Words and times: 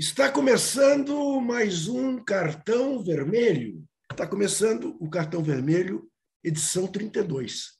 Está 0.00 0.32
começando 0.32 1.38
mais 1.42 1.86
um 1.86 2.24
cartão 2.24 3.02
vermelho. 3.04 3.86
Está 4.10 4.26
começando 4.26 4.96
o 4.98 5.10
cartão 5.10 5.42
vermelho, 5.42 6.10
edição 6.42 6.86
32, 6.86 7.72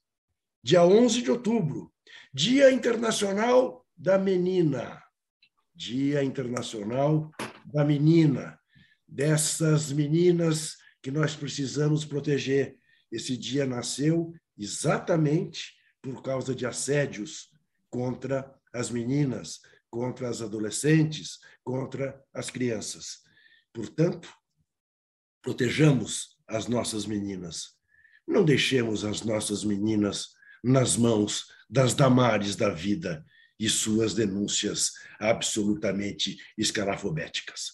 dia 0.62 0.84
11 0.84 1.22
de 1.22 1.30
outubro, 1.30 1.90
Dia 2.30 2.70
Internacional 2.70 3.86
da 3.96 4.18
Menina. 4.18 5.02
Dia 5.74 6.22
Internacional 6.22 7.30
da 7.64 7.86
Menina, 7.86 8.60
dessas 9.08 9.90
meninas 9.90 10.76
que 11.02 11.10
nós 11.10 11.34
precisamos 11.34 12.04
proteger. 12.04 12.76
Esse 13.10 13.34
dia 13.34 13.64
nasceu 13.64 14.34
exatamente 14.58 15.72
por 16.02 16.22
causa 16.22 16.54
de 16.54 16.66
assédios 16.66 17.48
contra 17.88 18.54
as 18.74 18.90
meninas, 18.90 19.62
contra 19.90 20.28
as 20.28 20.40
adolescentes, 20.40 21.38
contra 21.64 22.22
as 22.32 22.48
crianças. 22.48 23.18
Portanto, 23.72 24.32
protejamos 25.42 26.38
as 26.46 26.68
nossas 26.68 27.04
meninas. 27.06 27.74
Não 28.26 28.44
deixemos 28.44 29.04
as 29.04 29.22
nossas 29.22 29.64
meninas 29.64 30.28
nas 30.62 30.96
mãos 30.96 31.46
das 31.68 31.94
damares 31.94 32.54
da 32.54 32.70
vida 32.70 33.24
e 33.58 33.68
suas 33.68 34.14
denúncias 34.14 34.92
absolutamente 35.18 36.38
escalafobéticas. 36.56 37.72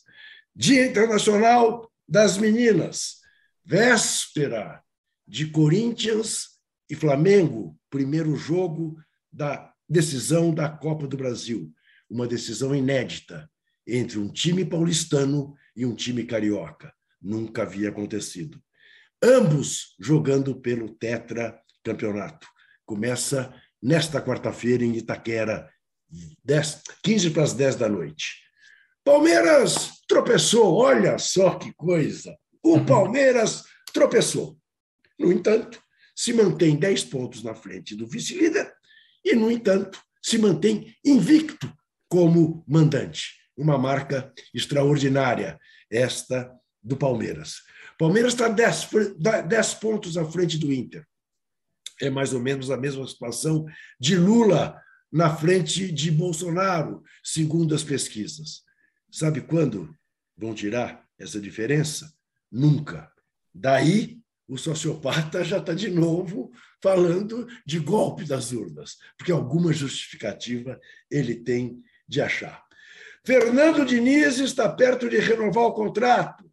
Dia 0.55 0.87
Internacional 0.87 1.91
das 2.09 2.39
Meninas, 2.39 3.21
véspera 3.65 4.83
de 5.27 5.51
Corinthians 5.51 6.59
e 6.89 6.95
Flamengo, 6.95 7.79
primeiro 7.91 8.37
jogo 8.37 8.97
da 9.31 9.73
decisão 9.89 10.55
da 10.55 10.69
Copa 10.69 11.07
do 11.07 11.17
Brasil 11.17 11.73
uma 12.09 12.27
decisão 12.27 12.75
inédita 12.75 13.51
entre 13.87 14.19
um 14.19 14.29
time 14.29 14.65
paulistano 14.65 15.55
e 15.75 15.85
um 15.87 15.95
time 15.95 16.25
carioca. 16.25 16.93
Nunca 17.21 17.63
havia 17.63 17.89
acontecido. 17.89 18.61
Ambos 19.23 19.95
jogando 19.99 20.61
pelo 20.61 20.95
Tetra 20.95 21.61
Campeonato. 21.83 22.47
Começa 22.85 23.55
nesta 23.83 24.21
quarta-feira 24.21 24.85
em 24.85 24.97
Itaquera, 24.97 25.71
10, 26.45 26.83
15 27.03 27.31
para 27.31 27.43
as 27.43 27.53
10 27.53 27.77
da 27.77 27.89
noite. 27.89 28.43
Palmeiras 29.05 30.03
tropeçou, 30.09 30.75
olha 30.75 31.19
só 31.19 31.57
que 31.57 31.73
coisa. 31.75 32.37
O 32.63 32.75
uhum. 32.75 32.87
Palmeiras 32.87 33.65
tropeçou. 33.93 34.59
No 35.19 35.33
entanto, 35.33 35.81
se 36.15 36.33
mantém 36.33 36.77
10 36.77 37.05
pontos 37.05 37.43
na 37.43 37.55
frente 37.55 37.95
do 37.95 38.07
vice-líder 38.07 38.73
e, 39.25 39.35
no 39.35 39.51
entanto, 39.51 40.01
se 40.23 40.39
mantém 40.39 40.95
invicto 41.05 41.73
como 42.09 42.65
mandante. 42.67 43.35
Uma 43.57 43.79
marca 43.79 44.33
extraordinária, 44.55 45.59
esta 45.91 46.53
do 46.83 46.97
Palmeiras. 46.97 47.63
Palmeiras 47.99 48.35
está 48.35 48.49
10, 48.49 49.75
pontos 49.75 50.17
à 50.17 50.25
frente 50.25 50.59
do 50.59 50.73
Inter. 50.73 51.07
É 52.01 52.11
mais 52.11 52.35
ou 52.35 52.41
menos 52.41 52.71
a 52.71 52.77
mesma 52.77 53.07
situação 53.07 53.65
de 53.99 54.17
Lula 54.17 54.79
na 55.11 55.35
frente 55.35 55.91
de 55.91 56.11
Bolsonaro, 56.11 57.03
segundo 57.25 57.75
as 57.75 57.83
pesquisas. 57.83 58.63
Sabe 59.11 59.41
quando 59.41 59.95
vão 60.37 60.55
tirar 60.55 61.07
essa 61.19 61.41
diferença? 61.41 62.13
Nunca. 62.53 63.11
Daí, 63.55 64.21
o 64.47 64.59
sociopata 64.59 65.43
já 65.43 65.59
está 65.59 65.73
de 65.73 65.91
novo 65.91 66.51
falando 66.83 67.49
de 67.65 67.79
golpe 67.79 68.25
das 68.25 68.53
urnas, 68.53 68.97
porque 69.17 69.33
alguma 69.33 69.73
justificativa 69.73 70.79
ele 71.11 71.37
tem 71.37 71.83
de 72.09 72.21
achar. 72.21 72.65
Fernando 73.25 73.85
Diniz 73.85 74.39
está 74.39 74.69
perto 74.69 75.09
de 75.09 75.19
renovar 75.19 75.65
o 75.65 75.73
contrato, 75.73 76.45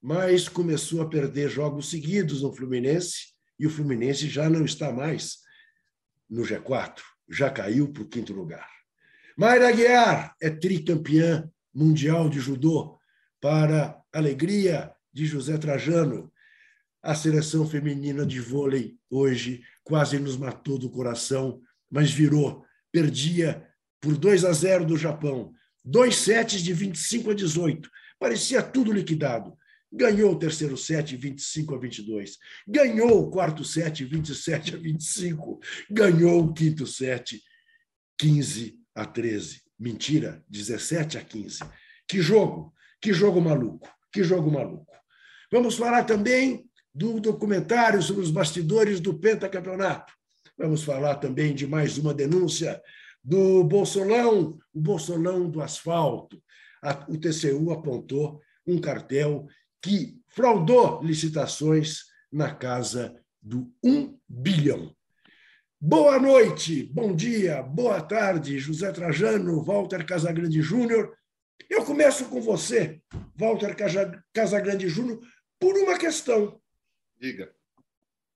mas 0.00 0.48
começou 0.48 1.02
a 1.02 1.08
perder 1.08 1.48
jogos 1.48 1.90
seguidos 1.90 2.42
no 2.42 2.54
Fluminense 2.54 3.32
e 3.58 3.66
o 3.66 3.70
Fluminense 3.70 4.28
já 4.28 4.48
não 4.48 4.64
está 4.64 4.92
mais 4.92 5.38
no 6.28 6.42
G4, 6.42 7.00
já 7.28 7.50
caiu 7.50 7.92
para 7.92 8.02
o 8.02 8.08
quinto 8.08 8.32
lugar. 8.32 8.68
Mayra 9.36 9.68
Aguiar 9.68 10.34
é 10.40 10.50
tricampeã 10.50 11.50
mundial 11.74 12.28
de 12.28 12.38
judô, 12.38 12.98
para 13.42 14.00
alegria 14.12 14.92
de 15.12 15.26
José 15.26 15.58
Trajano. 15.58 16.32
A 17.02 17.14
seleção 17.14 17.68
feminina 17.68 18.24
de 18.24 18.40
vôlei 18.40 18.96
hoje 19.10 19.64
quase 19.82 20.18
nos 20.20 20.36
matou 20.36 20.78
do 20.78 20.88
coração, 20.88 21.60
mas 21.90 22.12
virou, 22.12 22.64
perdia 22.92 23.68
por 24.02 24.18
2 24.18 24.44
a 24.44 24.52
0 24.52 24.84
do 24.84 24.96
Japão. 24.98 25.54
Dois 25.82 26.16
sets 26.16 26.60
de 26.60 26.74
25 26.74 27.30
a 27.30 27.34
18. 27.34 27.88
Parecia 28.18 28.62
tudo 28.62 28.92
liquidado. 28.92 29.56
Ganhou 29.90 30.32
o 30.32 30.38
terceiro 30.38 30.76
set 30.76 31.16
25 31.16 31.74
a 31.74 31.78
22. 31.78 32.36
Ganhou 32.66 33.22
o 33.22 33.30
quarto 33.30 33.64
set 33.64 34.04
27 34.04 34.74
a 34.74 34.78
25. 34.78 35.60
Ganhou 35.90 36.44
o 36.44 36.52
quinto 36.52 36.86
set 36.86 37.40
15 38.18 38.76
a 38.94 39.06
13. 39.06 39.62
Mentira, 39.78 40.44
17 40.48 41.18
a 41.18 41.20
15. 41.22 41.60
Que 42.08 42.20
jogo, 42.20 42.74
que 43.00 43.12
jogo 43.12 43.40
maluco, 43.40 43.88
que 44.12 44.24
jogo 44.24 44.50
maluco. 44.50 44.92
Vamos 45.50 45.76
falar 45.76 46.04
também 46.04 46.64
do 46.94 47.20
documentário 47.20 48.02
sobre 48.02 48.22
os 48.22 48.30
bastidores 48.30 48.98
do 48.98 49.18
pentacampeonato. 49.18 50.12
Vamos 50.58 50.82
falar 50.82 51.16
também 51.16 51.54
de 51.54 51.66
mais 51.66 51.98
uma 51.98 52.14
denúncia 52.14 52.80
do 53.22 53.62
Bolsolão, 53.64 54.58
o 54.72 54.80
Bolsolão 54.80 55.48
do 55.48 55.60
asfalto. 55.60 56.42
O 57.08 57.16
TCU 57.16 57.70
apontou 57.70 58.40
um 58.66 58.80
cartel 58.80 59.46
que 59.80 60.20
fraudou 60.28 61.02
licitações 61.02 62.04
na 62.30 62.54
casa 62.54 63.14
do 63.40 63.72
1 63.84 64.18
bilhão. 64.28 64.94
Boa 65.80 66.18
noite, 66.18 66.84
bom 66.84 67.14
dia, 67.14 67.62
boa 67.62 68.00
tarde, 68.00 68.58
José 68.58 68.90
Trajano, 68.92 69.62
Walter 69.64 70.06
Casagrande 70.06 70.62
Júnior. 70.62 71.16
Eu 71.68 71.84
começo 71.84 72.26
com 72.26 72.40
você, 72.40 73.00
Walter 73.36 73.76
Casagrande 74.32 74.88
Júnior, 74.88 75.20
por 75.58 75.76
uma 75.76 75.98
questão. 75.98 76.60
Diga. 77.20 77.52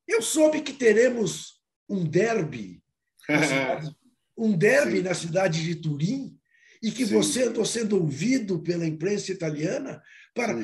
Eu 0.07 0.23
soube 0.23 0.61
que 0.61 0.73
teremos 0.73 1.61
um 1.89 2.05
derby 2.05 2.83
um 4.37 4.57
derby 4.57 4.99
Sim. 4.99 5.03
na 5.03 5.15
cidade 5.15 5.63
de 5.63 5.75
Turim 5.77 6.37
e 6.83 6.91
que 6.91 7.07
Sim. 7.07 7.15
você 7.15 7.45
andou 7.45 7.65
sendo 7.65 7.97
ouvido 7.97 8.59
pela 8.61 8.87
imprensa 8.87 9.33
italiana 9.33 10.03
para 10.35 10.55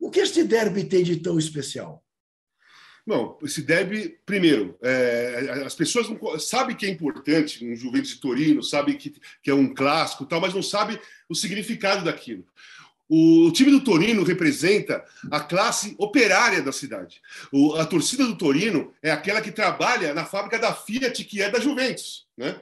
o 0.00 0.10
que 0.10 0.20
este 0.20 0.44
derby 0.44 0.84
tem 0.84 1.02
de 1.02 1.16
tão 1.16 1.38
especial? 1.38 2.04
Bom, 3.06 3.38
esse 3.44 3.62
derby, 3.62 4.18
primeiro, 4.26 4.76
é, 4.82 5.62
as 5.64 5.76
pessoas 5.76 6.08
não, 6.08 6.38
sabem 6.40 6.74
que 6.74 6.84
é 6.84 6.88
importante 6.88 7.64
um 7.64 7.76
Juventus 7.76 8.10
de 8.10 8.20
Torino, 8.20 8.62
sabem 8.64 8.96
que, 8.96 9.14
que 9.42 9.48
é 9.48 9.54
um 9.54 9.72
clássico, 9.72 10.26
tal, 10.26 10.40
mas 10.40 10.52
não 10.52 10.62
sabem 10.62 10.98
o 11.28 11.34
significado 11.34 12.04
daquilo. 12.04 12.44
O, 13.08 13.46
o 13.46 13.52
time 13.52 13.70
do 13.70 13.84
Torino 13.84 14.24
representa 14.24 15.04
a 15.30 15.38
classe 15.38 15.94
operária 15.98 16.60
da 16.60 16.72
cidade. 16.72 17.22
O, 17.52 17.76
a 17.76 17.86
torcida 17.86 18.26
do 18.26 18.36
Torino 18.36 18.92
é 19.00 19.12
aquela 19.12 19.40
que 19.40 19.52
trabalha 19.52 20.12
na 20.12 20.24
fábrica 20.24 20.58
da 20.58 20.74
Fiat, 20.74 21.24
que 21.24 21.40
é 21.40 21.48
da 21.48 21.60
Juventus. 21.60 22.26
Né? 22.36 22.60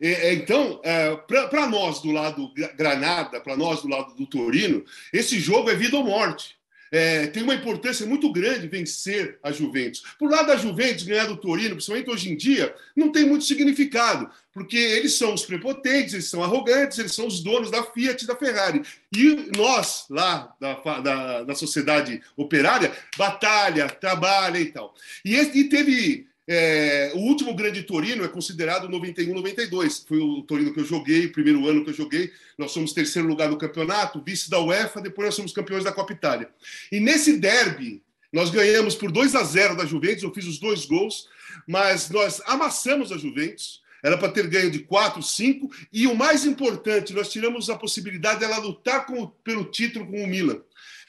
É, 0.00 0.28
é, 0.28 0.34
então, 0.34 0.80
é, 0.82 1.16
para 1.16 1.66
nós 1.66 2.00
do 2.00 2.10
lado 2.10 2.52
Granada, 2.76 3.40
para 3.40 3.56
nós 3.56 3.82
do 3.82 3.88
lado 3.88 4.14
do 4.14 4.26
Torino, 4.26 4.84
esse 5.12 5.38
jogo 5.38 5.70
é 5.70 5.74
vida 5.74 5.96
ou 5.96 6.04
morte. 6.04 6.56
É, 6.94 7.26
tem 7.26 7.42
uma 7.42 7.56
importância 7.56 8.06
muito 8.06 8.30
grande 8.30 8.68
vencer 8.68 9.36
a 9.42 9.50
Juventus. 9.50 10.04
Por 10.16 10.30
lado 10.30 10.46
da 10.46 10.56
Juventus, 10.56 11.02
ganhar 11.02 11.26
do 11.26 11.36
Torino, 11.36 11.74
principalmente 11.74 12.08
hoje 12.08 12.30
em 12.30 12.36
dia, 12.36 12.72
não 12.94 13.10
tem 13.10 13.24
muito 13.24 13.44
significado, 13.44 14.30
porque 14.52 14.76
eles 14.76 15.14
são 15.14 15.34
os 15.34 15.44
prepotentes, 15.44 16.14
eles 16.14 16.26
são 16.26 16.44
arrogantes, 16.44 17.00
eles 17.00 17.12
são 17.12 17.26
os 17.26 17.42
donos 17.42 17.68
da 17.68 17.82
Fiat 17.82 18.22
e 18.22 18.28
da 18.28 18.36
Ferrari. 18.36 18.80
E 19.12 19.50
nós, 19.56 20.04
lá 20.08 20.54
da, 20.60 20.74
da, 21.00 21.42
da 21.42 21.54
sociedade 21.56 22.22
operária, 22.36 22.92
batalha, 23.18 23.88
trabalha 23.88 24.60
e 24.60 24.66
tal. 24.66 24.94
E, 25.24 25.34
e 25.34 25.64
teve 25.64 26.28
é, 26.46 27.12
o 27.14 27.18
último 27.20 27.54
grande 27.54 27.82
Torino 27.82 28.24
é 28.24 28.28
considerado 28.28 28.88
91-92. 28.88 30.06
Foi 30.06 30.18
o 30.18 30.42
Torino 30.42 30.72
que 30.72 30.80
eu 30.80 30.84
joguei, 30.84 31.26
o 31.26 31.32
primeiro 31.32 31.66
ano 31.66 31.84
que 31.84 31.90
eu 31.90 31.94
joguei. 31.94 32.30
Nós 32.58 32.72
somos 32.72 32.92
terceiro 32.92 33.26
lugar 33.26 33.48
no 33.48 33.56
campeonato, 33.56 34.22
vice 34.22 34.50
da 34.50 34.60
UEFA, 34.60 35.00
depois 35.00 35.26
nós 35.26 35.34
somos 35.34 35.52
campeões 35.52 35.84
da 35.84 35.92
Copa 35.92 36.12
Itália. 36.12 36.50
E 36.92 37.00
nesse 37.00 37.38
derby, 37.38 38.02
nós 38.32 38.50
ganhamos 38.50 38.94
por 38.94 39.10
2 39.10 39.34
a 39.34 39.42
0 39.42 39.76
da 39.76 39.86
Juventus, 39.86 40.22
eu 40.22 40.34
fiz 40.34 40.46
os 40.46 40.58
dois 40.58 40.84
gols, 40.84 41.28
mas 41.66 42.10
nós 42.10 42.42
amassamos 42.46 43.10
a 43.10 43.16
Juventus. 43.16 43.82
Era 44.02 44.18
para 44.18 44.28
ter 44.28 44.46
ganho 44.48 44.70
de 44.70 44.80
4, 44.80 45.22
5, 45.22 45.70
e 45.90 46.06
o 46.06 46.14
mais 46.14 46.44
importante, 46.44 47.14
nós 47.14 47.30
tiramos 47.30 47.70
a 47.70 47.76
possibilidade 47.76 48.40
dela 48.40 48.58
lutar 48.58 49.06
com, 49.06 49.28
pelo 49.42 49.64
título 49.64 50.06
com 50.06 50.22
o 50.22 50.26
Milan. 50.26 50.60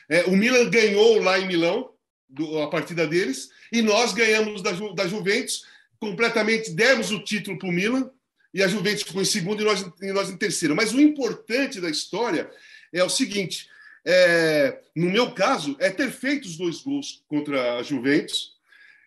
É, 0.07 0.23
o 0.25 0.31
Milan 0.31 0.69
ganhou 0.69 1.21
lá 1.21 1.37
em 1.37 1.45
Milão, 1.45 1.89
do, 2.35 2.61
a 2.61 2.69
partida 2.69 3.07
deles, 3.07 3.49
e 3.71 3.81
nós 3.81 4.13
ganhamos 4.13 4.61
da, 4.61 4.73
Ju, 4.73 4.93
da 4.93 5.07
Juventus, 5.07 5.65
completamente 5.99 6.71
demos 6.71 7.11
o 7.11 7.23
título 7.23 7.57
para 7.57 7.69
o 7.69 7.71
Milan, 7.71 8.09
e 8.53 8.61
a 8.61 8.67
Juventus 8.67 9.03
ficou 9.03 9.21
em 9.21 9.25
segundo 9.25 9.61
e 9.61 9.65
nós, 9.65 9.85
e 10.01 10.11
nós 10.11 10.29
em 10.29 10.37
terceiro. 10.37 10.75
Mas 10.75 10.93
o 10.93 11.01
importante 11.01 11.81
da 11.81 11.89
história 11.89 12.49
é 12.93 13.03
o 13.03 13.09
seguinte: 13.09 13.69
é, 14.05 14.79
no 14.95 15.09
meu 15.09 15.31
caso, 15.31 15.75
é 15.79 15.89
ter 15.89 16.11
feito 16.11 16.45
os 16.45 16.55
dois 16.55 16.81
gols 16.81 17.23
contra 17.27 17.77
a 17.77 17.83
Juventus. 17.83 18.53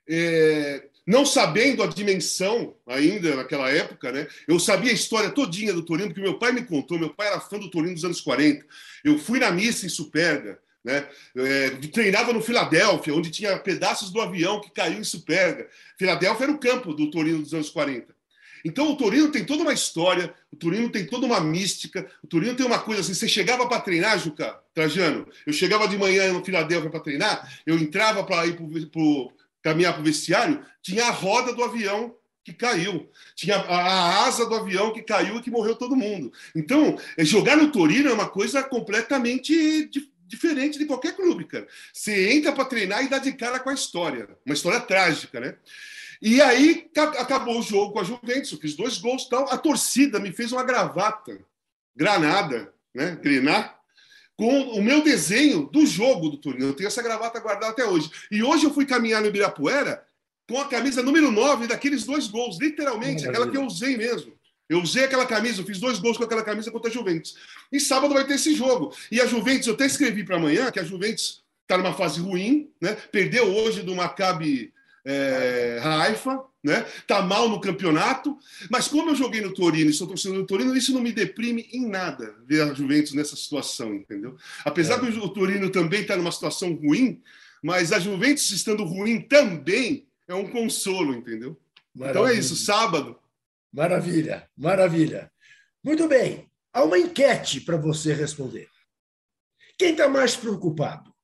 É, 0.06 0.84
não 1.06 1.24
sabendo 1.24 1.82
a 1.82 1.86
dimensão 1.86 2.74
ainda 2.86 3.34
naquela 3.36 3.70
época, 3.70 4.12
né? 4.12 4.26
Eu 4.46 4.60
sabia 4.60 4.90
a 4.90 4.94
história 4.94 5.30
todinha 5.30 5.72
do 5.72 5.82
Torino, 5.82 6.08
porque 6.08 6.20
meu 6.20 6.38
pai 6.38 6.52
me 6.52 6.62
contou, 6.62 6.98
meu 6.98 7.14
pai 7.14 7.28
era 7.28 7.40
fã 7.40 7.58
do 7.58 7.70
Torino 7.70 7.94
dos 7.94 8.04
anos 8.04 8.20
40. 8.20 8.62
Eu 9.02 9.18
fui 9.18 9.38
na 9.38 9.50
missa 9.50 9.86
em 9.86 9.88
Superga, 9.88 10.58
né? 10.84 11.06
É, 11.36 11.70
treinava 11.92 12.32
no 12.32 12.40
Filadélfia, 12.40 13.14
onde 13.14 13.30
tinha 13.30 13.58
pedaços 13.58 14.10
do 14.10 14.20
avião 14.20 14.60
que 14.60 14.70
caiu 14.70 14.98
em 14.98 15.04
Superga. 15.04 15.68
Filadélfia 15.98 16.44
era 16.44 16.52
o 16.52 16.58
campo 16.58 16.94
do 16.94 17.10
Torino 17.10 17.42
dos 17.42 17.54
anos 17.54 17.70
40. 17.70 18.16
Então 18.64 18.90
o 18.90 18.96
Torino 18.96 19.30
tem 19.30 19.44
toda 19.44 19.62
uma 19.62 19.72
história, 19.72 20.34
o 20.52 20.56
Torino 20.56 20.90
tem 20.90 21.06
toda 21.06 21.26
uma 21.26 21.40
mística, 21.40 22.10
o 22.22 22.26
Torino 22.26 22.56
tem 22.56 22.66
uma 22.66 22.78
coisa 22.78 23.00
assim, 23.00 23.14
você 23.14 23.28
chegava 23.28 23.68
para 23.68 23.80
treinar, 23.80 24.18
Juca, 24.18 24.58
Trajano, 24.74 25.28
eu 25.46 25.52
chegava 25.52 25.86
de 25.86 25.96
manhã 25.96 26.32
no 26.32 26.44
Filadélfia 26.44 26.90
para 26.90 27.00
treinar, 27.00 27.60
eu 27.64 27.78
entrava 27.78 28.24
para 28.24 28.46
ir 28.46 28.56
para 28.56 29.02
caminhar 29.62 29.92
para 29.92 30.02
o 30.02 30.04
vestiário, 30.04 30.64
tinha 30.82 31.06
a 31.06 31.10
roda 31.10 31.52
do 31.52 31.62
avião 31.62 32.14
que 32.44 32.52
caiu, 32.52 33.10
tinha 33.36 33.56
a, 33.56 34.24
asa 34.24 34.46
do 34.46 34.54
avião 34.54 34.92
que 34.92 35.02
caiu 35.02 35.36
e 35.36 35.42
que 35.42 35.50
morreu 35.50 35.76
todo 35.76 35.94
mundo. 35.94 36.32
Então, 36.54 36.98
é, 37.16 37.24
jogar 37.24 37.56
no 37.56 37.70
Torino 37.70 38.08
é 38.08 38.12
uma 38.12 38.28
coisa 38.28 38.62
completamente 38.62 39.90
diferente 40.28 40.78
de 40.78 40.84
qualquer 40.84 41.16
clube, 41.16 41.44
cara. 41.44 41.66
Você 41.92 42.32
entra 42.32 42.52
para 42.52 42.64
treinar 42.64 43.04
e 43.04 43.08
dá 43.08 43.18
de 43.18 43.32
cara 43.32 43.58
com 43.58 43.70
a 43.70 43.74
história, 43.74 44.28
uma 44.44 44.54
história 44.54 44.80
trágica, 44.80 45.40
né? 45.40 45.56
E 46.20 46.40
aí 46.40 46.90
acabou 47.18 47.58
o 47.58 47.62
jogo 47.62 47.92
com 47.92 48.00
a 48.00 48.04
Juventus, 48.04 48.52
eu 48.52 48.58
fiz 48.58 48.74
dois 48.74 48.98
gols 48.98 49.28
tal. 49.28 49.50
A 49.52 49.56
torcida 49.56 50.18
me 50.18 50.32
fez 50.32 50.52
uma 50.52 50.64
gravata, 50.64 51.40
granada, 51.96 52.72
né? 52.94 53.16
Grenar, 53.22 53.78
com 54.36 54.62
o 54.70 54.82
meu 54.82 55.02
desenho 55.02 55.66
do 55.66 55.84
jogo 55.86 56.28
do 56.28 56.36
Torino. 56.36 56.66
Eu 56.66 56.74
tenho 56.74 56.86
essa 56.86 57.02
gravata 57.02 57.40
guardada 57.40 57.72
até 57.72 57.84
hoje. 57.84 58.10
E 58.30 58.42
hoje 58.42 58.64
eu 58.64 58.72
fui 58.72 58.86
caminhar 58.86 59.20
no 59.20 59.28
Ibirapuera 59.28 60.04
com 60.48 60.60
a 60.60 60.68
camisa 60.68 61.02
número 61.02 61.30
9 61.30 61.66
daqueles 61.66 62.04
dois 62.04 62.26
gols, 62.26 62.58
literalmente, 62.58 63.28
aquela 63.28 63.50
que 63.50 63.56
eu 63.56 63.64
usei 63.64 63.96
mesmo. 63.96 64.37
Eu 64.68 64.82
usei 64.82 65.04
aquela 65.04 65.24
camisa, 65.24 65.60
eu 65.60 65.66
fiz 65.66 65.78
dois 65.78 65.98
gols 65.98 66.18
com 66.18 66.24
aquela 66.24 66.42
camisa 66.42 66.70
contra 66.70 66.90
a 66.90 66.92
Juventus. 66.92 67.36
E 67.72 67.80
sábado 67.80 68.12
vai 68.12 68.26
ter 68.26 68.34
esse 68.34 68.54
jogo. 68.54 68.94
E 69.10 69.20
a 69.20 69.26
Juventus, 69.26 69.66
eu 69.66 69.74
até 69.74 69.86
escrevi 69.86 70.24
para 70.24 70.36
amanhã 70.36 70.70
que 70.70 70.78
a 70.78 70.84
Juventus 70.84 71.42
está 71.62 71.78
numa 71.78 71.94
fase 71.94 72.20
ruim, 72.20 72.70
né? 72.80 72.96
Perdeu 73.10 73.54
hoje 73.54 73.82
do 73.82 73.94
Maccabi 73.94 74.72
é, 75.04 75.80
Haifa, 75.82 76.42
né? 76.62 76.84
Tá 77.06 77.22
mal 77.22 77.48
no 77.48 77.60
campeonato, 77.60 78.36
mas 78.70 78.88
como 78.88 79.10
eu 79.10 79.14
joguei 79.14 79.40
no 79.40 79.54
Torino 79.54 79.90
e 79.90 79.94
sou 79.94 80.06
torcedor 80.06 80.38
do 80.38 80.46
Torino, 80.46 80.76
isso 80.76 80.92
não 80.92 81.00
me 81.00 81.12
deprime 81.12 81.68
em 81.72 81.88
nada 81.88 82.34
ver 82.46 82.62
a 82.62 82.74
Juventus 82.74 83.14
nessa 83.14 83.36
situação, 83.36 83.94
entendeu? 83.94 84.36
Apesar 84.64 84.94
é. 84.94 85.10
do 85.10 85.28
Torino 85.30 85.70
também 85.70 86.02
estar 86.02 86.14
tá 86.14 86.18
numa 86.18 86.32
situação 86.32 86.74
ruim, 86.74 87.22
mas 87.62 87.92
a 87.92 87.98
Juventus 87.98 88.50
estando 88.50 88.84
ruim 88.84 89.20
também 89.20 90.06
é 90.26 90.34
um 90.34 90.48
consolo, 90.48 91.14
entendeu? 91.14 91.56
Maravilha. 91.94 92.20
Então 92.20 92.28
é 92.28 92.38
isso, 92.38 92.54
sábado. 92.54 93.16
Maravilha, 93.72 94.48
maravilha. 94.56 95.30
Muito 95.82 96.08
bem, 96.08 96.50
há 96.72 96.84
uma 96.84 96.98
enquete 96.98 97.60
para 97.60 97.76
você 97.76 98.12
responder. 98.12 98.68
Quem 99.78 99.92
está 99.92 100.08
mais 100.08 100.36
preocupado? 100.36 101.14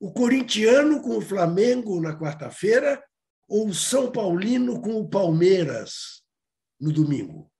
O 0.00 0.12
corintiano 0.12 1.02
com 1.02 1.18
o 1.18 1.20
Flamengo 1.20 2.00
na 2.00 2.18
quarta-feira 2.18 3.02
ou 3.48 3.68
o 3.68 3.74
São 3.74 4.10
Paulino 4.10 4.80
com 4.80 5.00
o 5.00 5.08
Palmeiras 5.08 6.22
no 6.80 6.92
domingo? 6.92 7.50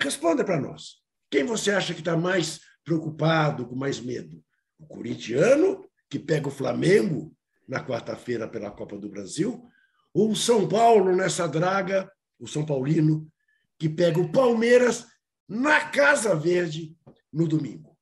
Responda 0.00 0.44
para 0.44 0.60
nós. 0.60 1.02
Quem 1.30 1.44
você 1.44 1.70
acha 1.70 1.94
que 1.94 2.00
está 2.00 2.16
mais 2.16 2.60
preocupado, 2.84 3.66
com 3.66 3.74
mais 3.74 4.00
medo? 4.00 4.42
O 4.78 4.86
corintiano, 4.86 5.84
que 6.08 6.18
pega 6.18 6.48
o 6.48 6.52
Flamengo 6.52 7.34
na 7.66 7.84
quarta-feira 7.84 8.48
pela 8.48 8.70
Copa 8.70 8.98
do 8.98 9.08
Brasil, 9.08 9.68
ou 10.12 10.30
o 10.30 10.36
São 10.36 10.68
Paulo 10.68 11.14
nessa 11.16 11.48
draga, 11.48 12.10
o 12.38 12.46
São 12.46 12.64
Paulino, 12.64 13.26
que 13.78 13.88
pega 13.88 14.20
o 14.20 14.30
Palmeiras 14.30 15.06
na 15.48 15.80
Casa 15.80 16.34
Verde 16.34 16.96
no 17.32 17.46
domingo? 17.46 17.94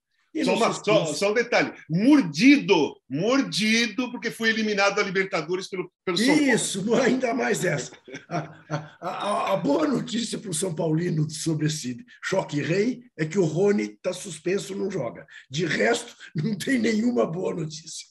Só, 0.45 0.55
uma, 0.55 0.73
só, 0.73 1.05
só, 1.13 1.31
um 1.31 1.35
detalhe: 1.35 1.75
mordido, 1.91 2.97
mordido, 3.09 4.11
porque 4.11 4.31
foi 4.31 4.49
eliminado 4.49 4.95
da 4.95 5.03
Libertadores 5.03 5.69
pelo, 5.69 5.93
pelo 6.07 6.17
São 6.17 6.27
Paulo. 6.27 6.43
Isso, 6.43 6.95
ainda 6.95 7.35
mais 7.35 7.67
essa. 7.67 7.93
A, 8.31 8.39
a, 8.71 8.97
a, 9.01 9.53
a 9.53 9.57
boa 9.59 9.87
notícia 9.87 10.39
para 10.39 10.51
o 10.51 10.55
São 10.55 10.75
Paulino 10.75 11.29
sobre 11.29 11.67
esse 11.67 11.99
choque 12.25 12.63
rei 12.63 13.03
é 13.19 13.27
que 13.27 13.39
o 13.39 13.45
Rony 13.45 13.83
está 13.83 14.15
suspenso, 14.15 14.75
não 14.75 14.91
joga. 14.91 15.27
De 15.51 15.67
resto, 15.67 16.17
não 16.35 16.57
tem 16.57 16.79
nenhuma 16.79 17.27
boa 17.27 17.55
notícia. 17.55 18.09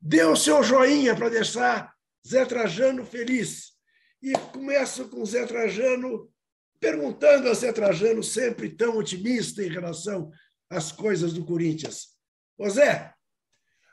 Dê 0.00 0.24
o 0.24 0.36
seu 0.36 0.62
joinha 0.62 1.14
para 1.14 1.28
deixar 1.28 1.92
Zé 2.26 2.46
Trajano 2.46 3.04
feliz. 3.04 3.72
E 4.22 4.32
começa 4.52 5.04
com 5.04 5.24
Zé 5.24 5.46
Trajano 5.46 6.30
perguntando 6.78 7.48
a 7.48 7.54
Zé 7.54 7.72
Trajano, 7.72 8.22
sempre 8.22 8.70
tão 8.70 8.96
otimista 8.96 9.62
em 9.62 9.68
relação 9.68 10.30
as 10.70 10.90
coisas 10.90 11.32
do 11.32 11.44
Corinthians. 11.44 12.08
Ô 12.56 12.68
Zé, 12.70 13.12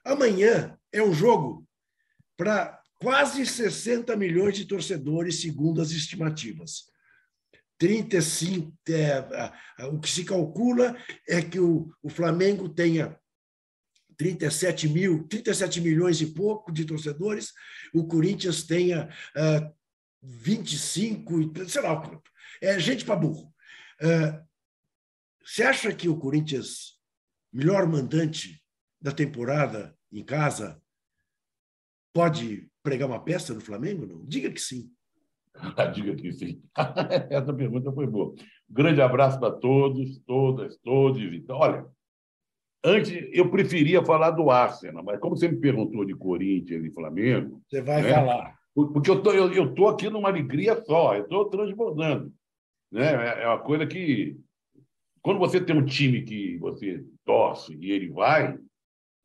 amanhã 0.06 0.78
é 0.92 1.02
um 1.04 1.14
jogo 1.14 1.68
para 2.38 2.82
quase 3.00 3.46
60 3.46 4.16
milhões 4.16 4.56
de 4.56 4.66
torcedores, 4.66 5.42
segundo 5.42 5.82
as 5.82 5.92
estimativas. 5.92 6.86
35, 7.80 8.74
é, 8.90 9.86
o 9.86 10.00
que 10.00 10.10
se 10.10 10.24
calcula 10.24 10.96
é 11.28 11.42
que 11.42 11.60
o, 11.60 11.92
o 12.02 12.10
Flamengo 12.10 12.70
tenha 12.70 13.20
37 14.18 14.90
mil, 14.90 15.28
37 15.28 15.80
milhões 15.80 16.20
e 16.22 16.28
pouco 16.28 16.72
de 16.72 16.86
torcedores, 16.86 17.54
o 17.94 18.08
Corinthians 18.08 18.64
tenha 18.64 19.08
uh, 19.36 19.77
25, 20.28 21.70
sei 21.70 21.82
lá. 21.82 22.02
É 22.62 22.78
gente 22.78 23.06
para 23.06 23.16
burro. 23.16 23.54
Uh, 24.02 24.46
você 25.44 25.64
acha 25.64 25.94
que 25.96 26.10
o 26.10 26.18
Corinthians, 26.18 27.00
melhor 27.54 27.88
mandante 27.88 28.62
da 29.00 29.12
temporada 29.12 29.96
em 30.12 30.24
casa, 30.24 30.82
pode 32.14 32.70
pregar 32.84 33.08
uma 33.08 33.24
peça 33.24 33.54
no 33.54 33.62
Flamengo? 33.62 34.06
Não? 34.06 34.26
Diga 34.26 34.52
que 34.52 34.60
sim. 34.60 34.92
Diga 35.96 36.16
que 36.16 36.32
sim. 36.34 36.62
Essa 37.30 37.54
pergunta 37.54 37.92
foi 37.94 38.08
boa. 38.08 38.36
Grande 38.70 39.02
abraço 39.02 39.40
para 39.40 39.56
todos, 39.56 40.20
todas, 40.26 40.78
todos. 40.80 41.22
Então, 41.34 41.56
olha, 41.56 41.88
antes 42.84 43.30
eu 43.32 43.50
preferia 43.50 44.04
falar 44.04 44.32
do 44.32 44.52
Arsenal, 44.52 45.04
mas 45.04 45.20
como 45.22 45.38
você 45.38 45.48
me 45.48 45.58
perguntou 45.58 46.04
de 46.04 46.14
Corinthians 46.14 46.84
e 46.84 46.94
Flamengo. 46.94 47.64
Você 47.70 47.82
vai 47.82 48.02
né? 48.02 48.14
falar. 48.14 48.57
Porque 48.86 49.10
eu 49.10 49.24
tô, 49.24 49.32
eu, 49.32 49.52
eu 49.52 49.74
tô 49.74 49.88
aqui 49.88 50.08
numa 50.08 50.30
alegria 50.30 50.80
só, 50.84 51.16
eu 51.16 51.24
estou 51.24 51.50
transbordando. 51.50 52.32
Né? 52.92 53.06
É, 53.06 53.44
é 53.44 53.48
uma 53.48 53.60
coisa 53.60 53.88
que 53.88 54.40
quando 55.20 55.40
você 55.40 55.60
tem 55.60 55.76
um 55.76 55.84
time 55.84 56.22
que 56.22 56.58
você 56.60 57.04
torce 57.26 57.76
e 57.76 57.92
ele 57.92 58.10
vai, 58.10 58.56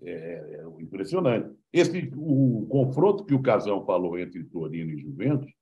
é, 0.00 0.10
é 0.10 0.64
impressionante. 0.80 1.54
Esse, 1.70 2.10
o 2.16 2.66
confronto 2.68 3.24
que 3.24 3.34
o 3.34 3.42
Casão 3.42 3.84
falou 3.84 4.18
entre 4.18 4.42
Torino 4.44 4.92
e 4.92 4.98
Juventus 4.98 5.52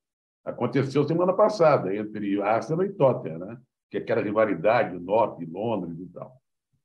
aconteceu 0.45 1.03
semana 1.05 1.33
passada, 1.33 1.95
entre 1.95 2.41
Arsenal 2.41 2.87
e 2.87 2.93
Tottenham, 2.93 3.41
né? 3.41 3.61
que 3.91 3.99
é 3.99 4.01
aquela 4.01 4.23
rivalidade 4.23 4.97
Norte, 4.99 5.45
Londres 5.45 5.99
e 5.99 6.07
tal. 6.07 6.41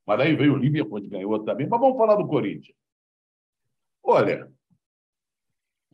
Mas 0.07 0.19
aí 0.21 0.35
veio 0.35 0.53
o 0.53 0.57
Liverpool, 0.57 1.01
que 1.01 1.07
ganhou 1.07 1.37
também. 1.43 1.67
Mas 1.67 1.79
vamos 1.79 1.97
falar 1.97 2.15
do 2.15 2.27
Corinthians. 2.27 2.75
Olha, 4.03 4.51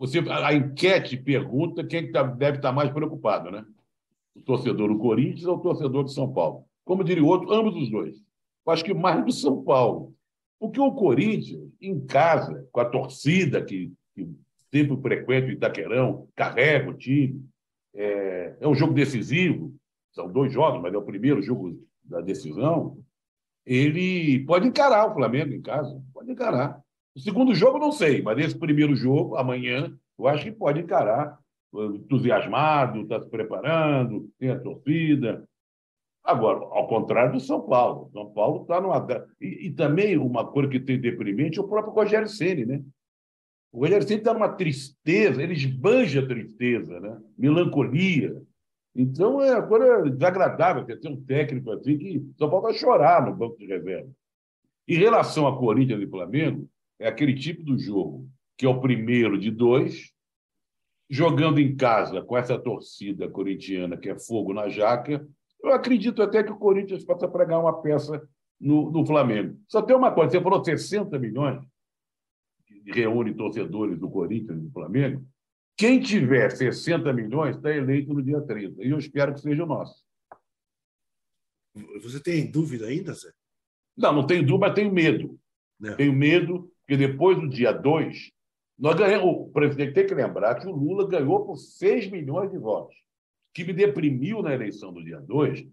você, 0.02 0.20
a 0.30 0.54
enquete 0.54 1.16
pergunta 1.16 1.86
quem 1.86 2.12
tá, 2.12 2.24
deve 2.24 2.58
estar 2.58 2.72
mais 2.72 2.90
preocupado, 2.92 3.52
né? 3.52 3.64
O 4.36 4.42
torcedor 4.42 4.88
do 4.90 4.98
Corinthians 4.98 5.46
ou 5.46 5.58
o 5.58 5.62
torcedor 5.62 6.04
de 6.04 6.14
São 6.14 6.34
Paulo? 6.34 6.66
como 6.84 7.04
diria 7.04 7.24
o 7.24 7.28
outro, 7.28 7.54
ambos 7.54 7.76
os 7.76 7.90
dois. 7.90 8.18
Eu 8.66 8.74
acho 8.74 8.84
que 8.84 8.94
mais 8.94 9.24
do 9.24 9.32
São 9.32 9.64
Paulo. 9.64 10.14
Porque 10.60 10.80
o 10.80 10.92
Corinthians, 10.92 11.72
em 11.80 12.00
casa, 12.06 12.68
com 12.72 12.80
a 12.80 12.86
torcida 12.86 13.64
que, 13.64 13.94
que 14.14 14.28
sempre 14.72 14.98
frequenta 14.98 15.48
o 15.48 15.52
Itaquerão, 15.52 16.28
carrega 16.36 16.90
o 16.90 16.94
time, 16.94 17.46
é, 17.94 18.56
é 18.60 18.68
um 18.68 18.76
jogo 18.76 18.94
decisivo, 18.94 19.74
são 20.12 20.30
dois 20.30 20.52
jogos, 20.52 20.82
mas 20.82 20.94
é 20.94 20.98
o 20.98 21.04
primeiro 21.04 21.42
jogo 21.42 21.82
da 22.04 22.20
decisão. 22.20 22.98
Ele 23.66 24.44
pode 24.46 24.68
encarar 24.68 25.10
o 25.10 25.14
Flamengo 25.14 25.54
em 25.54 25.62
casa, 25.62 26.04
pode 26.14 26.32
encarar. 26.32 26.82
O 27.16 27.20
segundo 27.20 27.54
jogo, 27.54 27.80
não 27.80 27.92
sei, 27.92 28.22
mas 28.22 28.38
esse 28.40 28.58
primeiro 28.58 28.96
jogo, 28.96 29.36
amanhã, 29.36 29.94
eu 30.18 30.28
acho 30.28 30.46
que 30.46 30.52
pode 30.52 30.80
encarar. 30.80 31.40
Entusiasmado, 31.74 33.02
está 33.02 33.22
se 33.22 33.30
preparando, 33.30 34.30
tem 34.38 34.50
a 34.50 34.60
torcida, 34.60 35.48
Agora, 36.24 36.60
ao 36.60 36.88
contrário 36.88 37.34
do 37.34 37.40
São 37.40 37.62
Paulo. 37.62 38.10
São 38.14 38.32
Paulo 38.32 38.62
está 38.62 38.80
numa. 38.80 39.06
E, 39.40 39.68
e, 39.68 39.72
também 39.72 40.18
uma 40.18 40.46
coisa 40.46 40.70
que 40.70 40.80
tem 40.80 41.00
deprimente 41.00 41.58
é 41.58 41.62
o 41.62 41.68
próprio 41.68 41.94
Rogério 41.94 42.28
Ceni, 42.28 42.66
né? 42.66 42.84
O 43.72 43.80
Rogério 43.80 44.08
Ceni 44.08 44.20
está 44.20 44.34
numa 44.34 44.50
tristeza, 44.50 45.42
ele 45.42 45.54
esbanja 45.54 46.28
tristeza, 46.28 47.00
né? 47.00 47.20
melancolia. 47.38 48.40
Então 48.96 49.42
é 49.42 49.58
uma 49.58 49.68
coisa 49.68 50.10
desagradável 50.10 50.86
ter 50.86 51.08
um 51.08 51.22
técnico 51.24 51.72
assim 51.72 51.98
que 51.98 52.20
Paulo 52.38 52.62
vai 52.62 52.74
chorar 52.74 53.26
no 53.26 53.36
banco 53.36 53.58
de 53.58 53.66
reserva. 53.66 54.10
Em 54.88 54.96
relação 54.96 55.48
a 55.48 55.58
Corinthians 55.58 56.02
e 56.02 56.08
Flamengo, 56.08 56.70
é 57.02 57.08
aquele 57.08 57.34
tipo 57.34 57.64
do 57.64 57.78
jogo 57.78 58.30
que 58.58 58.66
é 58.66 58.70
o 58.70 58.80
primeiro 58.80 59.40
de 59.40 59.50
dois, 59.50 60.12
jogando 61.10 61.60
em 61.60 61.76
casa 61.76 62.22
com 62.22 62.38
essa 62.38 62.60
torcida 62.60 63.28
corintiana 63.28 63.98
que 63.98 64.08
é 64.08 64.20
fogo 64.20 64.54
na 64.54 64.70
jaca. 64.70 65.28
Eu 65.64 65.74
acredito 65.74 66.22
até 66.22 66.44
que 66.44 66.52
o 66.52 66.58
Corinthians 66.58 67.04
possa 67.04 67.28
pregar 67.28 67.60
uma 67.60 67.82
peça 67.82 68.22
no, 68.60 68.92
no 68.92 69.04
Flamengo. 69.04 69.60
Só 69.68 69.82
tem 69.82 69.96
uma 69.96 70.12
coisa: 70.12 70.32
você 70.32 70.42
falou 70.42 70.64
60 70.64 71.18
milhões, 71.18 71.66
que 72.68 72.92
reúne 72.92 73.34
torcedores 73.34 73.98
do 73.98 74.10
Corinthians 74.10 74.60
e 74.60 74.62
do 74.62 74.72
Flamengo. 74.72 75.26
Quem 75.76 76.00
tiver 76.00 76.52
60 76.52 77.12
milhões 77.14 77.56
está 77.56 77.76
eleito 77.76 78.14
no 78.14 78.22
dia 78.22 78.42
30. 78.42 78.84
E 78.84 78.92
eu 78.92 79.00
espero 79.00 79.34
que 79.34 79.42
seja 79.42 79.64
o 79.64 79.68
nosso. 79.68 80.04
Você 82.04 82.22
tem 82.22 82.52
dúvida 82.52 82.86
ainda, 82.86 83.14
Zé? 83.14 83.32
Não, 83.98 84.14
não 84.14 84.28
tenho 84.28 84.46
dúvida, 84.46 84.68
mas 84.68 84.76
tenho 84.76 84.94
medo. 84.94 85.40
É. 85.84 85.96
Tenho 85.96 86.14
medo, 86.14 86.71
porque 86.82 86.98
depois 86.98 87.40
do 87.40 87.48
dia 87.48 87.72
2, 87.72 88.32
nós 88.82 88.96
ganhamos. 88.96 89.26
O 89.26 89.52
presidente 89.52 89.94
tem 89.94 90.08
que 90.08 90.16
lembrar 90.16 90.56
que 90.56 90.68
o 90.68 90.72
Lula 90.72 91.08
ganhou 91.08 91.46
por 91.46 91.56
6 91.56 92.10
milhões 92.10 92.52
de 92.52 92.58
votos. 92.58 92.96
O 92.96 93.54
que 93.54 93.64
me 93.64 93.74
deprimiu 93.74 94.42
na 94.42 94.54
eleição 94.54 94.92
do 94.92 95.04
dia 95.04 95.20
2 95.20 95.68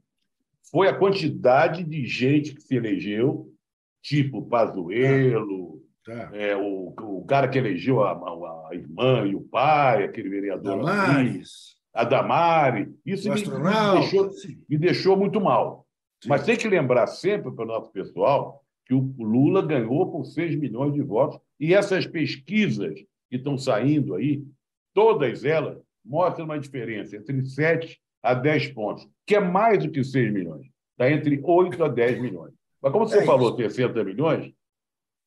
foi 0.70 0.88
a 0.88 0.94
quantidade 0.94 1.82
de 1.82 2.06
gente 2.06 2.54
que 2.54 2.60
se 2.60 2.76
elegeu, 2.76 3.50
tipo 4.02 4.46
Pazuello, 4.46 5.80
tá. 6.04 6.30
é, 6.34 6.54
o, 6.54 6.94
o 6.98 7.24
cara 7.24 7.48
que 7.48 7.56
elegeu 7.56 8.02
a, 8.02 8.12
a, 8.12 8.68
a, 8.68 8.74
irmã 8.74 9.26
e 9.26 9.34
o 9.34 9.40
pai, 9.40 10.04
aquele 10.04 10.28
vereador. 10.28 10.84
Damares. 10.84 11.76
a 11.94 12.04
Damari. 12.04 12.94
Isso 13.06 13.32
me, 13.32 13.40
me, 13.40 14.00
deixou, 14.00 14.30
me 14.68 14.78
deixou 14.78 15.16
muito 15.16 15.40
mal. 15.40 15.86
Sim. 16.22 16.28
Mas 16.28 16.44
tem 16.44 16.56
que 16.56 16.68
lembrar 16.68 17.06
sempre 17.06 17.50
para 17.52 17.64
o 17.64 17.68
nosso 17.68 17.90
pessoal 17.90 18.62
que 18.88 18.94
o 18.94 19.14
Lula 19.18 19.60
ganhou 19.64 20.10
por 20.10 20.24
6 20.24 20.56
milhões 20.56 20.94
de 20.94 21.02
votos 21.02 21.38
e 21.60 21.74
essas 21.74 22.06
pesquisas 22.06 22.94
que 23.28 23.36
estão 23.36 23.58
saindo 23.58 24.14
aí, 24.14 24.42
todas 24.94 25.44
elas 25.44 25.78
mostram 26.02 26.46
uma 26.46 26.58
diferença 26.58 27.16
entre 27.16 27.44
7 27.44 28.00
a 28.22 28.32
10 28.32 28.72
pontos, 28.72 29.06
que 29.26 29.36
é 29.36 29.40
mais 29.40 29.84
do 29.84 29.90
que 29.90 30.02
6 30.02 30.32
milhões. 30.32 30.66
Está 30.92 31.10
entre 31.10 31.38
8 31.44 31.84
a 31.84 31.88
10 31.88 32.20
milhões. 32.20 32.54
Mas 32.82 32.92
como 32.92 33.06
você 33.06 33.18
é 33.18 33.24
falou, 33.24 33.54
60 33.54 34.02
milhões, 34.02 34.52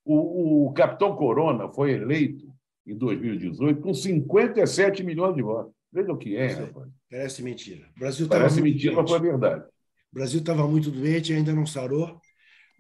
o, 0.04 0.66
o 0.68 0.74
capitão 0.74 1.16
Corona 1.16 1.70
foi 1.70 1.92
eleito 1.92 2.52
em 2.86 2.98
2018 2.98 3.80
com 3.80 3.94
57 3.94 5.04
milhões 5.04 5.36
de 5.36 5.44
votos. 5.44 5.72
Veja 5.94 6.12
o 6.12 6.18
que 6.18 6.36
é, 6.36 6.48
rapaz. 6.48 6.90
Parece 7.10 7.44
mentira. 7.44 7.88
O 7.96 8.00
Brasil 8.00 8.28
Parece 8.28 8.62
mentira, 8.62 8.96
mas 8.96 9.10
foi 9.10 9.20
verdade. 9.20 9.66
O 10.12 10.16
Brasil 10.16 10.40
estava 10.40 10.68
muito 10.68 10.90
doente, 10.90 11.34
ainda 11.34 11.54
não 11.54 11.66
sarou. 11.66 12.20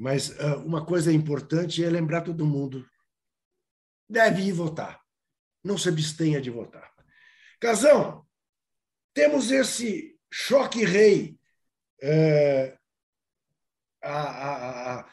Mas 0.01 0.29
uh, 0.29 0.57
uma 0.65 0.83
coisa 0.83 1.13
importante 1.13 1.83
é 1.83 1.87
lembrar 1.87 2.21
todo 2.21 2.43
mundo: 2.43 2.83
deve 4.09 4.41
ir 4.41 4.51
votar. 4.51 4.99
Não 5.63 5.77
se 5.77 5.89
abstenha 5.89 6.41
de 6.41 6.49
votar. 6.49 6.91
Casão, 7.59 8.25
temos 9.13 9.51
esse 9.51 10.17
choque 10.33 10.83
rei. 10.83 11.37
É, 12.01 12.75
a, 14.01 14.21
a, 14.23 14.99
a, 15.01 15.09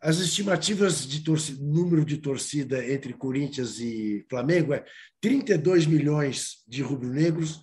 as 0.00 0.18
estimativas 0.18 1.04
de 1.04 1.24
torcida, 1.24 1.60
número 1.60 2.04
de 2.04 2.18
torcida 2.18 2.86
entre 2.86 3.14
Corinthians 3.14 3.80
e 3.80 4.24
Flamengo 4.30 4.72
é 4.72 4.84
32 5.20 5.86
milhões 5.86 6.62
de 6.68 6.82
rubro-negros 6.82 7.60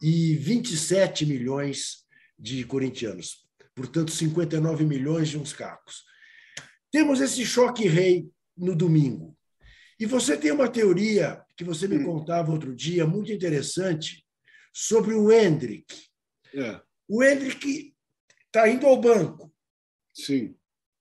e 0.00 0.34
27 0.34 1.26
milhões 1.26 2.06
de 2.38 2.64
corintianos. 2.64 3.49
Portanto, 3.80 4.10
59 4.10 4.84
milhões 4.84 5.30
de 5.30 5.38
uns 5.38 5.54
cacos. 5.54 6.04
Temos 6.92 7.18
esse 7.18 7.46
choque 7.46 7.88
rei 7.88 8.28
no 8.54 8.76
domingo. 8.76 9.34
E 9.98 10.04
você 10.04 10.36
tem 10.36 10.50
uma 10.50 10.68
teoria 10.68 11.42
que 11.56 11.64
você 11.64 11.88
me 11.88 12.04
contava 12.04 12.52
outro 12.52 12.76
dia, 12.76 13.06
muito 13.06 13.32
interessante, 13.32 14.22
sobre 14.70 15.14
o 15.14 15.32
Hendrick. 15.32 15.86
É. 16.54 16.78
O 17.08 17.24
Hendrick 17.24 17.94
está 18.46 18.68
indo 18.68 18.86
ao 18.86 19.00
banco. 19.00 19.50
Sim. 20.12 20.54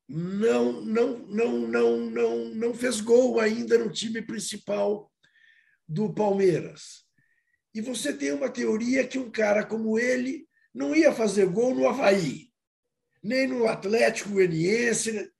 Não, 0.08 0.82
não, 0.82 1.18
não, 1.28 1.60
não, 1.68 1.98
não, 1.98 2.46
não 2.56 2.74
fez 2.74 3.02
gol 3.02 3.42
ainda 3.42 3.78
no 3.78 3.92
time 3.92 4.22
principal 4.22 5.12
do 5.86 6.14
Palmeiras. 6.14 7.04
E 7.74 7.82
você 7.82 8.14
tem 8.14 8.32
uma 8.32 8.50
teoria 8.50 9.06
que 9.06 9.20
um 9.20 9.30
cara 9.30 9.66
como 9.66 10.00
ele 10.00 10.48
não 10.74 10.96
ia 10.96 11.12
fazer 11.12 11.46
gol 11.48 11.76
no 11.76 11.88
Havaí, 11.88 12.49
nem 13.24 13.48
no 13.48 13.68
Atlético 13.68 14.30
Goianiense, 14.30 15.32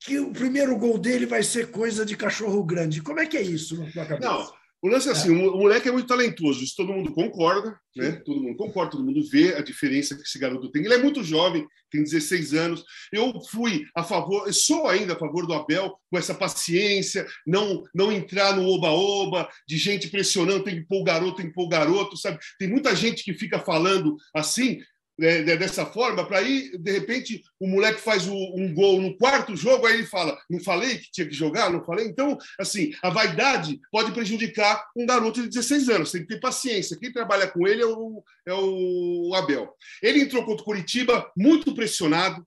que 0.00 0.18
o 0.18 0.32
primeiro 0.32 0.76
gol 0.76 0.98
dele 0.98 1.26
vai 1.26 1.42
ser 1.42 1.70
coisa 1.70 2.04
de 2.04 2.16
cachorro 2.16 2.62
grande. 2.64 3.02
Como 3.02 3.20
é 3.20 3.26
que 3.26 3.36
é 3.36 3.42
isso 3.42 3.76
na 3.76 3.90
tua 3.90 4.06
cabeça? 4.06 4.28
Não, 4.28 4.52
o 4.82 4.88
lance 4.88 5.08
é 5.08 5.12
assim, 5.12 5.30
o 5.30 5.56
moleque 5.56 5.88
é 5.88 5.92
muito 5.92 6.06
talentoso, 6.06 6.62
isso 6.62 6.76
todo 6.76 6.92
mundo 6.92 7.12
concorda, 7.12 7.76
né? 7.96 8.12
Todo 8.24 8.42
mundo 8.42 8.56
concorda, 8.56 8.92
todo 8.92 9.04
mundo 9.04 9.26
vê 9.28 9.54
a 9.54 9.62
diferença 9.62 10.14
que 10.14 10.22
esse 10.22 10.38
garoto 10.38 10.70
tem. 10.70 10.84
Ele 10.84 10.94
é 10.94 10.98
muito 10.98 11.24
jovem, 11.24 11.66
tem 11.90 12.04
16 12.04 12.52
anos. 12.52 12.84
Eu 13.10 13.32
fui 13.50 13.84
a 13.96 14.04
favor, 14.04 14.52
sou 14.52 14.86
ainda 14.86 15.14
a 15.14 15.18
favor 15.18 15.46
do 15.46 15.54
Abel 15.54 15.98
com 16.10 16.18
essa 16.18 16.34
paciência, 16.34 17.26
não 17.46 17.82
não 17.94 18.12
entrar 18.12 18.54
no 18.54 18.68
oba-oba, 18.68 19.48
de 19.66 19.78
gente 19.78 20.08
pressionando, 20.08 20.62
tem 20.62 20.76
que 20.76 20.86
pôr 20.86 21.00
o 21.00 21.04
garoto, 21.04 21.36
tem 21.36 21.46
que 21.46 21.54
pôr 21.54 21.64
o 21.64 21.68
garoto, 21.68 22.16
sabe? 22.16 22.38
Tem 22.58 22.68
muita 22.68 22.94
gente 22.94 23.24
que 23.24 23.32
fica 23.32 23.58
falando 23.58 24.14
assim, 24.34 24.78
é, 24.78 24.84
dessa 25.18 25.86
forma, 25.86 26.26
para 26.26 26.38
aí, 26.38 26.76
de 26.78 26.90
repente, 26.90 27.42
o 27.58 27.66
moleque 27.66 28.00
faz 28.00 28.26
um 28.26 28.74
gol 28.74 29.00
no 29.00 29.16
quarto 29.16 29.56
jogo, 29.56 29.86
aí 29.86 29.94
ele 29.94 30.06
fala: 30.06 30.38
Não 30.48 30.60
falei 30.60 30.98
que 30.98 31.10
tinha 31.10 31.26
que 31.26 31.34
jogar? 31.34 31.70
Não 31.70 31.84
falei? 31.84 32.06
Então, 32.06 32.36
assim, 32.58 32.92
a 33.02 33.08
vaidade 33.08 33.80
pode 33.90 34.12
prejudicar 34.12 34.84
um 34.94 35.06
garoto 35.06 35.40
de 35.42 35.48
16 35.48 35.88
anos, 35.88 36.12
tem 36.12 36.20
que 36.20 36.28
ter 36.28 36.40
paciência. 36.40 36.98
Quem 36.98 37.12
trabalha 37.12 37.48
com 37.48 37.66
ele 37.66 37.82
é 37.82 37.86
o, 37.86 38.22
é 38.46 38.52
o 38.52 39.32
Abel. 39.34 39.74
Ele 40.02 40.20
entrou 40.20 40.44
contra 40.44 40.62
o 40.62 40.66
Curitiba 40.66 41.30
muito 41.36 41.74
pressionado, 41.74 42.46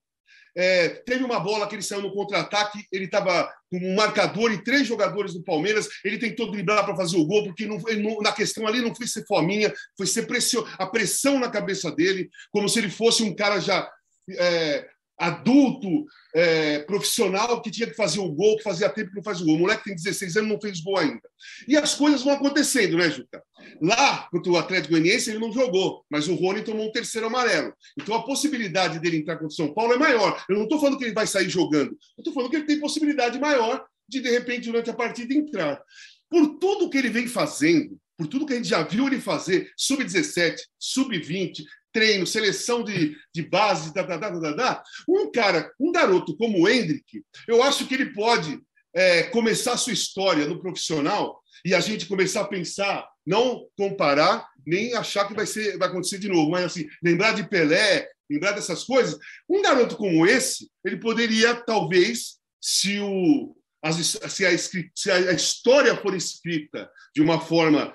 é, 0.56 0.90
teve 0.90 1.24
uma 1.24 1.40
bola 1.40 1.68
que 1.68 1.76
ele 1.76 1.82
saiu 1.82 2.02
no 2.02 2.14
contra-ataque, 2.14 2.86
ele 2.92 3.06
estava 3.06 3.52
com 3.70 3.78
um 3.78 3.96
marcador 3.96 4.52
e 4.52 4.64
três 4.64 4.88
jogadores 4.88 5.34
do 5.34 5.44
Palmeiras, 5.44 5.88
ele 6.04 6.18
tentou 6.18 6.52
driblar 6.52 6.86
para 6.86 6.96
fazer 6.96 7.18
o 7.18 7.26
gol, 7.26 7.44
porque 7.44 7.66
não, 7.66 7.78
não, 7.78 8.22
na 8.22 8.32
questão 8.32 8.68
ali 8.68 8.82
não 8.82 8.94
foi 8.94 9.08
ser 9.08 9.26
fominha, 9.26 9.74
foi 9.98 10.08
ser 10.08 10.26
pressão, 10.28 10.66
a 10.78 10.86
pressão 10.86 11.40
na 11.40 11.50
cabeça 11.50 11.92
dele, 11.92 12.30
como 12.52 12.68
se 12.68 12.80
ele 12.80 12.90
fosse 12.90 13.24
um 13.24 13.36
cara 13.36 13.60
já 13.60 13.90
é, 14.38 14.88
adulto, 15.20 16.06
é, 16.34 16.80
profissional, 16.80 17.62
que 17.62 17.70
tinha 17.70 17.88
que 17.88 17.96
fazer 17.96 18.20
o 18.20 18.32
gol, 18.32 18.58
que 18.58 18.64
fazia 18.64 18.90
tempo 18.90 19.10
que 19.10 19.18
não 19.18 19.24
faz 19.24 19.42
o 19.42 19.46
gol. 19.46 19.56
O 19.56 19.60
moleque 19.60 19.84
tem 19.84 19.96
16 19.96 20.38
anos 20.38 20.50
não 20.50 20.62
fez 20.62 20.80
gol 20.80 20.98
ainda. 20.98 21.22
E 21.68 21.76
as 21.76 21.94
coisas 21.94 22.24
vão 22.24 22.34
acontecendo, 22.34 22.98
né, 22.98 23.10
Juca? 23.10 23.44
Lá, 23.82 24.28
contra 24.32 24.52
o 24.52 24.58
Atlético 24.58 24.92
Goianiense, 24.92 25.30
ele 25.30 25.40
não 25.40 25.52
jogou, 25.52 26.06
mas 26.10 26.28
o 26.28 26.36
Rony 26.36 26.64
tomou 26.64 26.88
um 26.88 26.92
terceiro 26.92 27.28
amarelo. 27.28 27.74
Então 28.00 28.16
a 28.16 28.24
possibilidade 28.24 29.00
dele 29.00 29.18
entrar 29.18 29.36
contra 29.36 29.48
o 29.48 29.52
São 29.52 29.74
Paulo 29.74 29.94
é 29.94 29.98
maior. 29.98 30.44
Eu 30.50 30.56
não 30.56 30.64
estou 30.64 30.80
falando 30.80 30.98
que 30.98 31.04
ele 31.04 31.14
vai 31.14 31.28
sair 31.28 31.50
jogando, 31.50 31.92
eu 31.92 32.22
estou 32.22 32.34
falando 32.34 32.50
que 32.50 32.56
ele 32.56 32.66
tem 32.66 32.80
possibilidade 32.80 33.40
maior 33.40 33.86
de, 34.08 34.22
de 34.22 34.30
repente, 34.30 34.66
durante 34.66 34.90
a 34.90 34.94
partida, 34.94 35.34
entrar. 35.34 35.82
Por 36.30 36.58
tudo 36.60 36.90
que 36.90 36.98
ele 36.98 37.10
vem 37.10 37.28
fazendo, 37.28 38.00
por 38.18 38.28
tudo 38.28 38.46
que 38.46 38.54
a 38.54 38.56
gente 38.56 38.68
já 38.68 38.84
viu 38.84 39.08
ele 39.08 39.22
fazer, 39.22 39.72
sub-17, 39.78 40.58
sub-20, 40.78 41.64
treino, 41.92 42.26
seleção 42.26 42.84
de, 42.84 43.16
de 43.34 43.42
base, 43.44 43.94
da, 43.94 44.04
da, 44.04 44.18
da, 44.18 44.30
da, 44.30 44.52
da, 44.52 44.84
um 45.08 45.32
cara, 45.32 45.72
um 45.80 45.92
garoto 45.92 46.36
como 46.38 46.62
o 46.62 46.70
Hendrick, 46.70 47.24
eu 47.48 47.64
acho 47.64 47.88
que 47.88 47.94
ele 47.94 48.14
pode 48.14 48.60
é, 48.94 49.24
começar 49.24 49.78
sua 49.78 49.94
história 49.94 50.48
no 50.48 50.60
profissional 50.60 51.42
e 51.66 51.74
a 51.74 51.80
gente 51.80 52.06
começar 52.06 52.42
a 52.42 52.48
pensar, 52.48 53.08
não 53.26 53.68
comparar, 53.78 54.48
nem 54.66 54.94
achar 54.94 55.28
que 55.28 55.34
vai, 55.34 55.46
ser, 55.46 55.78
vai 55.78 55.90
acontecer 55.90 56.20
de 56.20 56.30
novo, 56.30 56.50
mas 56.50 56.66
assim, 56.66 56.88
lembrar 57.04 57.34
de 57.34 57.48
Pelé, 57.48 58.08
lembrar 58.30 58.52
dessas 58.52 58.84
coisas. 58.84 59.18
Um 59.50 59.62
garoto 59.62 59.98
como 59.98 60.26
esse, 60.26 60.70
ele 60.86 60.98
poderia, 60.98 61.56
talvez, 61.56 62.38
se, 62.62 63.00
o, 63.00 63.56
as, 63.82 63.96
se, 63.96 64.46
a, 64.46 64.58
se 64.58 65.12
a 65.12 65.32
história 65.32 65.96
for 65.98 66.16
escrita 66.16 66.90
de 67.16 67.22
uma 67.22 67.40
forma 67.42 67.94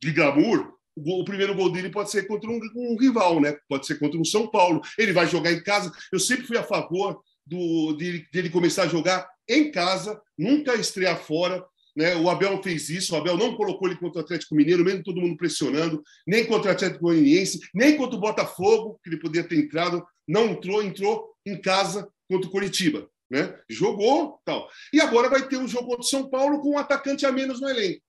de 0.00 0.12
glamour, 0.12 0.73
o 0.96 1.24
primeiro 1.24 1.54
gol 1.54 1.70
dele 1.70 1.90
pode 1.90 2.10
ser 2.10 2.26
contra 2.26 2.48
um, 2.48 2.60
um, 2.76 2.96
rival, 2.96 3.40
né? 3.40 3.56
Pode 3.68 3.86
ser 3.86 3.98
contra 3.98 4.18
um 4.18 4.24
São 4.24 4.46
Paulo. 4.46 4.80
Ele 4.98 5.12
vai 5.12 5.26
jogar 5.26 5.52
em 5.52 5.62
casa. 5.62 5.92
Eu 6.12 6.20
sempre 6.20 6.46
fui 6.46 6.56
a 6.56 6.62
favor 6.62 7.20
do, 7.46 7.94
de, 7.94 8.28
de 8.30 8.38
ele 8.38 8.50
começar 8.50 8.84
a 8.84 8.88
jogar 8.88 9.28
em 9.48 9.70
casa, 9.70 10.20
nunca 10.38 10.74
estrear 10.74 11.18
fora. 11.18 11.64
Né? 11.96 12.16
O 12.16 12.28
Abel 12.28 12.60
fez 12.62 12.88
isso, 12.88 13.14
o 13.14 13.16
Abel 13.16 13.36
não 13.36 13.56
colocou 13.56 13.88
ele 13.88 13.98
contra 13.98 14.20
o 14.20 14.24
Atlético 14.24 14.54
Mineiro, 14.54 14.84
mesmo 14.84 15.02
todo 15.02 15.20
mundo 15.20 15.36
pressionando, 15.36 16.02
nem 16.26 16.44
contra 16.44 16.70
o 16.70 16.74
Atlético 16.74 17.04
Goianiense, 17.04 17.60
nem 17.72 17.96
contra 17.96 18.16
o 18.16 18.20
Botafogo, 18.20 18.98
que 19.02 19.10
ele 19.10 19.20
podia 19.20 19.44
ter 19.44 19.56
entrado, 19.56 20.04
não 20.26 20.46
entrou, 20.46 20.82
entrou 20.82 21.34
em 21.46 21.60
casa 21.60 22.08
contra 22.28 22.48
o 22.48 22.50
Curitiba. 22.50 23.08
Né? 23.30 23.56
Jogou 23.68 24.40
tal. 24.44 24.68
E 24.92 25.00
agora 25.00 25.28
vai 25.28 25.46
ter 25.46 25.56
um 25.56 25.68
jogo 25.68 25.86
contra 25.86 26.02
o 26.02 26.08
São 26.08 26.28
Paulo 26.28 26.60
com 26.60 26.70
um 26.70 26.78
atacante 26.78 27.24
a 27.26 27.32
menos 27.32 27.60
no 27.60 27.68
elenco. 27.68 28.02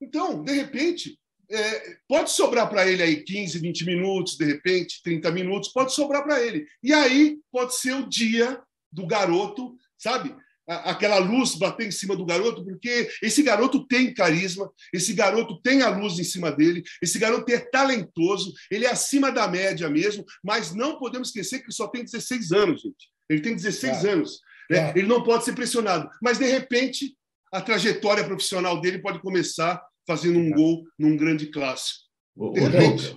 Então, 0.00 0.42
de 0.42 0.52
repente, 0.52 1.18
é, 1.50 1.96
pode 2.08 2.30
sobrar 2.30 2.68
para 2.68 2.86
ele 2.86 3.02
aí 3.02 3.22
15, 3.22 3.58
20 3.58 3.84
minutos, 3.84 4.36
de 4.36 4.44
repente, 4.44 5.02
30 5.02 5.30
minutos, 5.30 5.70
pode 5.70 5.92
sobrar 5.94 6.22
para 6.22 6.42
ele. 6.42 6.66
E 6.82 6.92
aí 6.92 7.38
pode 7.50 7.74
ser 7.76 7.94
o 7.94 8.08
dia 8.08 8.60
do 8.92 9.06
garoto, 9.06 9.74
sabe? 9.96 10.34
aquela 10.68 11.18
luz 11.18 11.54
bater 11.54 11.86
em 11.86 11.90
cima 11.90 12.14
do 12.14 12.26
garoto, 12.26 12.62
porque 12.62 13.08
esse 13.22 13.42
garoto 13.42 13.86
tem 13.86 14.12
carisma, 14.12 14.70
esse 14.92 15.14
garoto 15.14 15.58
tem 15.62 15.80
a 15.80 15.88
luz 15.88 16.18
em 16.18 16.24
cima 16.24 16.52
dele, 16.52 16.82
esse 17.00 17.18
garoto 17.18 17.50
é 17.50 17.58
talentoso, 17.58 18.52
ele 18.70 18.84
é 18.84 18.90
acima 18.90 19.32
da 19.32 19.48
média 19.48 19.88
mesmo, 19.88 20.26
mas 20.44 20.74
não 20.74 20.98
podemos 20.98 21.28
esquecer 21.28 21.60
que 21.60 21.72
só 21.72 21.88
tem 21.88 22.04
16 22.04 22.52
anos, 22.52 22.82
gente. 22.82 23.08
Ele 23.30 23.40
tem 23.40 23.54
16 23.54 24.04
é. 24.04 24.10
anos. 24.10 24.40
Né? 24.70 24.78
É. 24.78 24.92
Ele 24.96 25.08
não 25.08 25.22
pode 25.22 25.44
ser 25.44 25.54
pressionado. 25.54 26.08
Mas, 26.22 26.38
de 26.38 26.46
repente, 26.46 27.16
a 27.52 27.60
trajetória 27.60 28.24
profissional 28.24 28.80
dele 28.80 28.98
pode 28.98 29.20
começar 29.20 29.82
fazendo 30.08 30.38
um 30.38 30.50
gol 30.50 30.84
num 30.98 31.16
grande 31.16 31.46
clássico. 31.48 32.08
De 32.34 32.60
repente. 32.60 33.16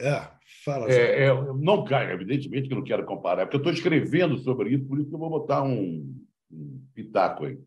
É. 0.00 0.26
Fala, 0.64 0.90
é, 0.90 1.24
é, 1.24 1.34
não 1.54 1.84
cai, 1.84 2.12
evidentemente 2.12 2.66
que 2.66 2.74
eu 2.74 2.78
não 2.78 2.84
quero 2.84 3.04
comparar, 3.04 3.46
porque 3.46 3.56
eu 3.56 3.60
estou 3.60 3.72
escrevendo 3.72 4.36
sobre 4.38 4.70
isso, 4.70 4.84
por 4.84 4.98
isso 4.98 5.08
que 5.08 5.14
eu 5.14 5.18
vou 5.18 5.30
botar 5.30 5.62
um, 5.62 6.14
um 6.50 6.82
pitaco 6.94 7.44
aí. 7.44 7.58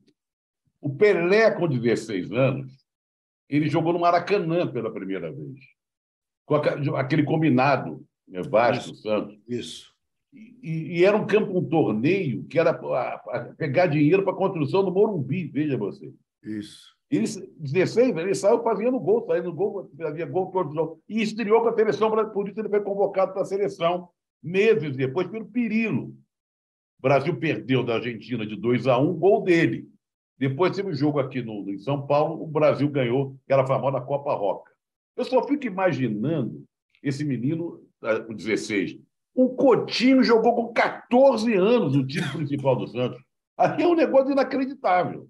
O 0.82 0.90
Pelé, 0.94 1.50
com 1.52 1.68
16 1.68 2.32
anos, 2.32 2.72
ele 3.50 3.70
jogou 3.70 3.94
no 3.94 4.00
Maracanã 4.00 4.68
pela 4.68 4.92
primeira 4.92 5.32
vez. 5.32 5.60
Com 6.46 6.56
aquele 6.96 7.24
combinado, 7.24 8.06
né, 8.28 8.42
Vasco, 8.42 8.92
isso, 8.92 9.02
Santos. 9.02 9.40
Isso. 9.48 9.94
E, 10.62 11.00
e, 11.00 11.06
era 11.06 11.16
um 11.16 11.26
campo, 11.26 11.58
um 11.58 11.64
torneio 11.64 12.44
que 12.46 12.60
era 12.60 12.74
para 12.74 13.54
pegar 13.58 13.88
dinheiro 13.88 14.24
para 14.24 14.34
a 14.34 14.38
construção 14.38 14.84
do 14.84 14.92
Morumbi, 14.92 15.46
veja 15.46 15.78
você. 15.78 16.12
Isso. 16.44 16.93
Ele, 17.16 17.28
16, 17.60 18.18
ele 18.18 18.34
saiu 18.34 18.64
fazendo 18.64 19.00
gol, 19.00 19.26
saindo 19.28 19.54
gol, 19.54 19.92
havia 20.02 20.26
gol 20.26 20.52
todo 20.52 20.74
jogo. 20.74 21.00
E 21.08 21.22
estreou 21.22 21.62
com 21.62 21.70
a 21.70 21.76
seleção, 21.76 22.10
por 22.32 22.50
isso 22.50 22.60
ele 22.60 22.70
foi 22.70 22.82
convocado 22.82 23.34
para 23.34 23.44
a 23.44 23.46
seleção 23.46 24.10
meses 24.42 24.96
depois 24.98 25.28
pelo 25.28 25.46
Pirilo. 25.46 26.08
O 27.00 27.02
Brasil 27.02 27.38
perdeu 27.38 27.84
da 27.84 27.96
Argentina 27.96 28.46
de 28.46 28.56
2 28.56 28.88
a 28.88 28.98
1, 28.98 29.14
gol 29.14 29.44
dele. 29.44 29.88
Depois 30.38 30.76
teve 30.76 30.90
um 30.90 30.94
jogo 30.94 31.20
aqui 31.20 31.42
no, 31.42 31.70
em 31.70 31.78
São 31.78 32.06
Paulo, 32.06 32.42
o 32.44 32.48
Brasil 32.48 32.90
ganhou, 32.90 33.36
que 33.46 33.54
era 33.54 33.62
a 33.62 33.68
famosa 33.68 34.02
Copa 34.02 34.34
Roca. 34.34 34.72
Eu 35.16 35.24
só 35.24 35.46
fico 35.48 35.68
imaginando 35.68 36.64
esse 37.04 37.24
menino, 37.24 37.86
ah, 38.02 38.20
com 38.22 38.34
16. 38.34 38.98
O 39.36 39.50
Coutinho 39.50 40.24
jogou 40.24 40.56
com 40.56 40.74
14 40.74 41.54
anos 41.54 41.96
no 41.96 42.06
time 42.06 42.28
principal 42.30 42.76
do 42.76 42.88
Santos. 42.88 43.22
Aqui 43.56 43.84
é 43.84 43.88
um 43.88 43.96
negócio 43.96 44.32
inacreditável. 44.32 45.30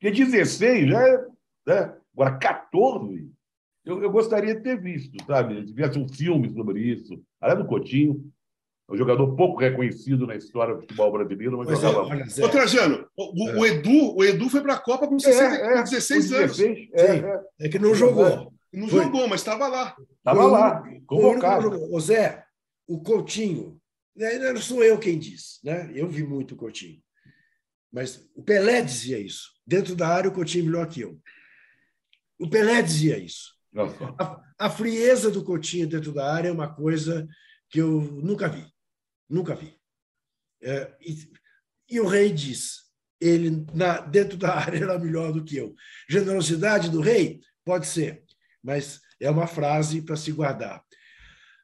Porque 0.00 0.24
16 0.24 0.88
já 0.88 1.08
é. 1.08 1.26
Né? 1.66 1.94
Agora, 2.14 2.38
14, 2.38 3.30
eu, 3.84 4.02
eu, 4.02 4.10
gostaria 4.10 4.54
de 4.54 4.62
ter 4.62 4.80
visto, 4.80 5.22
sabe? 5.24 5.60
Se 5.60 5.66
tivesse 5.68 5.98
um 5.98 6.08
filme 6.08 6.50
sobre 6.52 6.80
isso. 6.80 7.20
Além 7.40 7.58
do 7.58 7.66
Coutinho, 7.66 8.32
um 8.88 8.96
jogador 8.96 9.36
pouco 9.36 9.60
reconhecido 9.60 10.26
na 10.26 10.34
história 10.34 10.74
do 10.74 10.80
futebol 10.80 11.12
brasileiro, 11.12 11.58
mas 11.58 11.68
pois 11.68 11.80
jogava 11.80 12.16
é, 12.16 12.44
Ô, 12.44 12.48
Trajano, 12.48 13.06
o, 13.16 13.48
é. 13.48 13.56
o, 13.56 13.66
Edu, 13.66 14.16
o 14.16 14.24
Edu 14.24 14.48
foi 14.48 14.60
para 14.60 14.74
a 14.74 14.80
Copa 14.80 15.06
com, 15.06 15.18
60, 15.18 15.42
é, 15.42 15.78
é, 15.78 15.82
16 15.82 16.30
16 16.30 16.60
anos. 16.60 16.78
É, 16.92 17.16
é, 17.16 17.40
é, 17.60 17.68
que 17.68 17.78
não 17.78 17.94
jogou. 17.94 18.52
Não 18.72 18.88
foi. 18.88 19.04
jogou, 19.04 19.28
mas 19.28 19.40
estava 19.40 19.68
lá. 19.68 19.96
Estava 20.18 20.44
lá, 20.44 20.82
convocado. 21.06 21.70
O 21.92 22.00
Zé, 22.00 22.44
o 22.86 23.00
Coutinho, 23.00 23.80
né, 24.16 24.52
não 24.52 24.60
sou 24.60 24.82
eu 24.82 24.98
quem 24.98 25.18
diz, 25.18 25.60
né? 25.62 25.90
eu 25.94 26.08
vi 26.08 26.24
muito 26.24 26.54
o 26.54 26.56
Coutinho, 26.56 27.00
mas 27.92 28.28
o 28.34 28.42
Pelé 28.42 28.82
dizia 28.82 29.18
isso. 29.18 29.50
Dentro 29.66 29.96
da 29.96 30.08
área, 30.08 30.30
o 30.30 30.32
Coutinho 30.32 30.64
é 30.64 30.66
melhor 30.66 30.88
que 30.88 31.00
eu. 31.00 31.20
O 32.38 32.48
Pelé 32.48 32.80
dizia 32.82 33.18
isso. 33.18 33.54
A, 34.18 34.40
a 34.66 34.70
frieza 34.70 35.30
do 35.30 35.44
Coutinho 35.44 35.86
dentro 35.86 36.12
da 36.12 36.32
área 36.32 36.48
é 36.48 36.52
uma 36.52 36.72
coisa 36.72 37.28
que 37.68 37.80
eu 37.80 38.00
nunca 38.00 38.48
vi. 38.48 38.66
Nunca 39.28 39.54
vi. 39.54 39.78
É, 40.62 40.94
e, 41.00 41.30
e, 41.88 42.00
o 42.00 42.06
rei 42.06 42.32
diz, 42.32 42.90
ele 43.20 43.64
na, 43.72 44.00
dentro 44.00 44.36
da 44.36 44.54
área 44.54 44.78
era 44.78 44.98
melhor 44.98 45.32
do 45.32 45.44
que 45.44 45.56
eu. 45.56 45.74
Generosidade 46.08 46.90
do 46.90 47.00
rei? 47.00 47.40
Pode 47.64 47.86
ser, 47.86 48.24
mas 48.62 49.00
é 49.20 49.30
uma 49.30 49.46
frase 49.46 50.02
para 50.02 50.16
se 50.16 50.32
guardar. 50.32 50.82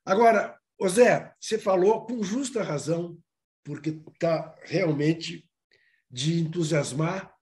Agora, 0.04 0.56
Zé, 0.88 1.34
você 1.40 1.58
falou 1.58 2.06
com 2.06 2.22
justa 2.22 2.62
razão, 2.62 3.18
porque 3.64 3.90
está 4.12 4.54
realmente 4.62 5.46
de 6.10 6.40
entusiasmar 6.40 7.34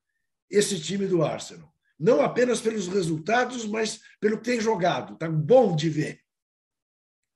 esse 0.51 0.81
time 0.81 1.07
do 1.07 1.23
Arsenal. 1.23 1.73
Não 1.99 2.21
apenas 2.21 2.61
pelos 2.61 2.89
resultados, 2.89 3.65
mas 3.67 4.01
pelo 4.21 4.39
que 4.39 4.45
tem 4.45 4.61
jogado. 4.61 5.15
Está 5.15 5.29
bom 5.29 5.75
de 5.75 5.89
ver. 5.89 6.21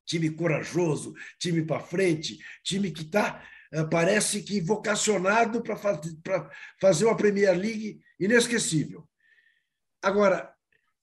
Time 0.05 0.31
corajoso, 0.31 1.15
time 1.39 1.65
para 1.65 1.81
frente, 1.81 2.39
time 2.65 2.91
que 2.91 3.03
está, 3.03 3.43
eh, 3.73 3.85
parece 3.85 4.43
que 4.43 4.61
vocacionado 4.61 5.63
para 5.63 6.51
fazer 6.81 7.05
uma 7.05 7.17
Premier 7.17 7.57
League 7.57 8.01
inesquecível. 8.19 9.07
Agora, 10.03 10.53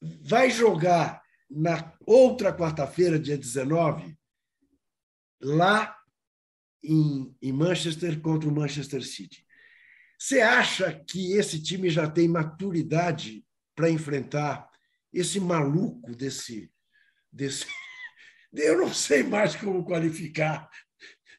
vai 0.02 0.50
jogar 0.50 1.22
na 1.50 1.94
outra 2.06 2.56
quarta-feira, 2.56 3.20
dia 3.20 3.38
19, 3.38 4.18
lá 5.42 5.96
em, 6.84 7.36
em 7.42 7.52
Manchester 7.52 8.20
contra 8.20 8.50
o 8.50 8.56
Manchester 8.56 9.04
City. 9.04 9.45
Você 10.18 10.42
acha 10.42 10.94
que 11.08 11.34
esse 11.34 11.62
time 11.62 11.90
já 11.90 12.10
tem 12.10 12.28
maturidade 12.28 13.46
para 13.76 13.90
enfrentar 13.90 14.70
esse 15.14 15.40
maluco 15.40 16.16
desse, 16.16 16.72
desse. 17.32 17.66
Eu 18.54 18.78
não 18.78 18.94
sei 18.94 19.22
mais 19.22 19.56
como 19.56 19.84
qualificar, 19.84 20.70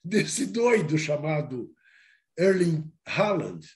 desse 0.05 0.47
doido 0.47 0.99
chamado 0.99 1.73
Erling 2.39 2.85
Haaland? 3.07 3.67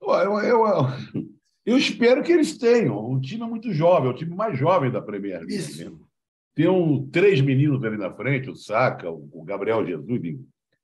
Eu, 0.00 0.38
eu, 0.40 0.64
eu, 1.66 1.76
espero 1.76 2.22
que 2.22 2.32
eles 2.32 2.56
tenham. 2.56 3.10
Um 3.10 3.20
time 3.20 3.44
muito 3.44 3.72
jovem, 3.72 4.10
é 4.10 4.12
o 4.12 4.16
time 4.16 4.34
mais 4.34 4.58
jovem 4.58 4.90
da 4.90 5.02
Premier 5.02 5.40
League. 5.40 5.54
Isso. 5.54 6.06
Tem 6.54 6.68
um, 6.68 7.06
três 7.10 7.40
meninos 7.42 7.84
ali 7.84 7.98
na 7.98 8.14
frente, 8.14 8.48
o 8.48 8.56
Saka, 8.56 9.10
o 9.10 9.44
Gabriel 9.44 9.84
Jesus 9.86 10.20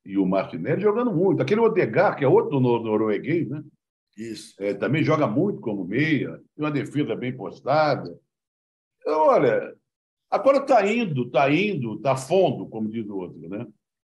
e 0.04 0.18
o 0.18 0.26
Martinelli, 0.26 0.82
jogando 0.82 1.12
muito. 1.12 1.42
Aquele 1.42 1.60
Odegar, 1.60 2.16
que 2.16 2.24
é 2.24 2.28
outro 2.28 2.60
norueguês, 2.60 3.48
né? 3.48 3.62
Isso. 4.16 4.54
É, 4.58 4.74
também 4.74 5.02
joga 5.02 5.26
muito 5.26 5.60
como 5.60 5.84
meia, 5.84 6.36
tem 6.54 6.64
uma 6.64 6.70
defesa 6.70 7.14
bem 7.16 7.34
postada. 7.34 8.14
Então, 9.00 9.20
olha, 9.20 9.74
agora 10.30 10.58
está 10.58 10.86
indo, 10.86 11.22
está 11.22 11.50
indo, 11.50 11.94
está 11.94 12.16
fundo, 12.16 12.66
como 12.68 12.88
diz 12.88 13.08
o 13.08 13.16
outro, 13.16 13.48
né? 13.48 13.66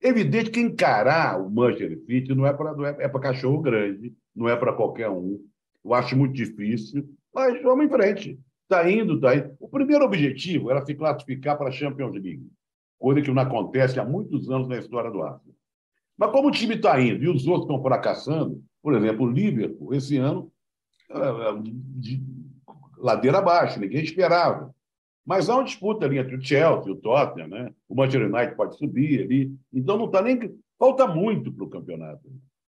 Evidente 0.02 0.50
que 0.50 0.60
encarar 0.60 1.40
o 1.40 1.50
Manchester 1.50 1.98
City 2.04 2.34
não 2.34 2.46
é 2.46 2.52
para 2.52 2.74
é, 2.90 3.04
é 3.04 3.08
cachorro 3.08 3.62
grande, 3.62 4.12
não 4.34 4.48
é 4.48 4.56
para 4.56 4.72
qualquer 4.72 5.08
um. 5.08 5.40
Eu 5.82 5.94
acho 5.94 6.16
muito 6.16 6.34
difícil, 6.34 7.08
mas 7.32 7.62
vamos 7.62 7.86
em 7.86 7.88
frente. 7.88 8.38
Está 8.64 8.90
indo, 8.90 9.14
está 9.14 9.34
indo. 9.34 9.54
O 9.60 9.68
primeiro 9.68 10.04
objetivo 10.04 10.70
era 10.70 10.84
se 10.84 10.94
classificar 10.94 11.56
para 11.56 11.68
a 11.68 11.72
Champions 11.72 12.12
League, 12.12 12.46
coisa 12.98 13.22
que 13.22 13.30
não 13.30 13.42
acontece 13.42 14.00
há 14.00 14.04
muitos 14.04 14.50
anos 14.50 14.66
na 14.66 14.78
história 14.78 15.10
do 15.10 15.22
Arsenal. 15.22 15.54
Mas 16.16 16.30
como 16.30 16.48
o 16.48 16.52
time 16.52 16.74
está 16.74 17.00
indo 17.00 17.24
e 17.24 17.28
os 17.28 17.46
outros 17.46 17.64
estão 17.64 17.82
fracassando, 17.82 18.62
por 18.82 18.94
exemplo, 18.94 19.26
o 19.26 19.30
Liverpool, 19.30 19.94
esse 19.94 20.16
ano, 20.16 20.50
é, 21.10 21.18
é, 21.18 21.54
de 21.62 22.22
ladeira 22.98 23.38
abaixo, 23.38 23.80
ninguém 23.80 24.02
esperava. 24.02 24.74
Mas 25.26 25.48
há 25.48 25.54
uma 25.54 25.64
disputa 25.64 26.04
ali 26.04 26.18
entre 26.18 26.36
o 26.36 26.42
Chelsea 26.42 26.88
e 26.88 26.92
o 26.92 26.96
Tottenham, 26.96 27.48
né? 27.48 27.72
O 27.88 27.94
Manchester 27.94 28.30
United 28.30 28.56
pode 28.56 28.76
subir 28.76 29.22
ali. 29.22 29.52
Então 29.72 29.96
não 29.96 30.06
está 30.06 30.20
nem. 30.20 30.54
Falta 30.78 31.06
muito 31.06 31.52
para 31.52 31.64
o 31.64 31.70
campeonato. 31.70 32.30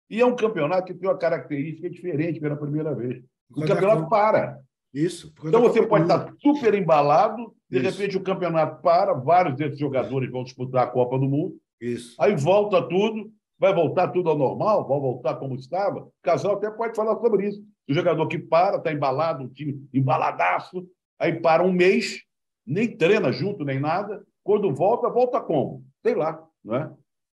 E 0.09 0.21
é 0.21 0.25
um 0.25 0.35
campeonato 0.35 0.85
que 0.85 0.93
tem 0.93 1.09
uma 1.09 1.17
característica 1.17 1.89
diferente 1.89 2.39
pela 2.39 2.55
primeira 2.55 2.93
vez. 2.93 3.23
O 3.49 3.65
campeonato 3.65 4.07
para. 4.07 4.59
Isso. 4.93 5.33
Então 5.43 5.59
você 5.59 5.85
pode 5.85 6.03
estar 6.03 6.33
super 6.39 6.73
embalado, 6.73 7.53
de 7.69 7.79
Isso. 7.79 7.89
repente 7.91 8.17
o 8.17 8.23
campeonato 8.23 8.81
para, 8.81 9.13
vários 9.13 9.55
desses 9.55 9.77
jogadores 9.77 10.31
vão 10.31 10.43
disputar 10.43 10.83
a 10.83 10.89
Copa 10.89 11.17
do 11.17 11.27
Mundo. 11.27 11.55
Isso. 11.79 12.15
Aí 12.19 12.35
volta 12.35 12.81
tudo, 12.87 13.31
vai 13.57 13.73
voltar 13.73 14.09
tudo 14.09 14.29
ao 14.29 14.37
normal, 14.37 14.87
vai 14.87 14.99
voltar 14.99 15.35
como 15.35 15.55
estava. 15.55 16.01
O 16.01 16.13
casal 16.21 16.55
até 16.55 16.69
pode 16.69 16.95
falar 16.95 17.19
sobre 17.19 17.47
isso. 17.47 17.63
O 17.87 17.93
jogador 17.93 18.27
que 18.27 18.39
para, 18.39 18.77
está 18.77 18.91
embalado, 18.91 19.43
um 19.43 19.49
time 19.49 19.87
embaladaço, 19.93 20.87
aí 21.19 21.39
para 21.39 21.63
um 21.63 21.71
mês, 21.71 22.21
nem 22.65 22.95
treina 22.95 23.31
junto, 23.31 23.63
nem 23.63 23.79
nada. 23.79 24.25
Quando 24.43 24.73
volta, 24.73 25.09
volta 25.09 25.39
como? 25.41 25.85
Sei 26.01 26.15
lá, 26.15 26.43
não 26.63 26.75
é? 26.75 26.91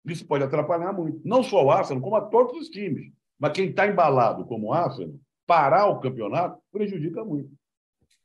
Isso 0.06 0.26
pode 0.26 0.44
atrapalhar 0.44 0.94
muito. 0.94 1.20
Não 1.26 1.42
só 1.44 1.64
o 1.64 1.72
Arsenal, 1.72 2.02
como 2.02 2.16
a 2.16 2.22
todos 2.22 2.60
os 2.60 2.70
times. 2.70 3.12
Mas 3.40 3.54
quem 3.54 3.70
está 3.70 3.88
embalado 3.88 4.46
como 4.46 4.68
o 4.68 4.74
Arsenal, 4.74 5.16
parar 5.46 5.88
o 5.88 6.00
campeonato 6.00 6.60
prejudica 6.72 7.24
muito. 7.24 7.52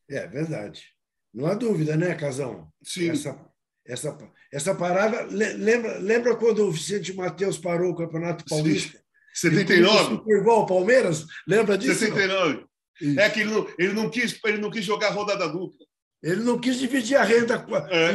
É 0.09 0.27
verdade. 0.27 0.85
Não 1.33 1.47
há 1.47 1.55
dúvida, 1.55 1.97
né, 1.97 2.15
Casão? 2.15 2.69
Sim. 2.83 3.11
Essa, 3.11 3.39
essa, 3.87 4.17
essa 4.53 4.75
parada. 4.75 5.27
Lembra, 5.31 5.99
lembra 5.99 6.37
quando 6.37 6.67
o 6.67 6.71
Vicente 6.71 7.13
Matheus 7.15 7.59
parou 7.59 7.93
o 7.93 7.97
Campeonato 7.97 8.45
Paulista? 8.49 8.99
Sim. 8.99 9.05
79. 9.35 10.23
Foi 10.25 10.39
igual 10.39 10.61
ao 10.61 10.67
Palmeiras? 10.67 11.25
Lembra 11.47 11.79
disso? 11.79 12.01
69. 12.01 12.65
Não? 13.01 13.23
É 13.23 13.31
que 13.31 13.41
ele 13.41 13.51
não, 13.51 13.67
ele, 13.79 13.93
não 13.93 14.11
quis, 14.11 14.39
ele 14.45 14.59
não 14.59 14.71
quis 14.71 14.85
jogar 14.85 15.11
rodada 15.11 15.49
dupla. 15.49 15.87
Ele 16.23 16.43
não 16.43 16.59
quis 16.59 16.79
dividir 16.79 17.17
a 17.17 17.25
renda 17.25 17.65
é. 17.91 18.13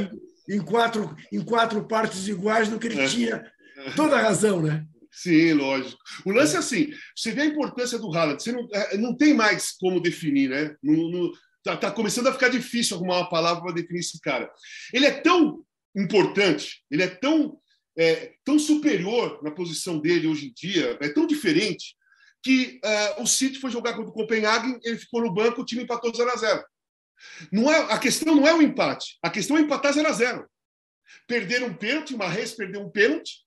em, 0.48 0.58
em, 0.58 0.62
quatro, 0.62 1.16
em 1.32 1.42
quatro 1.42 1.88
partes 1.88 2.28
iguais 2.28 2.70
no 2.70 2.78
que 2.78 2.88
ele 2.88 3.02
é. 3.02 3.08
tinha. 3.08 3.52
Toda 3.96 4.16
a 4.18 4.22
razão, 4.22 4.62
né? 4.62 4.86
Sim, 5.12 5.54
lógico. 5.54 5.98
O 6.26 6.32
lance 6.32 6.56
é 6.56 6.60
assim: 6.60 6.92
você 7.16 7.32
vê 7.32 7.44
a 7.44 7.46
importância 7.46 7.98
do 7.98 8.14
Haaland, 8.14 8.44
você 8.44 8.52
não, 8.52 8.68
é, 8.72 8.98
não 8.98 9.16
tem 9.16 9.34
mais 9.34 9.72
como 9.72 10.02
definir, 10.02 10.50
né? 10.50 10.76
No, 10.84 11.10
no, 11.10 11.32
tá, 11.66 11.76
tá 11.76 11.92
começando 11.92 12.28
a 12.28 12.34
ficar 12.34 12.50
difícil 12.50 12.96
arrumar 12.96 13.18
uma 13.18 13.30
palavra 13.30 13.64
para 13.64 13.74
definir 13.74 14.00
esse 14.00 14.20
cara. 14.22 14.52
Ele 14.94 15.08
é 15.08 15.12
tão 15.12 15.66
importante, 15.96 16.84
ele 16.92 17.02
é 17.02 17.08
tão, 17.08 17.60
é, 17.98 18.34
tão 18.44 18.60
superior 18.60 19.42
na 19.44 19.50
posição 19.50 20.00
dele 20.00 20.28
hoje 20.28 20.48
em 20.48 20.54
dia, 20.54 20.96
é 21.02 21.10
tão 21.10 21.26
diferente, 21.26 21.96
que 22.44 22.80
uh, 23.18 23.24
o 23.24 23.26
City 23.26 23.60
foi 23.60 23.72
jogar 23.72 23.94
contra 23.94 24.12
o 24.12 24.14
Copenhagen, 24.14 24.78
ele 24.84 25.00
ficou 25.00 25.22
no 25.22 25.34
banco, 25.34 25.62
o 25.62 25.66
time 25.66 25.82
empatou 25.82 26.14
0 26.14 26.30
a 26.30 26.36
0 26.36 26.64
não 27.52 27.72
é, 27.72 27.92
A 27.92 27.98
questão 27.98 28.36
não 28.36 28.48
é 28.48 28.54
o 28.54 28.62
empate, 28.62 29.18
a 29.24 29.32
questão 29.32 29.58
é 29.58 29.62
empatar 29.62 29.94
0 29.94 30.08
a 30.08 30.12
0 30.12 30.48
Perderam 31.28 31.68
um 31.68 31.74
pênalti, 31.74 32.14
o 32.14 32.18
Marres 32.18 32.52
perdeu 32.52 32.82
um 32.82 32.90
pênalti, 32.90 33.40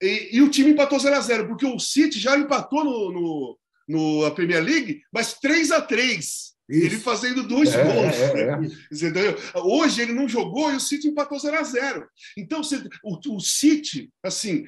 e, 0.00 0.36
e, 0.36 0.42
o 0.42 0.50
time 0.50 0.70
empatou 0.70 0.98
0 0.98 1.14
a 1.14 1.20
0 1.20 1.48
porque 1.48 1.66
o 1.66 1.78
City 1.78 2.18
já 2.18 2.38
empatou 2.38 2.84
no, 2.84 3.12
no, 3.12 3.58
no 3.86 4.24
a 4.24 4.30
Premier 4.30 4.62
League, 4.62 5.02
mas 5.12 5.34
3 5.34 5.70
a 5.72 5.82
3 5.82 6.55
isso. 6.68 6.86
Ele 6.86 6.98
fazendo 6.98 7.46
dois 7.46 7.72
é, 7.72 7.84
gols. 7.84 8.14
É, 8.16 8.40
é. 8.42 8.56
Né? 9.16 9.34
Hoje 9.54 10.02
ele 10.02 10.12
não 10.12 10.28
jogou 10.28 10.72
e 10.72 10.76
o 10.76 10.80
City 10.80 11.08
empatou 11.08 11.38
0 11.38 11.56
a 11.56 11.62
0 11.62 12.08
Então, 12.36 12.60
o, 13.04 13.36
o 13.36 13.40
City, 13.40 14.10
assim, 14.22 14.64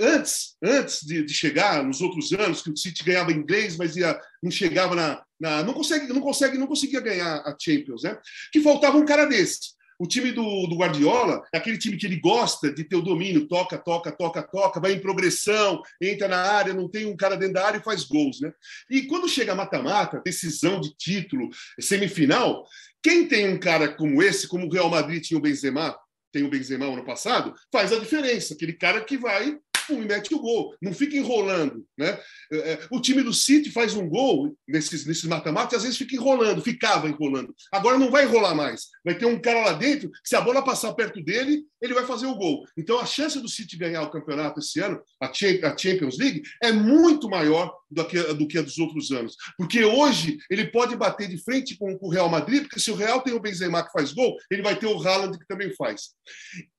antes, 0.00 0.56
antes 0.62 1.06
de, 1.06 1.24
de, 1.24 1.32
chegar 1.32 1.84
nos 1.84 2.00
outros 2.00 2.32
anos, 2.32 2.62
que 2.62 2.70
o 2.70 2.76
City 2.76 3.04
ganhava 3.04 3.32
inglês, 3.32 3.76
mas 3.76 3.96
ia, 3.96 4.18
não 4.42 4.50
chegava 4.50 4.94
na. 4.94 5.22
na 5.40 5.62
não, 5.62 5.72
consegue, 5.72 6.12
não, 6.12 6.20
consegue, 6.20 6.58
não 6.58 6.66
conseguia 6.66 7.00
ganhar 7.00 7.36
a 7.36 7.56
Champions, 7.58 8.02
né? 8.02 8.18
Que 8.52 8.60
faltava 8.60 8.96
um 8.96 9.04
cara 9.04 9.26
desse. 9.26 9.77
O 9.98 10.06
time 10.06 10.30
do, 10.30 10.66
do, 10.66 10.76
Guardiola 10.76 11.42
é 11.52 11.58
aquele 11.58 11.76
time 11.76 11.96
que 11.96 12.06
ele 12.06 12.20
gosta 12.20 12.72
de 12.72 12.84
ter 12.84 12.96
o 12.96 13.02
domínio, 13.02 13.48
toca, 13.48 13.76
toca, 13.76 14.12
toca, 14.12 14.42
toca, 14.42 14.80
vai 14.80 14.92
em 14.92 15.00
progressão, 15.00 15.82
entra 16.00 16.28
na 16.28 16.38
área, 16.38 16.72
não 16.72 16.88
tem 16.88 17.06
um 17.06 17.16
cara 17.16 17.36
dentro 17.36 17.54
da 17.54 17.66
área 17.66 17.78
e 17.78 17.82
faz 17.82 18.04
gols, 18.04 18.40
né? 18.40 18.52
E 18.88 19.02
quando 19.02 19.28
chega 19.28 19.54
mata-mata, 19.54 20.22
decisão 20.24 20.80
de 20.80 20.94
título, 20.96 21.48
semifinal, 21.80 22.64
quem 23.02 23.26
tem 23.26 23.48
um 23.48 23.58
cara 23.58 23.88
como 23.88 24.22
esse, 24.22 24.46
como 24.46 24.66
o 24.66 24.72
Real 24.72 24.88
Madrid 24.88 25.22
tinha 25.22 25.38
o 25.38 25.42
Benzema, 25.42 25.96
tem 26.32 26.42
o 26.42 26.50
Benzema 26.50 26.86
ano 26.86 27.04
passado, 27.04 27.54
faz 27.72 27.92
a 27.92 27.98
diferença. 27.98 28.54
Aquele 28.54 28.74
cara 28.74 29.00
que 29.02 29.16
vai 29.16 29.58
pum, 29.88 30.02
e 30.02 30.06
mete 30.06 30.34
o 30.34 30.38
gol. 30.38 30.76
Não 30.80 30.92
fica 30.92 31.16
enrolando. 31.16 31.84
Né? 31.96 32.18
É, 32.52 32.56
é, 32.56 32.80
o 32.90 33.00
time 33.00 33.22
do 33.22 33.32
City 33.32 33.70
faz 33.70 33.94
um 33.94 34.08
gol 34.08 34.54
nesses, 34.68 35.06
nesses 35.06 35.24
mata-mata 35.24 35.74
e 35.74 35.76
às 35.76 35.82
vezes 35.82 35.98
fica 35.98 36.14
enrolando, 36.14 36.62
ficava 36.62 37.08
enrolando. 37.08 37.54
Agora 37.72 37.98
não 37.98 38.10
vai 38.10 38.24
enrolar 38.24 38.54
mais. 38.54 38.88
Vai 39.04 39.16
ter 39.16 39.26
um 39.26 39.40
cara 39.40 39.64
lá 39.64 39.72
dentro 39.72 40.10
se 40.22 40.36
a 40.36 40.40
bola 40.40 40.62
passar 40.62 40.92
perto 40.92 41.22
dele, 41.22 41.64
ele 41.80 41.94
vai 41.94 42.04
fazer 42.04 42.26
o 42.26 42.34
gol. 42.34 42.64
Então 42.76 43.00
a 43.00 43.06
chance 43.06 43.40
do 43.40 43.48
City 43.48 43.76
ganhar 43.76 44.02
o 44.02 44.10
campeonato 44.10 44.60
esse 44.60 44.80
ano, 44.80 45.00
a 45.20 45.32
Champions 45.32 46.18
League, 46.18 46.42
é 46.62 46.70
muito 46.70 47.28
maior 47.28 47.72
do 47.90 48.04
que, 48.06 48.22
do 48.34 48.46
que 48.46 48.58
a 48.58 48.62
dos 48.62 48.78
outros 48.78 49.10
anos. 49.10 49.36
Porque 49.56 49.84
hoje 49.84 50.38
ele 50.50 50.66
pode 50.66 50.96
bater 50.96 51.28
de 51.28 51.42
frente 51.42 51.76
com, 51.76 51.96
com 51.98 52.06
o 52.06 52.10
Real 52.10 52.28
Madrid, 52.28 52.62
porque 52.62 52.80
se 52.80 52.90
o 52.90 52.94
Real 52.94 53.20
tem 53.20 53.32
o 53.32 53.40
Benzema 53.40 53.84
que 53.84 53.92
faz 53.92 54.12
gol, 54.12 54.36
ele 54.50 54.62
vai 54.62 54.78
ter 54.78 54.86
o 54.86 55.02
Haaland 55.02 55.38
que 55.38 55.46
também 55.46 55.74
faz. 55.74 56.10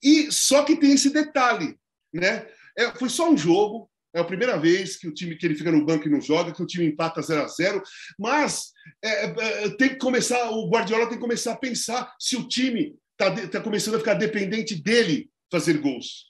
E 0.03 0.31
só 0.31 0.63
que 0.63 0.75
tem 0.75 0.91
esse 0.91 1.09
detalhe, 1.09 1.75
né? 2.13 2.47
É, 2.77 2.91
foi 2.91 3.09
só 3.09 3.29
um 3.29 3.37
jogo, 3.37 3.89
é 4.13 4.19
a 4.19 4.23
primeira 4.23 4.57
vez 4.57 4.97
que 4.97 5.07
o 5.07 5.13
time 5.13 5.35
que 5.35 5.45
ele 5.45 5.55
fica 5.55 5.71
no 5.71 5.85
banco 5.85 6.07
e 6.07 6.11
não 6.11 6.21
joga, 6.21 6.53
que 6.53 6.63
o 6.63 6.65
time 6.65 6.85
empata 6.85 7.21
0 7.21 7.43
a 7.43 7.47
0 7.47 7.81
mas 8.17 8.71
é, 9.03 9.25
é, 9.25 9.69
tem 9.71 9.89
que 9.89 9.97
começar, 9.97 10.49
o 10.49 10.69
Guardiola 10.69 11.05
tem 11.05 11.15
que 11.15 11.23
começar 11.23 11.53
a 11.53 11.57
pensar 11.57 12.13
se 12.19 12.35
o 12.35 12.47
time 12.47 12.95
está 13.19 13.47
tá 13.47 13.61
começando 13.61 13.95
a 13.95 13.99
ficar 13.99 14.15
dependente 14.15 14.75
dele 14.75 15.29
fazer 15.51 15.77
gols. 15.79 16.29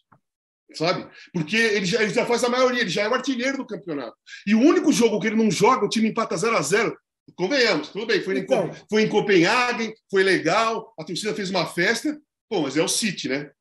Sabe? 0.74 1.10
Porque 1.34 1.56
ele 1.56 1.86
já, 1.86 2.02
ele 2.02 2.14
já 2.14 2.26
faz 2.26 2.44
a 2.44 2.50
maioria, 2.50 2.82
ele 2.82 2.90
já 2.90 3.04
é 3.04 3.10
o 3.10 3.14
artilheiro 3.14 3.58
do 3.58 3.66
campeonato. 3.66 4.16
E 4.46 4.54
o 4.54 4.60
único 4.60 4.92
jogo 4.94 5.20
que 5.20 5.28
ele 5.28 5.36
não 5.36 5.50
joga, 5.50 5.86
o 5.86 5.90
time 5.90 6.10
empata 6.10 6.38
0 6.38 6.56
a 6.56 6.62
0 6.62 6.96
Convenhamos, 7.36 7.90
tudo 7.90 8.06
bem, 8.06 8.22
foi, 8.22 8.40
então, 8.40 8.68
em, 8.68 8.74
foi 8.90 9.04
em 9.04 9.10
Copenhague, 9.10 9.94
foi 10.10 10.24
legal, 10.24 10.94
a 11.00 11.04
torcida 11.04 11.34
fez 11.34 11.50
uma 11.50 11.66
festa, 11.66 12.20
pô, 12.50 12.62
mas 12.62 12.76
é 12.76 12.82
o 12.82 12.88
City, 12.88 13.30
né? 13.30 13.52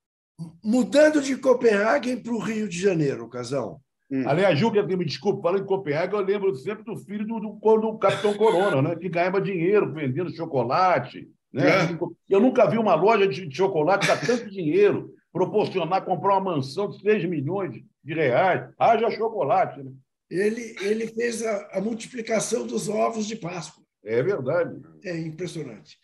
Mudando 0.62 1.20
de 1.20 1.36
Copenhague 1.36 2.16
para 2.16 2.32
o 2.32 2.38
Rio 2.38 2.68
de 2.68 2.78
Janeiro, 2.78 3.28
Casão. 3.28 3.80
Hum. 4.10 4.26
Aliás, 4.26 4.58
Ju, 4.58 4.70
que 4.72 4.96
me 4.96 5.04
desculpe, 5.04 5.42
falando 5.42 5.62
em 5.62 5.66
Copenhague, 5.66 6.14
eu 6.14 6.20
lembro 6.20 6.54
sempre 6.54 6.84
do 6.84 6.96
filho 6.96 7.26
do, 7.26 7.40
do, 7.40 7.76
do 7.78 7.98
Capitão 7.98 8.34
Corona, 8.34 8.80
né? 8.80 8.96
que 8.96 9.08
ganhava 9.08 9.40
dinheiro 9.40 9.92
vendendo 9.92 10.34
chocolate. 10.34 11.28
Né? 11.52 11.64
É. 11.68 11.98
Eu 12.28 12.40
nunca 12.40 12.66
vi 12.66 12.78
uma 12.78 12.94
loja 12.94 13.26
de 13.26 13.54
chocolate 13.54 14.06
dar 14.06 14.20
tanto 14.20 14.48
dinheiro, 14.48 15.14
proporcionar, 15.32 16.04
comprar 16.04 16.38
uma 16.38 16.52
mansão 16.56 16.88
de 16.88 17.00
6 17.00 17.28
milhões 17.28 17.82
de 18.02 18.14
reais. 18.14 18.70
Haja 18.78 19.10
chocolate. 19.10 19.82
Né? 19.82 19.92
Ele, 20.30 20.76
ele 20.80 21.08
fez 21.08 21.42
a, 21.42 21.68
a 21.72 21.80
multiplicação 21.80 22.66
dos 22.66 22.88
ovos 22.88 23.26
de 23.26 23.36
Páscoa. 23.36 23.84
É 24.04 24.22
verdade. 24.22 24.80
É 25.04 25.18
impressionante. 25.18 25.98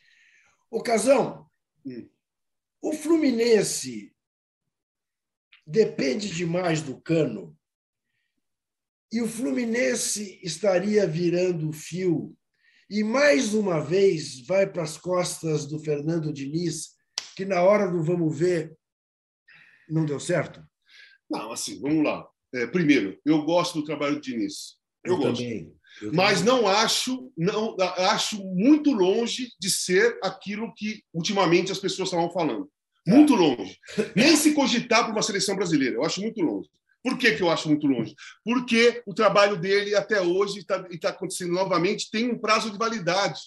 O 0.71 0.83
Casão, 0.83 1.47
hum. 1.87 2.07
o 2.83 2.93
Fluminense 2.93 4.14
depende 5.67 6.29
demais 6.29 6.83
do 6.83 7.01
Cano 7.01 7.57
e 9.13 9.23
o 9.23 9.29
Fluminense 9.29 10.41
estaria 10.43 11.07
virando 11.07 11.69
o 11.69 11.73
fio 11.73 12.37
e 12.91 13.03
mais 13.03 13.55
uma 13.55 13.81
vez 13.81 14.45
vai 14.47 14.67
para 14.67 14.83
as 14.83 14.99
costas 14.99 15.67
do 15.67 15.79
Fernando 15.79 16.33
Diniz, 16.33 16.91
que 17.37 17.45
na 17.45 17.63
hora 17.63 17.91
do 17.91 18.03
vamos 18.03 18.39
ver 18.39 18.77
não 19.89 20.05
deu 20.05 20.19
certo? 20.19 20.63
Não, 21.31 21.53
assim, 21.53 21.81
vamos 21.81 22.05
lá. 22.05 22.27
É, 22.55 22.67
primeiro, 22.67 23.19
eu 23.25 23.45
gosto 23.45 23.81
do 23.81 23.85
trabalho 23.85 24.17
do 24.17 24.21
Diniz. 24.21 24.77
Eu, 25.05 25.15
eu 25.15 25.19
gosto. 25.19 25.43
Também. 25.43 25.75
Eu 26.03 26.13
mas 26.13 26.41
também. 26.41 26.55
não 26.55 26.67
acho, 26.67 27.33
não 27.37 27.77
acho 27.79 28.45
muito 28.55 28.91
longe 28.91 29.49
de 29.61 29.71
ser 29.71 30.19
aquilo 30.23 30.75
que 30.75 31.03
ultimamente 31.13 31.71
as 31.71 31.79
pessoas 31.79 32.09
estavam 32.09 32.31
falando. 32.33 32.71
Muito 33.07 33.35
longe. 33.35 33.79
Nem 34.15 34.37
se 34.37 34.53
cogitar 34.55 35.05
para 35.05 35.13
uma 35.13 35.23
seleção 35.23 35.55
brasileira. 35.55 35.97
Eu 35.97 36.05
acho 36.05 36.21
muito 36.21 36.41
longe. 36.41 36.69
Por 37.03 37.19
que, 37.19 37.33
que 37.33 37.43
eu 37.43 37.51
acho 37.51 37.69
muito 37.69 37.87
longe? 37.87 38.15
Porque 38.43 39.03
o 39.05 39.13
trabalho 39.13 39.59
dele 39.59 39.95
até 39.95 40.23
hoje 40.23 40.61
está 40.61 40.83
tá 40.83 41.11
acontecendo 41.11 41.53
novamente, 41.53 42.11
tem 42.11 42.31
um 42.31 42.39
prazo 42.39 42.71
de 42.71 42.79
validade. 42.79 43.41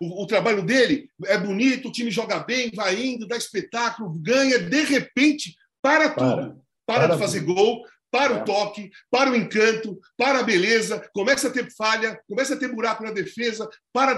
O, 0.00 0.22
o, 0.22 0.26
trabalho 0.26 0.62
dele 0.62 1.10
é 1.24 1.36
bonito, 1.36 1.88
o 1.88 1.92
time 1.92 2.12
joga 2.12 2.38
bem, 2.38 2.70
vai 2.72 3.02
indo, 3.02 3.26
dá 3.26 3.36
espetáculo, 3.36 4.10
ganha, 4.20 4.58
de 4.58 4.84
repente, 4.84 5.56
para, 5.82 6.10
para 6.10 6.36
tudo. 6.36 6.62
Para, 6.86 7.08
para 7.08 7.14
de 7.14 7.20
fazer 7.20 7.40
gol, 7.40 7.82
para 8.10 8.34
o 8.34 8.36
é. 8.38 8.44
toque, 8.44 8.90
para 9.10 9.30
o 9.30 9.36
encanto, 9.36 10.00
para 10.16 10.40
a 10.40 10.42
beleza, 10.42 11.06
começa 11.12 11.48
a 11.48 11.50
ter 11.50 11.70
falha, 11.74 12.18
começa 12.28 12.54
a 12.54 12.56
ter 12.56 12.68
buraco 12.72 13.04
na 13.04 13.10
defesa, 13.10 13.68
para 13.92 14.16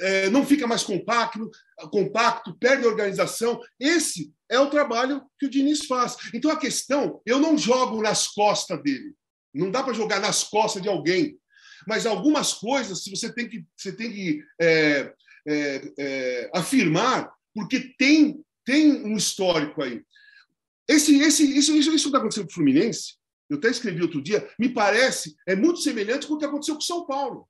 é, 0.00 0.30
não 0.30 0.44
fica 0.44 0.66
mais 0.66 0.82
compacto, 0.82 1.50
compacto, 1.90 2.56
perde 2.58 2.84
a 2.84 2.88
organização. 2.88 3.60
Esse 3.78 4.32
é 4.50 4.58
o 4.58 4.70
trabalho 4.70 5.22
que 5.38 5.46
o 5.46 5.50
Diniz 5.50 5.86
faz. 5.86 6.16
Então 6.34 6.50
a 6.50 6.58
questão, 6.58 7.20
eu 7.24 7.38
não 7.38 7.56
jogo 7.56 8.02
nas 8.02 8.28
costas 8.28 8.82
dele. 8.82 9.14
Não 9.54 9.70
dá 9.70 9.82
para 9.82 9.92
jogar 9.92 10.20
nas 10.20 10.44
costas 10.44 10.82
de 10.82 10.88
alguém. 10.88 11.38
Mas 11.86 12.06
algumas 12.06 12.52
coisas 12.52 13.04
você 13.04 13.32
tem 13.32 13.48
que, 13.48 13.64
você 13.76 13.92
tem 13.92 14.10
que 14.10 14.44
é, 14.60 15.12
é, 15.46 15.92
é 15.98 16.50
afirmar, 16.54 17.32
porque 17.54 17.92
tem, 17.98 18.40
tem 18.64 19.04
um 19.04 19.16
histórico 19.16 19.82
aí. 19.82 20.02
Esse, 20.92 21.18
esse, 21.20 21.58
isso 21.58 21.76
isso 21.76 21.92
isso 21.92 22.08
está 22.08 22.18
acontecendo 22.18 22.44
com 22.44 22.50
o 22.50 22.54
Fluminense, 22.54 23.14
eu 23.48 23.56
até 23.58 23.68
escrevi 23.68 24.02
outro 24.02 24.22
dia, 24.22 24.48
me 24.58 24.68
parece, 24.68 25.34
é 25.46 25.54
muito 25.54 25.80
semelhante 25.80 26.26
com 26.26 26.34
o 26.34 26.38
que 26.38 26.44
aconteceu 26.44 26.74
com 26.74 26.80
o 26.80 26.84
São 26.84 27.06
Paulo 27.06 27.48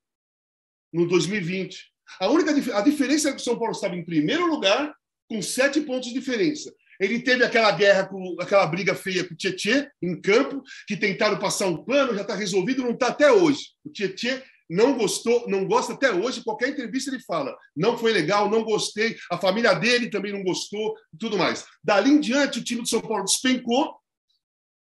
no 0.92 1.06
2020. 1.08 1.90
A 2.20 2.28
única 2.28 2.50
a 2.76 2.80
diferença 2.82 3.28
é 3.28 3.32
que 3.32 3.40
o 3.40 3.44
São 3.44 3.58
Paulo 3.58 3.72
estava 3.72 3.96
em 3.96 4.04
primeiro 4.04 4.46
lugar, 4.46 4.94
com 5.28 5.40
sete 5.40 5.80
pontos 5.80 6.08
de 6.08 6.14
diferença. 6.14 6.72
Ele 7.00 7.20
teve 7.20 7.42
aquela 7.42 7.72
guerra, 7.72 8.06
com 8.06 8.36
aquela 8.38 8.66
briga 8.66 8.94
feia 8.94 9.24
com 9.26 9.34
o 9.34 9.36
Tietchan 9.36 9.88
em 10.00 10.20
campo, 10.20 10.62
que 10.86 10.96
tentaram 10.96 11.38
passar 11.38 11.66
um 11.66 11.84
pano, 11.84 12.14
já 12.14 12.22
está 12.22 12.34
resolvido, 12.34 12.82
não 12.82 12.92
está 12.92 13.08
até 13.08 13.32
hoje. 13.32 13.70
O 13.84 13.90
Tietchan 13.90 14.40
não 14.72 14.96
gostou, 14.96 15.46
não 15.48 15.66
gosta 15.66 15.92
até 15.92 16.10
hoje. 16.10 16.42
Qualquer 16.42 16.70
entrevista 16.70 17.10
ele 17.10 17.22
fala: 17.22 17.54
não 17.76 17.98
foi 17.98 18.10
legal, 18.10 18.50
não 18.50 18.64
gostei. 18.64 19.16
A 19.30 19.36
família 19.36 19.74
dele 19.74 20.08
também 20.08 20.32
não 20.32 20.42
gostou, 20.42 20.94
tudo 21.18 21.36
mais. 21.36 21.64
Dali 21.84 22.10
em 22.10 22.20
diante, 22.20 22.58
o 22.58 22.64
time 22.64 22.82
de 22.82 22.88
São 22.88 23.00
Paulo 23.00 23.24
despencou, 23.24 23.94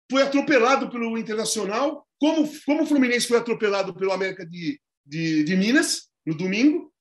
foi 0.09 0.21
atropelado 0.21 0.89
pelo 0.89 1.17
Internacional, 1.17 2.07
como, 2.17 2.49
como 2.65 2.83
o 2.83 2.85
Fluminense 2.85 3.27
foi 3.27 3.37
atropelado 3.37 3.93
pelo 3.93 4.13
América 4.13 4.45
de, 4.45 4.79
de, 5.05 5.43
de 5.43 5.55
Minas 5.57 6.07
no 6.25 6.33
domingo 6.33 6.93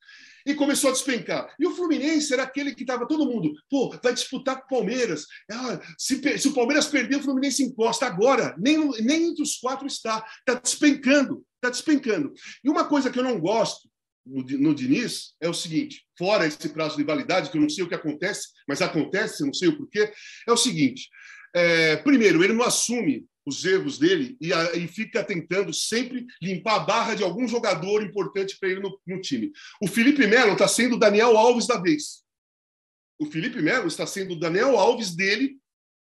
e 0.45 0.55
começou 0.55 0.91
a 0.91 0.93
despencar. 0.93 1.55
E 1.61 1.65
o 1.65 1.77
Fluminense 1.77 2.33
era 2.33 2.43
aquele 2.43 2.75
que 2.75 2.83
estava 2.83 3.07
todo 3.07 3.27
mundo, 3.27 3.53
pô, 3.71 3.97
vai 4.03 4.13
disputar 4.13 4.57
com 4.57 4.65
o 4.65 4.79
Palmeiras. 4.79 5.27
Ah, 5.49 5.81
se, 5.97 6.21
se, 6.37 6.49
o 6.49 6.55
Palmeiras 6.55 6.87
perder, 6.87 7.17
o 7.17 7.23
Fluminense 7.23 7.63
encosta. 7.63 8.07
Agora, 8.07 8.57
nem, 8.59 8.91
nem 9.03 9.29
entre 9.29 9.43
os 9.43 9.57
quatro 9.57 9.87
está. 9.87 10.25
Está 10.41 10.61
despencando, 10.61 11.45
está 11.63 11.71
despencando. 11.71 12.33
E 12.65 12.69
uma 12.69 12.85
coisa 12.85 13.11
que 13.11 13.19
eu 13.19 13.25
não 13.25 13.39
gosto 13.39 13.89
no, 14.27 14.43
no 14.43 14.75
Diniz 14.75 15.35
é 15.41 15.49
o 15.49 15.55
seguinte: 15.55 16.05
fora 16.19 16.47
esse 16.47 16.69
prazo 16.69 16.97
de 16.97 17.05
validade, 17.05 17.51
que 17.51 17.57
eu 17.57 17.63
não 17.63 17.71
sei 17.71 17.85
o 17.85 17.89
que 17.89 17.95
acontece, 17.95 18.49
mas 18.67 18.83
acontece, 18.83 19.43
eu 19.43 19.47
não 19.47 19.55
sei 19.55 19.69
o 19.69 19.77
porquê, 19.77 20.13
é 20.47 20.53
o 20.53 20.57
seguinte. 20.57 21.09
É, 21.55 21.97
primeiro, 21.97 22.43
ele 22.43 22.55
não 22.55 22.65
assume 22.65 23.27
os 23.45 23.65
erros 23.65 23.99
dele 23.99 24.37
e, 24.41 24.53
a, 24.53 24.77
e, 24.77 24.87
fica 24.87 25.23
tentando 25.23 25.75
sempre 25.75 26.27
limpar 26.41 26.77
a 26.77 26.85
barra 26.85 27.15
de 27.15 27.25
algum 27.25 27.47
jogador 27.47 28.03
importante 28.03 28.57
para 28.59 28.69
ele 28.69 28.81
no, 28.81 28.99
no, 29.07 29.21
time. 29.21 29.51
O 29.81 29.89
Felipe 29.89 30.27
Melo 30.27 30.53
está 30.53 30.69
sendo 30.69 30.95
o 30.95 30.99
Daniel 30.99 31.37
Alves 31.37 31.67
da 31.67 31.81
vez. 31.81 32.23
O 33.19 33.27
Felipe 33.27 33.61
Melo 33.61 33.89
está 33.89 34.07
sendo 34.07 34.35
o 34.35 34.39
Daniel 34.39 34.79
Alves 34.79 35.15
dele, 35.15 35.57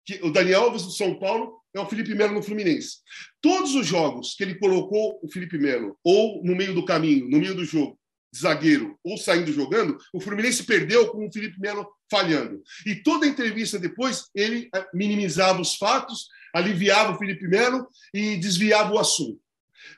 que 0.05 0.19
o 0.23 0.29
Daniel 0.29 0.63
Alves 0.63 0.83
do 0.83 0.91
São 0.91 1.17
Paulo 1.17 1.60
é 1.73 1.79
o 1.79 1.85
Felipe 1.85 2.13
Melo 2.13 2.33
no 2.33 2.43
Fluminense. 2.43 2.97
Todos 3.41 3.75
os 3.75 3.85
jogos 3.85 4.35
que 4.35 4.43
ele 4.43 4.55
colocou 4.55 5.19
o 5.23 5.31
Felipe 5.31 5.57
Melo, 5.57 5.97
ou 6.03 6.43
no 6.43 6.55
meio 6.55 6.73
do 6.73 6.85
caminho, 6.85 7.29
no 7.29 7.39
meio 7.39 7.55
do 7.55 7.65
jogo, 7.65 7.97
zagueiro, 8.35 8.97
ou 9.03 9.17
saindo 9.17 9.51
jogando, 9.51 9.97
o 10.13 10.21
Fluminense 10.21 10.63
perdeu 10.63 11.09
com 11.09 11.27
o 11.27 11.31
Felipe 11.31 11.59
Melo 11.59 11.87
falhando. 12.09 12.61
E 12.85 12.95
toda 12.95 13.27
entrevista 13.27 13.77
depois, 13.77 14.25
ele 14.33 14.69
eh, 14.73 14.87
minimizava 14.93 15.61
os 15.61 15.75
fatos, 15.75 16.27
aliviava 16.53 17.13
o 17.13 17.17
Felipe 17.17 17.47
Melo 17.47 17.87
e 18.13 18.37
desviava 18.37 18.93
o 18.93 18.99
assunto. 18.99 19.39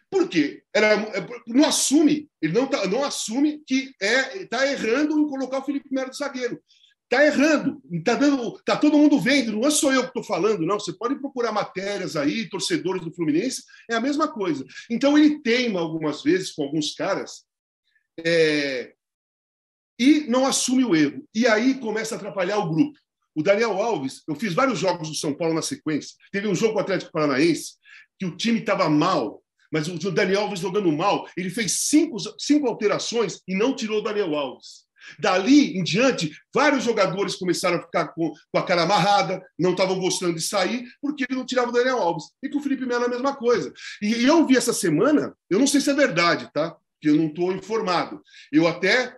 Por 0.10 0.28
quê? 0.28 0.64
Era, 0.74 0.94
é, 0.94 1.28
não 1.48 1.66
assume, 1.66 2.30
ele 2.42 2.54
não, 2.54 2.68
tá, 2.68 2.88
não 2.88 3.04
assume 3.04 3.64
que 3.66 3.92
está 4.00 4.06
é, 4.06 4.46
tá 4.46 4.72
errando 4.72 5.20
em 5.20 5.28
colocar 5.28 5.60
o 5.60 5.66
Felipe 5.66 5.90
Melo 5.92 6.12
de 6.12 6.18
zagueiro. 6.18 6.62
Está 7.14 7.28
errando, 7.28 7.80
está 7.92 8.18
tá 8.66 8.76
todo 8.76 8.98
mundo 8.98 9.20
vendo, 9.20 9.52
não 9.52 9.68
é 9.68 9.70
só 9.70 9.94
eu 9.94 10.02
que 10.02 10.08
estou 10.08 10.24
falando, 10.24 10.66
não. 10.66 10.80
Você 10.80 10.92
pode 10.94 11.14
procurar 11.20 11.52
matérias 11.52 12.16
aí, 12.16 12.50
torcedores 12.50 13.04
do 13.04 13.14
Fluminense, 13.14 13.62
é 13.88 13.94
a 13.94 14.02
mesma 14.02 14.28
coisa. 14.28 14.66
Então 14.90 15.16
ele 15.16 15.40
teima 15.40 15.80
algumas 15.80 16.24
vezes 16.24 16.52
com 16.52 16.64
alguns 16.64 16.96
caras 16.96 17.46
é, 18.18 18.96
e 20.00 20.22
não 20.22 20.48
assume 20.48 20.84
o 20.84 20.96
erro. 20.96 21.24
E 21.36 21.46
aí 21.46 21.76
começa 21.76 22.16
a 22.16 22.18
atrapalhar 22.18 22.58
o 22.58 22.74
grupo. 22.74 22.98
O 23.36 23.44
Daniel 23.44 23.80
Alves, 23.80 24.24
eu 24.28 24.34
fiz 24.34 24.56
vários 24.56 24.80
jogos 24.80 25.08
do 25.08 25.16
São 25.16 25.36
Paulo 25.36 25.54
na 25.54 25.62
sequência. 25.62 26.16
Teve 26.32 26.48
um 26.48 26.56
jogo 26.56 26.74
com 26.74 26.80
o 26.80 26.82
Atlético 26.82 27.12
Paranaense 27.12 27.74
que 28.18 28.26
o 28.26 28.36
time 28.36 28.58
estava 28.58 28.90
mal, 28.90 29.44
mas 29.72 29.88
o 29.88 30.12
Daniel 30.12 30.42
Alves 30.42 30.62
jogando 30.62 30.92
mal, 30.92 31.30
ele 31.38 31.52
fez 31.52 31.82
cinco, 31.82 32.18
cinco 32.40 32.68
alterações 32.68 33.40
e 33.48 33.56
não 33.56 33.76
tirou 33.76 34.00
o 34.00 34.04
Daniel 34.04 34.34
Alves. 34.36 34.84
Dali 35.20 35.78
em 35.78 35.84
diante, 35.84 36.32
vários 36.54 36.84
jogadores 36.84 37.36
começaram 37.36 37.78
a 37.78 37.82
ficar 37.82 38.08
com, 38.10 38.32
com 38.52 38.58
a 38.58 38.64
cara 38.64 38.84
amarrada, 38.84 39.42
não 39.58 39.72
estavam 39.72 40.00
gostando 40.00 40.36
de 40.36 40.42
sair, 40.42 40.86
porque 41.02 41.26
ele 41.30 41.38
não 41.38 41.46
tirava 41.46 41.70
o 41.70 41.74
Daniel 41.74 42.00
Alves. 42.00 42.26
E 42.42 42.50
com 42.50 42.60
o 42.60 42.62
Felipe 42.62 42.86
Melo 42.86 43.06
a 43.06 43.10
mesma 43.10 43.36
coisa. 43.36 43.74
E, 44.02 44.24
eu 44.24 44.46
vi 44.46 44.58
essa 44.58 44.74
semana, 44.74 45.34
eu 45.50 45.60
não 45.60 45.68
sei 45.68 45.82
se 45.82 45.90
é 45.90 45.94
verdade, 45.94 46.50
tá? 46.54 46.76
Que 47.02 47.10
eu 47.10 47.16
não 47.16 47.28
estou 47.28 47.52
informado. 47.52 48.22
Eu 48.52 48.68
até 48.68 49.18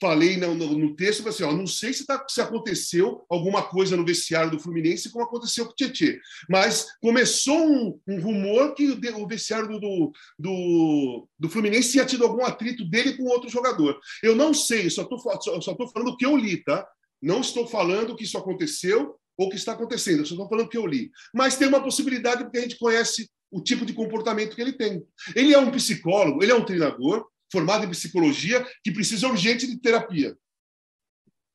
falei 0.00 0.36
no, 0.36 0.54
no, 0.54 0.78
no 0.78 0.96
texto, 0.96 1.26
assim, 1.28 1.42
ó, 1.42 1.52
não 1.52 1.66
sei 1.66 1.92
se, 1.92 2.06
tá, 2.06 2.24
se 2.28 2.40
aconteceu 2.40 3.24
alguma 3.28 3.62
coisa 3.62 3.96
no 3.96 4.04
vestiário 4.04 4.50
do 4.50 4.58
Fluminense 4.58 5.10
como 5.10 5.24
aconteceu 5.24 5.66
com 5.66 5.72
o 5.72 5.74
Tietchan, 5.74 6.18
mas 6.48 6.86
começou 7.00 7.58
um, 7.58 7.98
um 8.06 8.20
rumor 8.20 8.74
que 8.74 8.90
o, 8.90 9.22
o 9.22 9.26
vestiário 9.26 9.68
do, 9.78 10.12
do, 10.38 11.28
do, 11.38 11.48
Fluminense 11.48 11.92
tinha 11.92 12.06
tido 12.06 12.24
algum 12.24 12.44
atrito 12.44 12.84
dele 12.84 13.16
com 13.16 13.24
outro 13.24 13.48
jogador. 13.48 13.98
Eu 14.22 14.34
não 14.34 14.54
sei, 14.54 14.88
só 14.90 15.02
estou 15.02 15.18
só, 15.18 15.60
só 15.60 15.76
falando 15.92 16.12
o 16.12 16.16
que 16.16 16.26
eu 16.26 16.36
li, 16.36 16.62
tá? 16.62 16.86
Não 17.22 17.40
estou 17.40 17.66
falando 17.66 18.16
que 18.16 18.24
isso 18.24 18.38
aconteceu 18.38 19.16
ou 19.36 19.48
que 19.48 19.56
está 19.56 19.72
acontecendo, 19.72 20.20
eu 20.20 20.26
só 20.26 20.34
estou 20.34 20.48
falando 20.48 20.66
o 20.66 20.68
que 20.68 20.78
eu 20.78 20.86
li. 20.86 21.10
Mas 21.34 21.56
tem 21.56 21.68
uma 21.68 21.82
possibilidade 21.82 22.44
porque 22.44 22.58
a 22.58 22.62
gente 22.62 22.78
conhece 22.78 23.30
o 23.50 23.60
tipo 23.60 23.84
de 23.84 23.92
comportamento 23.92 24.54
que 24.54 24.62
ele 24.62 24.72
tem. 24.72 25.02
Ele 25.34 25.52
é 25.52 25.58
um 25.58 25.70
psicólogo, 25.70 26.42
ele 26.42 26.52
é 26.52 26.54
um 26.54 26.64
treinador, 26.64 27.26
formado 27.50 27.84
em 27.84 27.90
psicologia 27.90 28.66
que 28.82 28.92
precisa 28.92 29.28
urgente 29.28 29.66
de 29.66 29.78
terapia. 29.78 30.36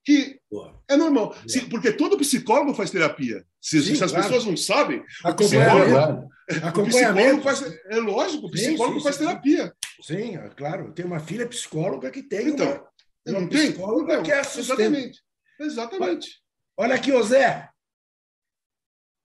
Que 0.03 0.39
Boa. 0.51 0.79
é 0.87 0.95
normal, 0.95 1.35
Se, 1.47 1.61
porque 1.61 1.91
todo 1.91 2.17
psicólogo 2.17 2.75
faz 2.75 2.91
terapia. 2.91 3.43
Se, 3.59 3.81
Sim, 3.81 3.95
se 3.95 4.03
as 4.03 4.11
claro. 4.11 4.27
pessoas 4.27 4.45
não 4.45 4.55
sabem, 4.55 5.03
o 5.23 5.33
psicólogo, 5.33 7.41
faz, 7.41 7.61
é 7.87 7.97
lógico, 7.97 8.45
o 8.45 8.51
psicólogo 8.51 8.93
sim, 8.93 8.99
sim, 8.99 9.03
faz 9.03 9.17
terapia. 9.17 9.73
Sim, 10.03 10.37
é 10.37 10.49
claro. 10.49 10.93
Tem 10.93 11.03
uma 11.03 11.19
filha 11.19 11.47
psicóloga 11.47 12.11
que 12.11 12.21
tem 12.21 12.49
então, 12.49 12.67
uma, 12.67 12.87
uma 13.27 13.41
não 13.41 13.49
psicóloga 13.49 14.15
tem? 14.17 14.23
que 14.23 14.31
é 14.31 14.39
assistente. 14.39 14.69
Exatamente. 14.69 15.23
Exatamente. 15.59 16.41
Olha 16.77 16.95
aqui, 16.95 17.11
José. 17.11 17.67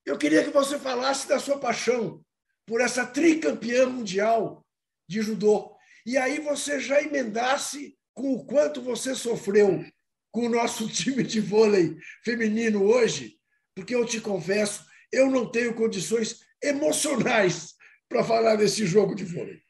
Eu 0.06 0.16
queria 0.16 0.42
que 0.42 0.50
você 0.50 0.78
falasse 0.78 1.28
da 1.28 1.38
sua 1.38 1.58
paixão 1.58 2.24
por 2.66 2.80
essa 2.80 3.04
tricampeã 3.04 3.86
mundial 3.86 4.64
de 5.06 5.20
judô 5.20 5.76
e 6.06 6.16
aí 6.16 6.40
você 6.40 6.80
já 6.80 7.02
emendasse 7.02 7.96
com 8.14 8.34
o 8.34 8.44
quanto 8.44 8.80
você 8.82 9.14
sofreu 9.14 9.84
com 10.30 10.46
o 10.46 10.48
nosso 10.48 10.88
time 10.92 11.22
de 11.22 11.40
vôlei 11.40 11.96
feminino 12.24 12.84
hoje, 12.84 13.34
porque 13.74 13.94
eu 13.94 14.04
te 14.04 14.20
confesso, 14.20 14.84
eu 15.12 15.30
não 15.30 15.46
tenho 15.46 15.74
condições 15.74 16.40
emocionais 16.62 17.74
para 18.08 18.24
falar 18.24 18.56
desse 18.56 18.86
jogo 18.86 19.14
de 19.14 19.24
vôlei. 19.24 19.60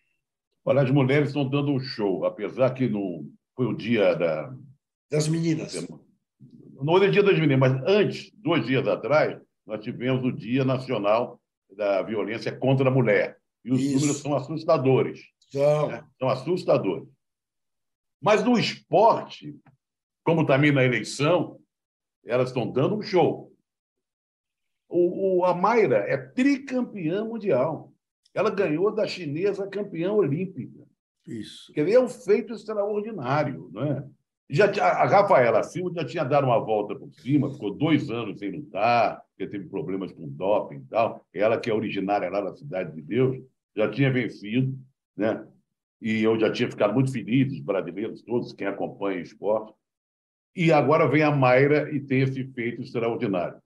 Olha, 0.64 0.82
as 0.82 0.90
mulheres 0.90 1.28
estão 1.28 1.48
dando 1.48 1.72
um 1.72 1.80
show, 1.80 2.24
apesar 2.24 2.70
que 2.74 2.88
no, 2.88 3.30
foi 3.56 3.66
o 3.66 3.76
dia 3.76 4.14
da... 4.14 4.54
das 5.10 5.28
meninas. 5.28 5.74
Não 6.82 6.96
é 6.96 7.08
o 7.08 7.10
dia 7.10 7.22
das 7.22 7.38
meninas, 7.38 7.58
mas 7.58 7.82
antes, 7.86 8.30
dois 8.34 8.66
dias 8.66 8.86
atrás, 8.86 9.38
nós 9.66 9.82
tivemos 9.84 10.24
o 10.24 10.32
Dia 10.32 10.64
Nacional 10.64 11.40
da 11.76 12.02
Violência 12.02 12.50
contra 12.50 12.88
a 12.88 12.90
Mulher. 12.90 13.38
E 13.64 13.70
os 13.70 13.80
Isso. 13.80 13.94
números 13.94 14.18
são 14.18 14.34
assustadores. 14.34 15.20
São. 15.50 15.88
Né? 15.88 16.04
São 16.18 16.28
assustadores. 16.28 17.08
Mas 18.20 18.44
no 18.44 18.58
esporte, 18.58 19.58
como 20.24 20.46
também 20.46 20.72
na 20.72 20.84
eleição, 20.84 21.58
elas 22.24 22.48
estão 22.48 22.70
dando 22.70 22.96
um 22.96 23.02
show. 23.02 23.52
O, 24.88 25.38
o, 25.38 25.44
a 25.44 25.54
Mayra 25.54 25.98
é 25.98 26.16
tricampeã 26.16 27.24
mundial. 27.24 27.92
Ela 28.34 28.50
ganhou 28.50 28.94
da 28.94 29.06
chinesa 29.06 29.68
campeã 29.68 30.12
olímpica. 30.12 30.86
Isso. 31.26 31.72
Quer 31.72 31.84
dizer, 31.84 31.96
é 31.96 32.00
um 32.00 32.08
feito 32.08 32.52
extraordinário. 32.52 33.70
Né? 33.72 34.08
Já, 34.48 34.66
a 34.66 35.06
Rafaela 35.06 35.62
Silva 35.62 35.94
já 35.94 36.04
tinha 36.04 36.24
dado 36.24 36.44
uma 36.44 36.58
volta 36.58 36.94
por 36.94 37.12
cima, 37.14 37.52
ficou 37.52 37.72
dois 37.72 38.10
anos 38.10 38.38
sem 38.40 38.50
lutar, 38.50 39.22
porque 39.30 39.46
teve 39.46 39.68
problemas 39.68 40.12
com 40.12 40.28
doping 40.28 40.78
e 40.78 40.84
tal. 40.86 41.24
Ela, 41.32 41.58
que 41.58 41.70
é 41.70 41.74
originária 41.74 42.28
lá 42.28 42.40
da 42.40 42.54
Cidade 42.54 42.92
de 42.92 43.00
Deus, 43.00 43.40
já 43.76 43.88
tinha 43.88 44.12
vencido 44.12 44.76
né? 45.20 45.46
E 46.00 46.22
eu 46.22 46.40
já 46.40 46.50
tinha 46.50 46.70
ficado 46.70 46.94
muito 46.94 47.12
feliz, 47.12 47.52
os 47.52 47.60
brasileiros 47.60 48.22
todos, 48.22 48.54
quem 48.54 48.66
acompanha 48.66 49.18
o 49.18 49.22
esporte. 49.22 49.74
E 50.56 50.72
agora 50.72 51.06
vem 51.06 51.22
a 51.22 51.30
Mayra 51.30 51.94
e 51.94 52.00
tem 52.00 52.22
esse 52.22 52.42
feito 52.52 52.80
extraordinário. 52.80 53.60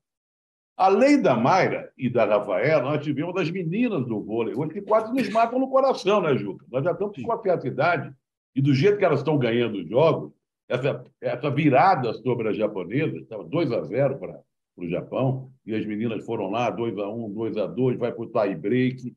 Além 0.77 1.23
da 1.23 1.37
Mayra 1.37 1.93
e 1.97 2.11
da 2.11 2.25
Rafaela, 2.25 2.83
nós 2.83 3.05
tivemos 3.05 3.33
das 3.33 3.49
meninas 3.49 4.05
do 4.05 4.21
vôlei, 4.21 4.53
hoje 4.53 4.73
que 4.73 4.83
quase 4.83 5.13
nos 5.15 5.29
matam 5.29 5.61
no 5.61 5.71
coração, 5.71 6.21
né, 6.21 6.37
Juca? 6.37 6.67
Nós 6.69 6.83
já 6.83 6.91
estamos 6.91 7.23
com 7.23 7.33
a 7.33 7.41
certa 7.41 7.69
idade 7.69 8.13
e 8.53 8.61
do 8.61 8.75
jeito 8.75 8.99
que 8.99 9.05
elas 9.05 9.21
estão 9.21 9.39
ganhando 9.39 9.79
os 9.79 9.89
jogos, 9.89 10.33
essa, 10.69 11.05
essa 11.21 11.51
virada 11.51 12.13
sobre 12.15 12.49
as 12.49 12.57
japonesas, 12.57 13.23
estava 13.23 13.45
2 13.45 13.71
a 13.71 13.83
0 13.83 14.19
para 14.19 14.41
o 14.77 14.89
Japão, 14.89 15.53
e 15.65 15.73
as 15.73 15.87
meninas 15.87 16.25
foram 16.27 16.51
lá, 16.51 16.69
2 16.71 16.99
a 16.99 17.09
1 17.09 17.33
2 17.33 17.57
a 17.57 17.67
2 17.67 17.99
vai 17.99 18.13
para 18.13 18.23
o 18.23 18.27
tie 18.27 18.57
break, 18.57 19.15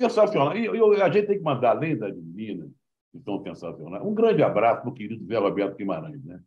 Sensacional. 0.00 0.56
E, 0.56 0.66
e 0.66 1.02
a 1.02 1.10
gente 1.10 1.26
tem 1.26 1.38
que 1.38 1.44
mandar, 1.44 1.70
além 1.70 1.96
das 1.96 2.16
meninas, 2.16 2.70
que 3.12 3.20
são 3.20 3.42
sensacionais, 3.42 4.04
um 4.04 4.14
grande 4.14 4.42
abraço 4.42 4.82
para 4.82 4.90
o 4.90 4.94
querido 4.94 5.24
Zé 5.26 5.38
Roberto 5.38 5.76
Guimarães, 5.76 6.22
né? 6.24 6.40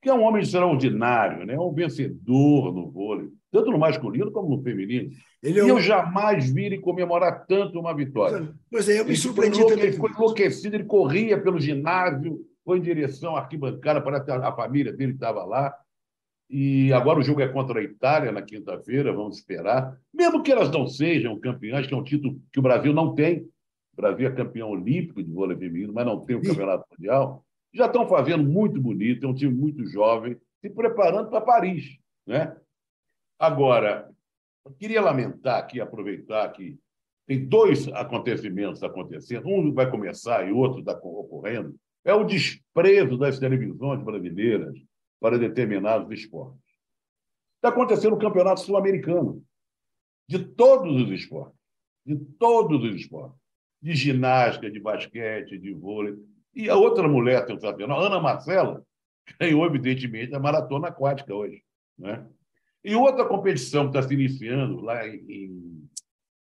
que 0.00 0.08
é 0.08 0.14
um 0.14 0.22
homem 0.22 0.42
extraordinário, 0.42 1.44
né? 1.44 1.58
um 1.58 1.72
vencedor 1.72 2.72
no 2.72 2.90
vôlei, 2.90 3.28
tanto 3.50 3.70
no 3.70 3.78
masculino 3.78 4.30
como 4.30 4.56
no 4.56 4.62
feminino. 4.62 5.10
Ele 5.42 5.58
é 5.58 5.64
um... 5.64 5.66
E 5.66 5.70
eu 5.70 5.80
jamais 5.80 6.50
vi 6.50 6.66
ele 6.66 6.78
comemorar 6.78 7.46
tanto 7.46 7.78
uma 7.78 7.94
vitória. 7.94 8.52
Pois 8.70 8.88
é, 8.88 9.00
eu 9.00 9.04
me 9.04 9.16
surpreendi 9.16 9.60
também. 9.60 9.84
Ele 9.84 9.92
ficou 9.92 10.10
enlouquecido, 10.10 10.76
ele 10.76 10.84
corria 10.84 11.40
pelo 11.40 11.60
ginásio, 11.60 12.40
foi 12.64 12.78
em 12.78 12.82
direção 12.82 13.36
à 13.36 13.40
arquibancada, 13.40 14.00
parece 14.00 14.24
que 14.24 14.30
a 14.30 14.52
família 14.52 14.92
dele 14.92 15.12
estava 15.12 15.44
lá. 15.44 15.74
E 16.50 16.92
agora 16.92 17.18
o 17.18 17.22
jogo 17.22 17.42
é 17.42 17.48
contra 17.48 17.80
a 17.80 17.82
Itália 17.82 18.32
na 18.32 18.40
quinta-feira, 18.40 19.12
vamos 19.12 19.36
esperar. 19.36 19.98
Mesmo 20.12 20.42
que 20.42 20.50
elas 20.50 20.70
não 20.70 20.86
sejam 20.86 21.38
campeãs, 21.38 21.86
que 21.86 21.92
é 21.92 21.96
um 21.96 22.04
título 22.04 22.40
que 22.52 22.58
o 22.58 22.62
Brasil 22.62 22.92
não 22.94 23.14
tem. 23.14 23.40
O 23.92 23.96
Brasil 23.96 24.26
é 24.26 24.32
campeão 24.32 24.70
olímpico 24.70 25.22
de 25.22 25.30
vôlei 25.30 25.56
feminino, 25.56 25.92
mas 25.92 26.06
não 26.06 26.24
tem 26.24 26.36
o 26.36 26.42
campeonato 26.42 26.86
mundial. 26.90 27.44
Já 27.74 27.86
estão 27.86 28.08
fazendo 28.08 28.44
muito 28.44 28.80
bonito, 28.80 29.26
é 29.26 29.28
um 29.28 29.34
time 29.34 29.52
muito 29.52 29.84
jovem, 29.86 30.38
se 30.60 30.70
preparando 30.70 31.28
para 31.28 31.40
Paris. 31.40 31.98
Né? 32.26 32.56
Agora, 33.38 34.08
eu 34.64 34.72
queria 34.72 35.02
lamentar 35.02 35.58
aqui, 35.58 35.80
aproveitar 35.80 36.50
que 36.52 36.78
tem 37.26 37.44
dois 37.44 37.88
acontecimentos 37.88 38.82
acontecendo, 38.82 39.48
um 39.48 39.70
vai 39.72 39.90
começar 39.90 40.48
e 40.48 40.52
outro 40.52 40.80
está 40.80 40.92
ocorrendo. 40.92 41.74
É 42.02 42.14
o 42.14 42.24
desprezo 42.24 43.18
das 43.18 43.38
televisões 43.38 44.02
brasileiras 44.02 44.74
para 45.20 45.38
determinados 45.38 46.10
esportes. 46.12 46.62
Está 47.56 47.70
acontecendo 47.70 48.12
no 48.12 48.18
Campeonato 48.18 48.60
Sul-Americano, 48.60 49.42
de 50.28 50.38
todos 50.38 51.02
os 51.02 51.10
esportes, 51.10 51.58
de 52.04 52.16
todos 52.16 52.84
os 52.84 52.94
esportes, 52.94 53.38
de 53.82 53.94
ginástica, 53.94 54.70
de 54.70 54.78
basquete, 54.78 55.58
de 55.58 55.72
vôlei. 55.72 56.16
E 56.54 56.68
a 56.68 56.76
outra 56.76 57.08
mulher 57.08 57.46
sensacional, 57.46 58.00
Ana 58.00 58.20
Marcela, 58.20 58.84
ganhou, 59.40 59.64
evidentemente, 59.66 60.34
a 60.34 60.38
maratona 60.38 60.88
aquática 60.88 61.34
hoje. 61.34 61.62
Né? 61.98 62.26
E 62.84 62.94
outra 62.94 63.24
competição 63.24 63.90
que 63.90 63.96
está 63.96 64.08
se 64.08 64.14
iniciando 64.14 64.80
lá 64.80 65.06
em, 65.06 65.88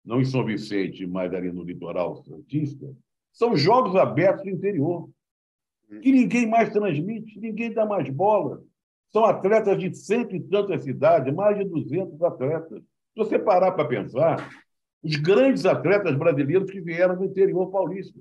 não 0.05 0.21
em 0.21 0.25
São 0.25 0.45
Vicente, 0.45 1.07
mas 1.07 1.33
ali 1.35 1.51
no 1.53 1.65
litoral 1.65 2.23
santista, 2.23 2.95
são 3.33 3.57
jogos 3.57 3.97
abertos 3.97 4.45
no 4.45 4.51
interior, 4.51 5.11
que 6.01 6.13
ninguém 6.13 6.47
mais 6.47 6.71
transmite, 6.71 7.39
ninguém 7.39 7.73
dá 7.73 7.85
mais 7.85 8.09
bola. 8.09 8.63
São 9.13 9.25
atletas 9.25 9.79
de 9.79 9.95
cento 9.95 10.35
e 10.35 10.41
tantas 10.41 10.85
cidades, 10.85 11.35
mais 11.35 11.59
de 11.59 11.65
200 11.65 12.23
atletas. 12.23 12.79
Se 12.79 13.19
você 13.19 13.39
parar 13.39 13.73
para 13.73 13.87
pensar, 13.87 14.49
os 15.03 15.17
grandes 15.17 15.67
atletas 15.67 16.17
brasileiros 16.17 16.71
que 16.71 16.81
vieram 16.81 17.17
do 17.17 17.25
interior 17.25 17.71
paulista. 17.71 18.19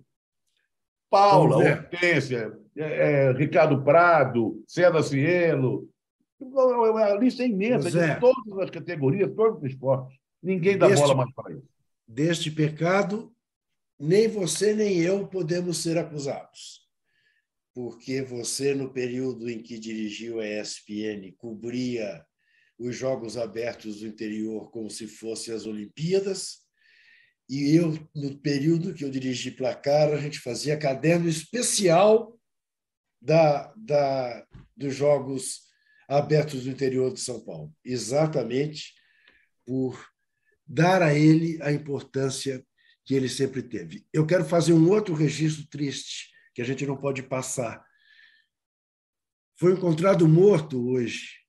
Paula, 1.10 1.58
Hortência, 1.58 2.58
é, 2.76 2.84
é, 2.84 3.32
Ricardo 3.34 3.84
Prado, 3.84 4.64
César 4.68 5.04
Cielo. 5.04 5.88
A 6.42 7.16
lista 7.16 7.44
é 7.44 7.48
imensa, 7.48 7.92
de 7.92 8.20
todas 8.20 8.58
as 8.60 8.70
categorias, 8.70 9.32
todos 9.36 9.62
os 9.62 9.70
esportes. 9.70 10.18
Ninguém 10.42 10.78
dá 10.78 10.88
deste, 10.88 11.04
bola 11.04 11.16
mais 11.16 11.34
para 11.34 11.54
isso. 11.54 11.70
Deste 12.08 12.50
pecado, 12.50 13.32
nem 14.00 14.28
você 14.28 14.74
nem 14.74 14.98
eu 14.98 15.28
podemos 15.28 15.84
ser 15.84 15.98
acusados. 15.98 16.81
Porque 17.74 18.22
você, 18.22 18.74
no 18.74 18.92
período 18.92 19.50
em 19.50 19.62
que 19.62 19.80
dirigiu 19.80 20.40
a 20.40 20.48
ESPN, 20.48 21.32
cobria 21.38 22.26
os 22.78 22.96
Jogos 22.96 23.38
Abertos 23.38 24.00
do 24.00 24.08
Interior 24.08 24.72
como 24.72 24.90
se 24.90 25.08
fossem 25.08 25.54
as 25.54 25.66
Olimpíadas, 25.66 26.62
e 27.52 27.76
eu, 27.76 27.92
no 28.16 28.38
período 28.38 28.94
que 28.94 29.04
eu 29.04 29.10
dirigi 29.10 29.52
Placar, 29.52 30.14
a 30.14 30.18
gente 30.18 30.40
fazia 30.40 30.78
caderno 30.78 31.28
especial 31.28 32.40
da, 33.22 33.74
da, 33.76 34.48
dos 34.76 34.96
Jogos 34.96 35.64
Abertos 36.08 36.64
do 36.64 36.70
Interior 36.70 37.14
de 37.14 37.20
São 37.20 37.44
Paulo, 37.44 37.74
exatamente 37.84 38.94
por 39.66 40.02
dar 40.66 41.02
a 41.02 41.14
ele 41.14 41.62
a 41.62 41.74
importância 41.74 42.66
que 43.04 43.14
ele 43.14 43.28
sempre 43.28 43.62
teve. 43.62 44.06
Eu 44.14 44.26
quero 44.26 44.46
fazer 44.46 44.72
um 44.72 44.90
outro 44.90 45.14
registro 45.14 45.68
triste 45.68 46.31
que 46.54 46.62
a 46.62 46.66
gente 46.66 46.86
não 46.86 46.98
pode 46.98 47.24
passar. 47.24 47.86
Foi 49.58 49.74
encontrado 49.74 50.28
morto 50.28 50.90
hoje, 50.90 51.40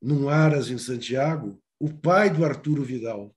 num 0.00 0.28
Aras, 0.28 0.70
em 0.70 0.78
Santiago, 0.78 1.62
o 1.78 1.92
pai 1.92 2.30
do 2.30 2.44
Arturo 2.44 2.82
Vidal. 2.82 3.34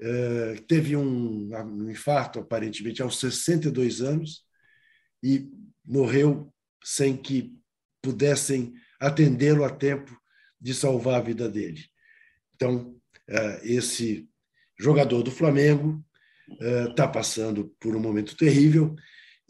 Eh, 0.00 0.56
teve 0.66 0.96
um, 0.96 1.54
um 1.54 1.90
infarto, 1.90 2.40
aparentemente, 2.40 3.00
aos 3.00 3.18
62 3.18 4.00
anos 4.00 4.44
e 5.22 5.48
morreu 5.84 6.52
sem 6.82 7.16
que 7.16 7.56
pudessem 8.02 8.74
atendê-lo 9.00 9.64
a 9.64 9.70
tempo 9.70 10.16
de 10.60 10.74
salvar 10.74 11.20
a 11.20 11.24
vida 11.24 11.48
dele. 11.48 11.84
Então, 12.54 12.94
eh, 13.28 13.60
esse 13.64 14.28
jogador 14.78 15.22
do 15.22 15.30
Flamengo 15.30 16.04
está 16.90 17.04
eh, 17.04 17.12
passando 17.12 17.74
por 17.80 17.96
um 17.96 18.00
momento 18.00 18.36
terrível 18.36 18.94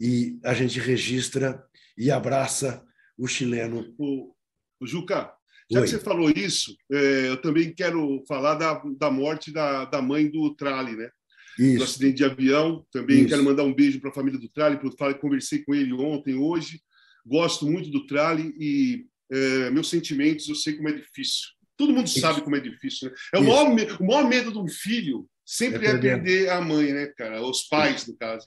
e 0.03 0.37
a 0.43 0.53
gente 0.53 0.81
registra 0.81 1.63
e 1.97 2.11
abraça 2.11 2.85
o 3.17 3.25
chileno. 3.25 3.95
O, 3.97 4.35
o 4.81 4.85
Juca, 4.85 5.31
já 5.71 5.79
Oi. 5.79 5.85
que 5.85 5.91
você 5.91 5.99
falou 5.99 6.29
isso, 6.29 6.75
é, 6.91 7.29
eu 7.29 7.37
também 7.37 7.73
quero 7.73 8.21
falar 8.27 8.55
da, 8.55 8.83
da 8.99 9.09
morte 9.09 9.49
da, 9.49 9.85
da 9.85 10.01
mãe 10.01 10.29
do 10.29 10.53
Trali, 10.55 10.97
né? 10.97 11.09
Isso. 11.57 11.77
Do 11.77 11.83
acidente 11.85 12.17
de 12.17 12.25
avião. 12.25 12.85
Também 12.91 13.19
isso. 13.19 13.29
quero 13.29 13.45
mandar 13.45 13.63
um 13.63 13.73
beijo 13.73 14.01
para 14.01 14.09
a 14.09 14.13
família 14.13 14.37
do 14.37 14.49
Trali, 14.49 14.77
porque 14.77 15.13
conversei 15.13 15.63
com 15.63 15.73
ele 15.73 15.93
ontem, 15.93 16.35
hoje. 16.35 16.81
Gosto 17.25 17.65
muito 17.65 17.89
do 17.89 18.05
Trali 18.05 18.53
e 18.59 19.05
é, 19.31 19.69
meus 19.69 19.89
sentimentos, 19.89 20.49
eu 20.49 20.55
sei 20.55 20.73
como 20.73 20.89
é 20.89 20.91
difícil. 20.91 21.47
Todo 21.77 21.93
mundo 21.93 22.07
isso. 22.07 22.19
sabe 22.19 22.41
como 22.41 22.57
é 22.57 22.59
difícil, 22.59 23.09
né? 23.09 23.15
É 23.35 23.39
o 23.39 23.43
maior, 23.43 23.67
o 24.01 24.05
maior 24.05 24.27
medo 24.27 24.51
de 24.51 24.57
um 24.57 24.67
filho 24.67 25.29
sempre 25.45 25.85
é, 25.85 25.91
é 25.91 25.97
perder 25.97 26.49
a 26.49 26.59
mãe, 26.59 26.91
né, 26.91 27.05
cara? 27.17 27.41
Os 27.41 27.63
pais, 27.63 28.05
no 28.05 28.17
caso. 28.17 28.45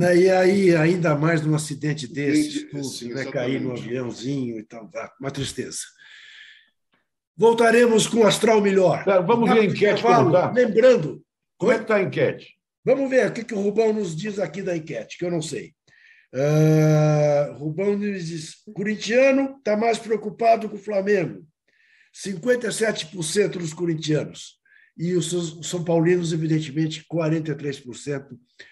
E 0.00 0.30
aí, 0.30 0.76
ainda 0.76 1.16
mais 1.16 1.44
num 1.44 1.56
acidente 1.56 2.06
desse, 2.06 2.66
tudo, 2.66 3.14
né? 3.14 3.24
cair 3.24 3.60
no 3.60 3.72
aviãozinho 3.72 4.56
e 4.58 4.62
tal, 4.62 4.88
tá? 4.88 5.12
uma 5.20 5.30
tristeza. 5.30 5.80
Voltaremos 7.36 8.06
com 8.06 8.18
o 8.18 8.26
Astral 8.26 8.60
Melhor. 8.60 9.04
Tá, 9.04 9.20
vamos 9.20 9.50
ver 9.50 9.60
a 9.60 9.64
enquete 9.64 10.02
tá. 10.02 10.52
Lembrando. 10.52 11.20
Como 11.56 11.72
é 11.72 11.76
que 11.76 11.82
está 11.82 11.96
a 11.96 12.02
enquete? 12.02 12.56
Vamos 12.84 13.10
ver 13.10 13.28
o 13.28 13.32
que, 13.32 13.44
que 13.44 13.54
o 13.54 13.60
Rubão 13.60 13.92
nos 13.92 14.14
diz 14.14 14.38
aqui 14.38 14.62
da 14.62 14.76
enquete, 14.76 15.18
que 15.18 15.24
eu 15.24 15.30
não 15.30 15.42
sei. 15.42 15.74
Uh, 16.32 17.54
Rubão 17.58 17.96
nos 17.96 18.26
diz: 18.26 18.54
corintiano 18.72 19.56
está 19.58 19.76
mais 19.76 19.98
preocupado 19.98 20.68
com 20.68 20.76
o 20.76 20.80
Flamengo. 20.80 21.44
57% 22.14 23.50
dos 23.50 23.74
corintianos. 23.74 24.58
E 24.96 25.14
os 25.14 25.66
São 25.68 25.84
Paulinos, 25.84 26.32
evidentemente, 26.32 27.04
43% 27.12 28.26
eh, 28.26 28.64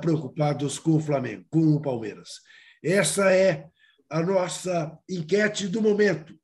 preocupados 0.00 0.78
com 0.78 0.92
o 0.92 1.00
Flamengo, 1.00 1.44
com 1.50 1.74
o 1.74 1.82
Palmeiras. 1.82 2.40
Essa 2.82 3.32
é 3.32 3.68
a 4.08 4.22
nossa 4.22 4.98
enquete 5.08 5.66
do 5.66 5.80
momento. 5.80 6.38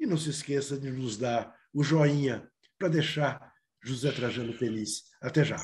E 0.00 0.06
não 0.06 0.16
se 0.16 0.30
esqueça 0.30 0.78
de 0.78 0.90
nos 0.90 1.16
dar 1.16 1.54
o 1.72 1.82
joinha 1.82 2.48
para 2.78 2.88
deixar 2.88 3.52
José 3.82 4.10
Trajano 4.10 4.52
feliz. 4.52 5.04
Até 5.20 5.44
já. 5.44 5.56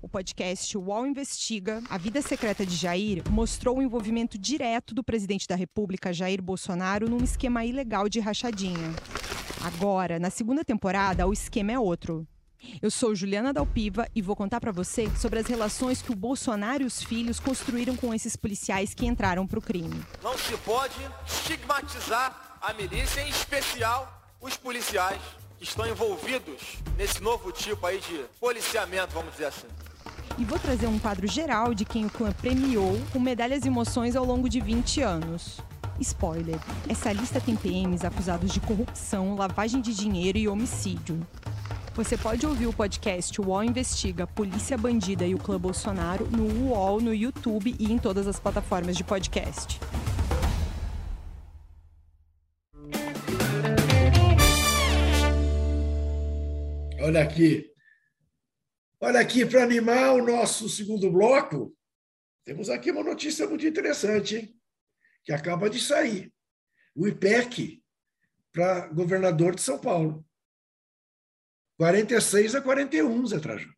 O 0.00 0.10
podcast 0.10 0.78
UOL 0.78 1.06
Investiga, 1.06 1.82
A 1.90 1.98
Vida 1.98 2.22
Secreta 2.22 2.64
de 2.64 2.74
Jair, 2.74 3.22
mostrou 3.30 3.76
o 3.76 3.82
envolvimento 3.82 4.38
direto 4.38 4.94
do 4.94 5.04
presidente 5.04 5.46
da 5.46 5.54
República, 5.54 6.14
Jair 6.14 6.40
Bolsonaro, 6.40 7.10
num 7.10 7.22
esquema 7.22 7.64
ilegal 7.64 8.08
de 8.08 8.18
rachadinha. 8.18 8.94
Agora, 9.68 10.18
na 10.18 10.30
segunda 10.30 10.64
temporada, 10.64 11.26
o 11.26 11.32
esquema 11.32 11.72
é 11.72 11.78
outro. 11.78 12.26
Eu 12.80 12.90
sou 12.90 13.14
Juliana 13.14 13.52
Dalpiva 13.52 14.08
e 14.14 14.22
vou 14.22 14.34
contar 14.34 14.60
para 14.60 14.72
você 14.72 15.10
sobre 15.14 15.40
as 15.40 15.46
relações 15.46 16.00
que 16.00 16.10
o 16.10 16.16
Bolsonaro 16.16 16.82
e 16.82 16.86
os 16.86 17.02
filhos 17.02 17.38
construíram 17.38 17.94
com 17.94 18.14
esses 18.14 18.34
policiais 18.34 18.94
que 18.94 19.04
entraram 19.04 19.46
para 19.46 19.58
o 19.58 19.62
crime. 19.62 20.02
Não 20.22 20.38
se 20.38 20.56
pode 20.64 20.96
estigmatizar 21.26 22.58
a 22.62 22.72
milícia, 22.72 23.20
em 23.20 23.28
especial 23.28 24.22
os 24.40 24.56
policiais 24.56 25.20
que 25.58 25.64
estão 25.64 25.86
envolvidos 25.86 26.78
nesse 26.96 27.22
novo 27.22 27.52
tipo 27.52 27.84
aí 27.84 28.00
de 28.00 28.24
policiamento, 28.40 29.12
vamos 29.12 29.32
dizer 29.32 29.48
assim. 29.48 29.66
E 30.38 30.44
vou 30.46 30.58
trazer 30.58 30.86
um 30.86 30.98
quadro 30.98 31.26
geral 31.26 31.74
de 31.74 31.84
quem 31.84 32.06
o 32.06 32.10
clã 32.10 32.32
premiou 32.32 32.98
com 33.12 33.20
medalhas 33.20 33.66
e 33.66 33.68
emoções 33.68 34.16
ao 34.16 34.24
longo 34.24 34.48
de 34.48 34.60
20 34.60 35.02
anos. 35.02 35.60
Spoiler: 36.00 36.58
essa 36.88 37.12
lista 37.12 37.40
tem 37.40 37.56
PMs 37.56 38.04
acusados 38.04 38.52
de 38.52 38.60
corrupção, 38.60 39.34
lavagem 39.36 39.80
de 39.80 39.94
dinheiro 39.94 40.38
e 40.38 40.48
homicídio. 40.48 41.26
Você 41.94 42.16
pode 42.16 42.46
ouvir 42.46 42.68
o 42.68 42.72
podcast 42.72 43.40
UOL 43.40 43.64
Investiga, 43.64 44.24
Polícia 44.24 44.78
Bandida 44.78 45.26
e 45.26 45.34
o 45.34 45.38
Clã 45.38 45.58
Bolsonaro 45.58 46.28
no 46.30 46.68
UOL, 46.68 47.00
no 47.00 47.12
YouTube 47.12 47.74
e 47.76 47.92
em 47.92 47.98
todas 47.98 48.28
as 48.28 48.38
plataformas 48.38 48.96
de 48.96 49.02
podcast. 49.02 49.80
Olha 57.00 57.22
aqui. 57.22 57.68
Olha 59.00 59.20
aqui, 59.20 59.46
para 59.46 59.62
animar 59.62 60.14
o 60.14 60.26
nosso 60.26 60.68
segundo 60.68 61.10
bloco, 61.10 61.74
temos 62.44 62.68
aqui 62.68 62.90
uma 62.90 63.02
notícia 63.02 63.46
muito 63.46 63.66
interessante, 63.66 64.36
hein? 64.36 64.57
Que 65.24 65.32
acaba 65.32 65.68
de 65.68 65.80
sair. 65.80 66.32
O 66.94 67.06
IPEC 67.06 67.82
para 68.52 68.88
governador 68.88 69.54
de 69.54 69.62
São 69.62 69.78
Paulo. 69.78 70.24
46 71.78 72.56
a 72.56 72.60
41, 72.60 73.26
Zé 73.26 73.38
Trajano. 73.38 73.72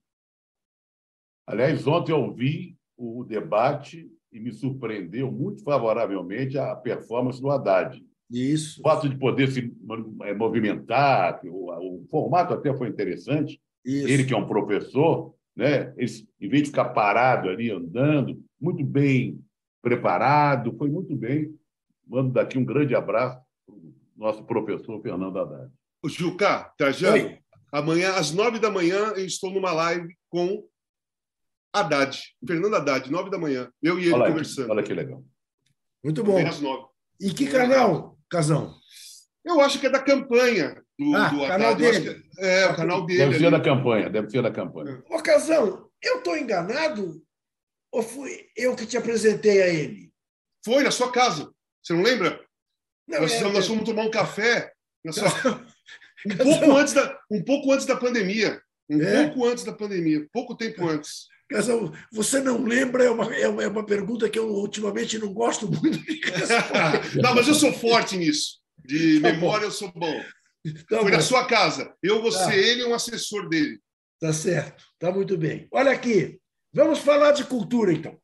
Aliás, 1.47 1.86
ontem 1.86 2.12
eu 2.12 2.32
vi 2.32 2.78
o 2.97 3.24
debate 3.24 4.11
e 4.32 4.41
me 4.41 4.53
surpreendeu 4.53 5.30
muito 5.30 5.62
favoravelmente 5.62 6.57
a 6.57 6.74
performance 6.76 7.41
do 7.41 7.51
Haddad. 7.51 8.03
Isso. 8.30 8.80
O 8.80 8.82
fato 8.84 9.09
de 9.09 9.16
poder 9.16 9.51
se 9.51 9.74
é, 10.22 10.32
movimentar, 10.32 11.41
o, 11.45 11.99
o 12.03 12.07
formato 12.09 12.55
até 12.55 12.72
foi 12.74 12.88
interessante. 12.88 13.61
Isso. 13.84 14.09
Ele, 14.09 14.24
que 14.24 14.32
é 14.32 14.36
um 14.36 14.47
professor, 14.47 15.34
né? 15.57 15.93
Ele, 15.97 16.11
em 16.41 16.49
vez 16.49 16.62
de 16.62 16.68
ficar 16.68 16.91
parado 16.91 17.49
ali 17.49 17.70
andando, 17.70 18.41
muito 18.61 18.84
bem 18.84 19.43
preparado, 19.83 20.74
foi 20.76 20.91
muito 20.91 21.14
bem. 21.16 21.55
Mando 22.07 22.33
daqui 22.33 22.59
um 22.59 22.64
grande 22.64 22.95
abraço 22.95 23.41
para 23.66 23.74
o 23.74 23.95
nosso 24.16 24.45
professor 24.45 25.01
Fernando 25.01 25.39
Haddad. 25.39 25.70
O 26.03 26.09
Juca, 26.09 26.72
Trajano, 26.76 27.39
Amanhã, 27.72 28.14
às 28.14 28.33
nove 28.33 28.59
da 28.59 28.70
manhã, 28.70 29.12
eu 29.16 29.24
estou 29.24 29.51
numa 29.51 29.72
live 29.72 30.16
com 30.28 30.66
Haddad, 31.72 32.20
Fernando 32.45 32.74
Haddad, 32.74 33.11
nove 33.11 33.31
da 33.31 33.39
manhã. 33.39 33.70
Eu 33.81 33.99
e 33.99 34.07
ele 34.07 34.14
olha 34.14 34.26
conversando. 34.26 34.66
Que, 34.66 34.72
olha 34.72 34.83
que 34.83 34.95
legal. 34.95 35.24
Muito 36.03 36.24
bom. 36.24 36.45
Às 36.45 36.61
nove. 36.61 36.87
E 37.20 37.33
que 37.33 37.47
canal, 37.47 38.18
Casão? 38.28 38.74
Eu 39.45 39.61
acho 39.61 39.78
que 39.78 39.87
é 39.87 39.91
da 39.91 40.01
campanha 40.01 40.83
do, 40.99 41.14
ah, 41.14 41.28
do 41.28 41.47
canal 41.47 41.74
dele. 41.76 42.24
é, 42.39 42.66
o 42.66 42.76
canal 42.76 43.07
dele. 43.07 43.18
Deve 43.20 43.39
ser 43.39 43.47
ali. 43.47 43.57
da 43.57 43.61
campanha, 43.62 44.11
deve 44.11 44.31
ser 44.31 44.43
da 44.43 44.51
campanha. 44.51 45.03
Ô, 45.09 45.22
Casão, 45.22 45.89
eu 46.03 46.18
estou 46.18 46.37
enganado 46.37 47.22
ou 47.93 48.03
fui 48.03 48.49
eu 48.57 48.74
que 48.76 48.86
te 48.86 48.97
apresentei 48.97 49.62
a 49.62 49.68
ele? 49.68 50.12
Foi 50.64 50.82
na 50.82 50.91
sua 50.91 51.11
casa. 51.11 51.53
Você 51.82 51.93
não 51.93 52.03
lembra? 52.03 52.41
Não, 53.09 53.20
nós, 53.20 53.32
é, 53.32 53.41
nós 53.51 53.66
fomos 53.66 53.84
tomar 53.84 54.03
um 54.03 54.11
café 54.11 54.72
um, 55.07 56.36
pouco 56.36 56.76
antes 56.76 56.93
da, 56.93 57.20
um 57.30 57.43
pouco 57.43 57.72
antes 57.72 57.86
da 57.86 57.97
pandemia. 57.97 58.61
Um 58.88 59.01
é? 59.01 59.26
pouco 59.26 59.47
antes 59.47 59.64
da 59.64 59.72
pandemia, 59.72 60.26
pouco 60.32 60.57
tempo 60.57 60.86
antes. 60.86 61.26
Você 62.12 62.41
não 62.41 62.62
lembra? 62.62 63.05
É 63.05 63.11
uma, 63.11 63.34
é 63.34 63.49
uma, 63.49 63.62
é 63.64 63.68
uma 63.68 63.84
pergunta 63.84 64.28
que 64.28 64.38
eu 64.38 64.49
ultimamente 64.49 65.18
não 65.18 65.32
gosto 65.32 65.68
muito 65.68 65.99
de 65.99 66.20
Não, 67.20 67.34
mas 67.34 67.49
eu 67.49 67.55
sou 67.55 67.72
forte 67.72 68.16
nisso. 68.16 68.61
De 68.84 69.20
tá 69.20 69.32
memória, 69.32 69.66
bom. 69.66 69.66
eu 69.66 69.72
sou 69.72 69.93
bom. 69.93 70.22
Tá 70.88 71.01
Foi 71.01 71.11
bom. 71.11 71.16
na 71.16 71.20
sua 71.20 71.45
casa. 71.47 71.93
Eu, 72.03 72.22
você, 72.22 72.45
tá. 72.45 72.57
ele 72.57 72.82
e 72.82 72.84
um 72.84 72.95
assessor 72.95 73.49
dele. 73.49 73.80
Tá 74.20 74.32
certo. 74.32 74.84
Tá 74.99 75.11
muito 75.11 75.36
bem. 75.36 75.66
Olha 75.72 75.91
aqui. 75.91 76.38
Vamos 76.72 77.00
falar 77.00 77.32
de 77.32 77.44
cultura, 77.44 77.92
então. 77.92 78.16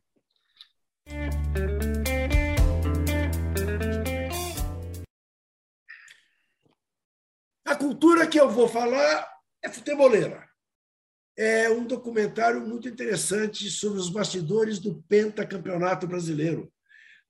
A 7.65 7.75
cultura 7.75 8.27
que 8.29 8.39
eu 8.39 8.49
vou 8.49 8.69
falar 8.69 9.29
é 9.63 9.69
futeboleira. 9.69 10.49
É 11.37 11.69
um 11.69 11.85
documentário 11.85 12.65
muito 12.65 12.89
interessante 12.89 13.69
sobre 13.69 13.99
os 13.99 14.09
bastidores 14.09 14.79
do 14.79 15.03
pentacampeonato 15.03 16.07
brasileiro, 16.07 16.73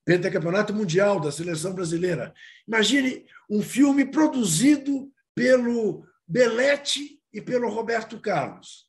pentacampeonato 0.05 0.75
mundial 0.75 1.19
da 1.19 1.33
seleção 1.33 1.75
brasileira. 1.75 2.35
Imagine 2.69 3.25
um 3.51 3.63
filme 3.63 4.05
produzido 4.05 5.11
pelo 5.35 6.07
Belete 6.29 7.21
e 7.33 7.41
pelo 7.41 7.71
Roberto 7.71 8.21
Carlos, 8.21 8.86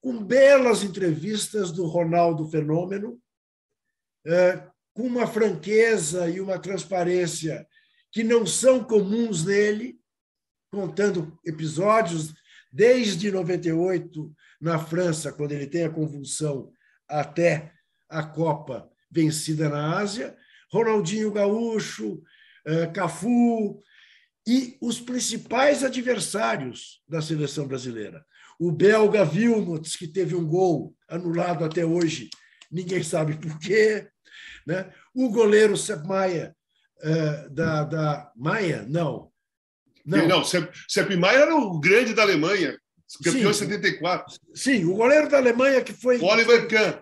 com 0.00 0.22
belas 0.22 0.82
entrevistas 0.82 1.72
do 1.72 1.86
Ronaldo 1.86 2.48
Fenômeno, 2.48 3.20
é, 4.26 4.66
com 4.94 5.02
uma 5.02 5.26
franqueza 5.26 6.28
e 6.28 6.40
uma 6.40 6.58
transparência 6.58 7.66
que 8.10 8.22
não 8.24 8.46
são 8.46 8.82
comuns 8.82 9.44
nele, 9.44 9.98
contando 10.70 11.38
episódios 11.44 12.34
desde 12.72 13.30
98 13.30 14.34
na 14.60 14.78
França, 14.78 15.32
quando 15.32 15.52
ele 15.52 15.66
tem 15.66 15.84
a 15.84 15.90
convulsão, 15.90 16.72
até 17.08 17.72
a 18.08 18.22
Copa 18.22 18.90
vencida 19.10 19.68
na 19.68 19.98
Ásia, 19.98 20.36
Ronaldinho 20.70 21.32
Gaúcho, 21.32 22.22
eh, 22.66 22.86
Cafu 22.88 23.80
e 24.46 24.76
os 24.80 25.00
principais 25.00 25.82
adversários 25.82 27.02
da 27.08 27.22
seleção 27.22 27.66
brasileira. 27.66 28.24
O 28.58 28.72
belga 28.72 29.22
Wilmots, 29.22 29.96
que 29.96 30.08
teve 30.08 30.34
um 30.34 30.46
gol 30.46 30.94
anulado 31.08 31.64
até 31.64 31.84
hoje, 31.84 32.28
ninguém 32.70 33.02
sabe 33.02 33.36
por 33.36 33.58
quê. 33.58 34.08
Né? 34.66 34.92
O 35.14 35.30
goleiro 35.30 35.76
Sepp 35.76 36.06
Maia, 36.06 36.54
eh, 37.02 37.48
da, 37.50 37.84
da 37.84 38.32
Maia, 38.36 38.84
não, 38.88 39.30
não, 40.08 40.26
não 40.26 40.44
Sepp 40.44 41.16
Maier 41.16 41.42
era 41.42 41.54
o 41.54 41.78
grande 41.78 42.14
da 42.14 42.22
Alemanha, 42.22 42.78
campeão 43.22 43.50
em 43.50 43.54
74. 43.54 44.38
Sim, 44.54 44.86
o 44.86 44.94
goleiro 44.94 45.28
da 45.28 45.36
Alemanha 45.36 45.82
que 45.82 45.92
foi. 45.92 46.18
Oliver 46.18 46.66
Kahn. 46.66 46.94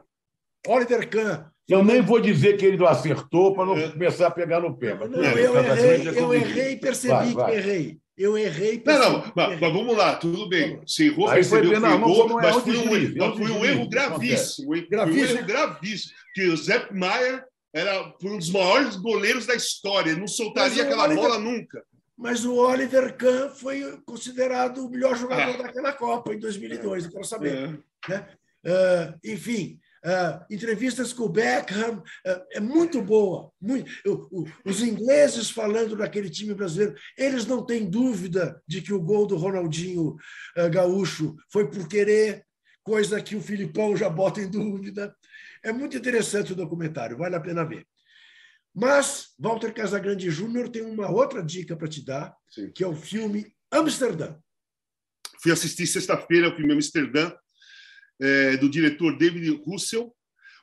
Oliver 0.66 1.08
Kahn. 1.08 1.44
Eu 1.68 1.84
nem 1.84 2.00
vou 2.02 2.20
dizer 2.20 2.56
que 2.56 2.66
ele 2.66 2.76
não 2.76 2.86
acertou 2.86 3.54
para 3.54 3.66
não 3.66 3.76
é. 3.76 3.90
começar 3.90 4.26
a 4.26 4.30
pegar 4.30 4.60
no 4.60 4.76
pé. 4.76 4.94
Não, 4.94 5.22
eu, 5.22 5.56
errei, 5.56 6.08
eu 6.08 6.34
errei 6.34 6.72
e 6.72 6.76
percebi 6.76 7.12
vai, 7.12 7.32
vai. 7.32 7.50
que 7.50 7.58
errei. 7.58 7.98
Eu 8.16 8.38
errei. 8.38 8.82
Não, 8.84 8.98
não, 8.98 9.32
mas, 9.34 9.60
mas, 9.60 9.72
vamos 9.72 9.96
lá, 9.96 10.16
tudo 10.16 10.48
bem. 10.48 10.80
Você 10.86 11.06
errou, 11.06 11.28
Aí 11.28 11.34
percebeu 11.34 11.78
foi, 11.80 11.90
errou, 11.90 12.28
não, 12.28 12.40
é 12.40 12.42
mas 12.42 12.62
foi 12.62 12.76
um, 12.78 12.96
erro, 12.96 13.36
foi 13.36 13.50
um 13.50 13.64
erro 13.64 13.88
gravíssimo. 13.88 14.70
gravíssimo. 14.88 15.26
Foi 15.26 15.34
um 15.34 15.36
erro 15.36 15.46
gravíssimo. 15.46 16.12
Que 16.34 16.48
o 16.48 16.56
Zé 16.56 16.88
Maier 16.92 17.44
era 17.74 18.14
um 18.22 18.38
dos 18.38 18.50
maiores 18.50 18.96
goleiros 18.96 19.44
da 19.44 19.54
história. 19.54 20.10
Ele 20.10 20.20
não 20.20 20.28
soltaria 20.28 20.82
aquela 20.82 21.04
Oliver, 21.04 21.22
bola 21.22 21.38
nunca 21.38 21.84
mas 22.16 22.46
o 22.46 22.54
Oliver 22.54 23.14
Kahn 23.14 23.50
foi 23.50 24.00
considerado 24.06 24.86
o 24.86 24.90
melhor 24.90 25.16
jogador 25.16 25.60
ah. 25.60 25.62
daquela 25.64 25.92
Copa 25.92 26.32
em 26.32 26.38
2002, 26.38 27.04
eu 27.04 27.10
quero 27.10 27.24
saber. 27.24 27.78
É. 28.08 28.10
Né? 28.10 28.28
Uh, 28.64 29.18
enfim, 29.22 29.78
uh, 30.06 30.44
entrevistas 30.48 31.12
com 31.12 31.24
o 31.24 31.28
Beckham, 31.28 31.98
uh, 31.98 32.44
é 32.52 32.60
muito 32.60 33.02
boa. 33.02 33.50
Muito, 33.60 33.90
os 34.64 34.82
ingleses 34.82 35.50
falando 35.50 35.96
daquele 35.96 36.30
time 36.30 36.54
brasileiro, 36.54 36.94
eles 37.18 37.44
não 37.44 37.64
têm 37.64 37.90
dúvida 37.90 38.62
de 38.66 38.80
que 38.80 38.92
o 38.92 39.02
gol 39.02 39.26
do 39.26 39.36
Ronaldinho 39.36 40.16
Gaúcho 40.70 41.34
foi 41.50 41.68
por 41.68 41.88
querer, 41.88 42.46
coisa 42.82 43.20
que 43.20 43.34
o 43.34 43.42
Filipão 43.42 43.96
já 43.96 44.08
bota 44.08 44.40
em 44.40 44.48
dúvida. 44.48 45.14
É 45.62 45.72
muito 45.72 45.96
interessante 45.96 46.52
o 46.52 46.56
documentário, 46.56 47.18
vale 47.18 47.34
a 47.34 47.40
pena 47.40 47.64
ver. 47.64 47.84
Mas 48.72 49.34
Walter 49.38 49.72
Casagrande 49.72 50.30
Júnior 50.30 50.68
tem 50.68 50.82
uma 50.82 51.10
outra 51.10 51.42
dica 51.42 51.74
para 51.74 51.88
te 51.88 52.04
dar, 52.04 52.36
Sim. 52.48 52.70
que 52.70 52.84
é 52.84 52.86
o 52.86 52.94
filme 52.94 53.52
Amsterdã. 53.72 54.36
Fui 55.42 55.50
assistir 55.50 55.86
sexta-feira 55.86 56.48
o 56.48 56.54
filme 56.54 56.74
Amsterdã, 56.74 57.32
é, 58.20 58.56
do 58.56 58.68
diretor 58.68 59.16
David 59.16 59.62
Russell. 59.64 60.14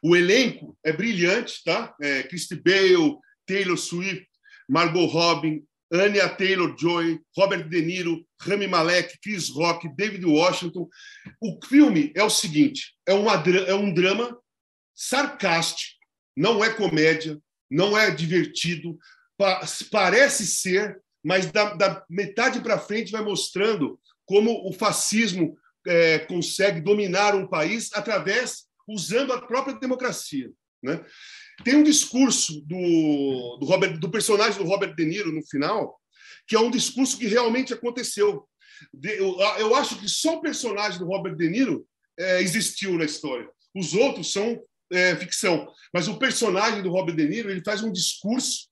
O 0.02 0.16
elenco 0.16 0.78
é 0.84 0.92
brilhante, 0.92 1.64
tá? 1.64 1.96
É, 2.02 2.24
Christy 2.24 2.56
Bale, 2.56 3.18
Taylor 3.46 3.78
Swift, 3.78 4.28
Margot 4.68 5.06
Robin, 5.06 5.64
Anya 5.92 6.28
Taylor-Joy, 6.28 7.20
Robert 7.38 7.70
De 7.70 7.82
Niro, 7.82 8.26
Rami 8.42 8.68
Malek, 8.68 9.20
Chris 9.22 9.50
Rock, 9.50 9.88
David 9.96 10.26
Washington. 10.26 10.90
O 11.40 11.60
filme 11.66 12.12
é 12.16 12.24
o 12.24 12.30
seguinte: 12.30 12.96
é, 13.06 13.14
uma, 13.14 13.36
é 13.36 13.76
um 13.76 13.94
drama 13.94 14.38
sarcástico, 14.96 15.94
não 16.36 16.64
é 16.64 16.74
comédia, 16.74 17.40
não 17.70 17.98
é 17.98 18.12
divertido, 18.12 18.98
parece 19.92 20.46
ser, 20.46 21.00
mas 21.24 21.52
da, 21.52 21.74
da 21.74 22.06
metade 22.10 22.62
para 22.62 22.80
frente 22.80 23.12
vai 23.12 23.24
mostrando 23.24 24.00
como 24.26 24.68
o 24.68 24.74
fascismo 24.74 25.58
é, 25.88 26.20
consegue 26.20 26.82
dominar 26.82 27.36
um 27.36 27.48
país 27.48 27.90
através 27.94 28.66
usando 28.88 29.34
a 29.34 29.42
própria 29.42 29.78
democracia, 29.80 30.52
né? 30.82 31.04
Tem 31.64 31.76
um 31.76 31.84
discurso 31.84 32.62
do, 32.62 33.58
do, 33.60 33.66
Robert, 33.66 34.00
do 34.00 34.10
personagem 34.10 34.58
do 34.58 34.68
Robert 34.68 34.96
De 34.96 35.06
Niro 35.06 35.32
no 35.32 35.46
final, 35.46 36.00
que 36.48 36.56
é 36.56 36.60
um 36.60 36.72
discurso 36.72 37.18
que 37.18 37.28
realmente 37.28 37.74
aconteceu. 37.74 38.48
Eu, 39.02 39.38
eu 39.60 39.76
acho 39.76 40.00
que 40.00 40.10
só 40.10 40.38
o 40.38 40.42
personagem 40.42 41.00
do 41.00 41.06
Robert 41.06 41.36
De 41.36 41.48
Niro 41.48 41.86
é, 42.18 42.42
existiu 42.42 42.98
na 42.98 43.06
história. 43.06 43.48
Os 43.76 43.94
outros 43.94 44.32
são 44.32 44.62
é, 44.92 45.16
ficção. 45.16 45.72
Mas 45.94 46.08
o 46.08 46.18
personagem 46.18 46.82
do 46.82 46.90
Robert 46.90 47.16
De 47.16 47.28
Niro 47.28 47.50
ele 47.50 47.64
faz 47.64 47.84
um 47.84 47.92
discurso 47.92 48.68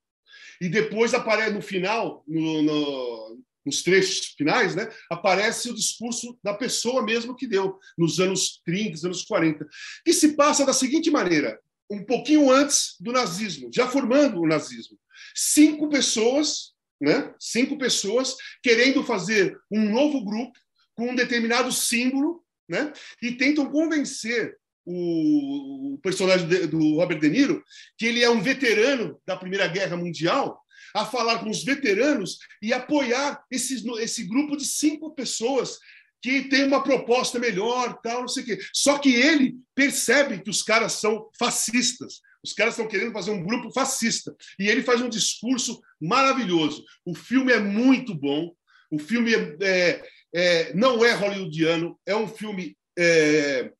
e 0.59 0.69
depois 0.69 1.13
aparece 1.13 1.53
no 1.53 1.61
final, 1.61 2.23
no, 2.27 2.61
no, 2.61 3.39
nos 3.65 3.83
trechos 3.83 4.33
finais, 4.37 4.75
né, 4.75 4.89
aparece 5.09 5.69
o 5.69 5.75
discurso 5.75 6.37
da 6.43 6.53
pessoa 6.53 7.03
mesmo 7.03 7.35
que 7.35 7.47
deu, 7.47 7.77
nos 7.97 8.19
anos 8.19 8.61
30, 8.65 9.07
anos 9.07 9.23
40, 9.23 9.67
que 10.03 10.13
se 10.13 10.35
passa 10.35 10.65
da 10.65 10.73
seguinte 10.73 11.09
maneira, 11.11 11.59
um 11.89 12.03
pouquinho 12.03 12.49
antes 12.51 12.95
do 12.99 13.11
nazismo, 13.11 13.69
já 13.73 13.87
formando 13.87 14.41
o 14.41 14.47
nazismo. 14.47 14.97
Cinco 15.35 15.89
pessoas, 15.89 16.71
né, 16.99 17.33
cinco 17.39 17.77
pessoas 17.77 18.35
querendo 18.63 19.03
fazer 19.03 19.59
um 19.69 19.91
novo 19.91 20.23
grupo 20.23 20.57
com 20.95 21.09
um 21.09 21.15
determinado 21.15 21.71
símbolo, 21.71 22.43
né, 22.69 22.93
e 23.21 23.33
tentam 23.33 23.69
convencer 23.69 24.57
o, 24.85 25.99
personagem 26.01 26.47
do 26.67 26.95
Robert 26.95 27.19
De 27.19 27.29
Niro, 27.29 27.63
que 27.97 28.05
ele 28.05 28.23
é 28.23 28.29
um 28.29 28.41
veterano 28.41 29.19
da 29.25 29.37
Primeira 29.37 29.67
Guerra 29.67 29.95
Mundial, 29.95 30.60
a 30.93 31.05
falar 31.05 31.39
com 31.39 31.49
os 31.49 31.63
veteranos 31.63 32.37
e 32.61 32.73
apoiar 32.73 33.43
esse, 33.49 33.83
esse 33.99 34.23
grupo 34.23 34.55
de 34.55 34.65
cinco 34.65 35.13
pessoas 35.13 35.77
que 36.21 36.43
tem 36.43 36.65
uma 36.65 36.83
proposta 36.83 37.39
melhor, 37.39 37.99
tal, 38.01 38.21
não 38.21 38.27
sei 38.27 38.43
o 38.43 38.45
quê. 38.45 38.59
Só 38.73 38.99
que 38.99 39.13
ele 39.13 39.55
percebe 39.73 40.39
que 40.41 40.49
os 40.49 40.61
caras 40.61 40.93
são 40.93 41.29
fascistas. 41.37 42.21
Os 42.43 42.53
caras 42.53 42.73
estão 42.73 42.87
querendo 42.87 43.13
fazer 43.13 43.31
um 43.31 43.43
grupo 43.43 43.71
fascista. 43.71 44.35
E 44.59 44.67
ele 44.67 44.83
faz 44.83 45.01
um 45.01 45.09
discurso 45.09 45.81
maravilhoso. 45.99 46.83
O 47.05 47.15
filme 47.15 47.51
é 47.51 47.59
muito 47.59 48.13
bom. 48.13 48.53
O 48.91 48.99
filme 48.99 49.33
é, 49.33 49.57
é, 49.61 50.03
é 50.33 50.73
não 50.73 51.03
é 51.03 51.13
hollywoodiano, 51.13 51.99
é 52.05 52.15
um 52.15 52.27
filme 52.27 52.77
é, 52.97 53.71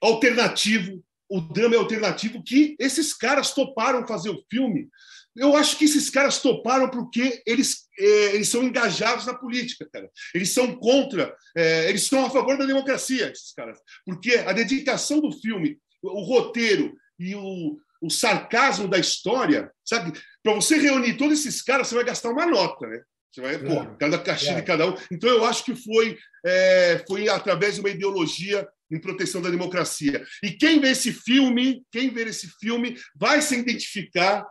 alternativo, 0.00 1.02
o 1.28 1.40
drama 1.40 1.76
é 1.76 1.78
alternativo, 1.78 2.42
que 2.42 2.74
esses 2.78 3.14
caras 3.14 3.54
toparam 3.54 4.06
fazer 4.06 4.30
o 4.30 4.42
filme. 4.50 4.88
Eu 5.40 5.56
acho 5.56 5.78
que 5.78 5.86
esses 5.86 6.10
caras 6.10 6.42
toparam 6.42 6.90
porque 6.90 7.42
eles, 7.46 7.88
é, 7.98 8.34
eles 8.34 8.48
são 8.48 8.62
engajados 8.62 9.24
na 9.24 9.32
política, 9.32 9.88
cara. 9.90 10.06
Eles 10.34 10.50
são 10.50 10.76
contra, 10.76 11.34
é, 11.56 11.88
eles 11.88 12.06
são 12.06 12.26
a 12.26 12.30
favor 12.30 12.58
da 12.58 12.66
democracia, 12.66 13.30
esses 13.30 13.54
caras. 13.54 13.78
Porque 14.04 14.34
a 14.34 14.52
dedicação 14.52 15.18
do 15.18 15.32
filme, 15.32 15.78
o, 16.02 16.20
o 16.20 16.24
roteiro 16.24 16.94
e 17.18 17.34
o, 17.34 17.78
o 18.02 18.10
sarcasmo 18.10 18.86
da 18.86 18.98
história, 18.98 19.72
sabe? 19.82 20.12
Para 20.42 20.52
você 20.52 20.76
reunir 20.76 21.16
todos 21.16 21.38
esses 21.40 21.62
caras, 21.62 21.88
você 21.88 21.94
vai 21.94 22.04
gastar 22.04 22.28
uma 22.28 22.44
nota, 22.44 22.86
né? 22.86 23.00
Você 23.32 23.40
vai, 23.40 23.58
pô, 23.58 23.86
cada 23.96 24.18
caixinha 24.18 24.56
de 24.56 24.62
cada 24.62 24.90
um. 24.90 24.96
Então, 25.10 25.30
eu 25.30 25.46
acho 25.46 25.64
que 25.64 25.74
foi, 25.74 26.18
é, 26.44 27.02
foi 27.08 27.30
através 27.30 27.76
de 27.76 27.80
uma 27.80 27.88
ideologia 27.88 28.68
em 28.90 29.00
proteção 29.00 29.40
da 29.40 29.48
democracia. 29.48 30.22
E 30.42 30.50
quem 30.50 30.80
vê 30.80 30.90
esse 30.90 31.12
filme, 31.12 31.82
quem 31.90 32.10
vê 32.10 32.24
esse 32.24 32.48
filme, 32.58 32.98
vai 33.14 33.40
se 33.40 33.54
identificar 33.56 34.44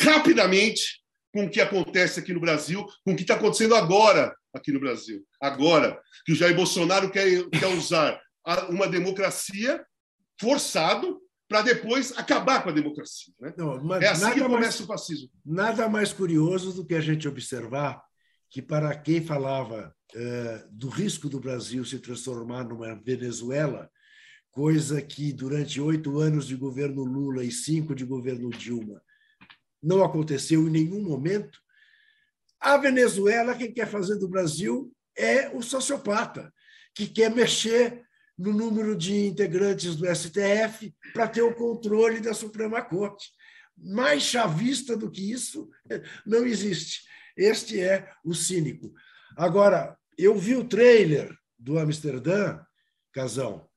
rapidamente 0.00 1.02
com 1.32 1.44
o 1.44 1.50
que 1.50 1.60
acontece 1.60 2.20
aqui 2.20 2.32
no 2.32 2.40
Brasil, 2.40 2.86
com 3.04 3.12
o 3.12 3.16
que 3.16 3.22
está 3.22 3.34
acontecendo 3.34 3.74
agora 3.74 4.34
aqui 4.54 4.72
no 4.72 4.80
Brasil. 4.80 5.22
Agora, 5.40 6.00
que 6.24 6.32
o 6.32 6.34
Jair 6.34 6.56
Bolsonaro 6.56 7.10
quer, 7.10 7.46
quer 7.50 7.66
usar 7.66 8.18
uma 8.70 8.88
democracia 8.88 9.84
forçado 10.40 11.20
para 11.48 11.62
depois 11.62 12.16
acabar 12.16 12.62
com 12.62 12.70
a 12.70 12.72
democracia. 12.72 13.32
Né? 13.38 13.54
Não, 13.56 13.94
é 13.96 14.08
assim 14.08 14.32
que 14.32 14.40
começa 14.40 14.58
mais, 14.58 14.80
o 14.80 14.86
fascismo. 14.86 15.30
Nada 15.44 15.88
mais 15.88 16.12
curioso 16.12 16.72
do 16.72 16.86
que 16.86 16.94
a 16.94 17.00
gente 17.00 17.28
observar 17.28 18.02
que, 18.50 18.62
para 18.62 18.96
quem 18.96 19.22
falava 19.22 19.94
uh, 20.14 20.68
do 20.70 20.88
risco 20.88 21.28
do 21.28 21.38
Brasil 21.38 21.84
se 21.84 21.98
transformar 21.98 22.64
numa 22.64 22.94
Venezuela, 22.94 23.90
coisa 24.50 25.02
que 25.02 25.32
durante 25.32 25.80
oito 25.80 26.18
anos 26.18 26.46
de 26.46 26.56
governo 26.56 27.04
Lula 27.04 27.44
e 27.44 27.52
cinco 27.52 27.94
de 27.94 28.04
governo 28.04 28.48
Dilma 28.48 29.00
não 29.86 30.02
aconteceu 30.02 30.66
em 30.66 30.70
nenhum 30.70 31.00
momento, 31.00 31.60
a 32.60 32.76
Venezuela, 32.76 33.54
quem 33.54 33.72
quer 33.72 33.86
fazer 33.86 34.16
do 34.16 34.28
Brasil 34.28 34.92
é 35.16 35.48
o 35.50 35.62
sociopata, 35.62 36.52
que 36.92 37.06
quer 37.06 37.30
mexer 37.30 38.04
no 38.36 38.52
número 38.52 38.96
de 38.96 39.26
integrantes 39.26 39.94
do 39.94 40.04
STF 40.12 40.92
para 41.12 41.28
ter 41.28 41.42
o 41.42 41.54
controle 41.54 42.18
da 42.18 42.34
Suprema 42.34 42.82
Corte. 42.82 43.30
Mais 43.78 44.24
chavista 44.24 44.96
do 44.96 45.10
que 45.10 45.30
isso 45.30 45.70
não 46.26 46.44
existe. 46.44 47.02
Este 47.36 47.80
é 47.80 48.10
o 48.24 48.34
cínico. 48.34 48.92
Agora, 49.36 49.96
eu 50.18 50.36
vi 50.36 50.56
o 50.56 50.64
trailer 50.64 51.32
do 51.56 51.78
Amsterdã, 51.78 52.58
Casão, 53.12 53.68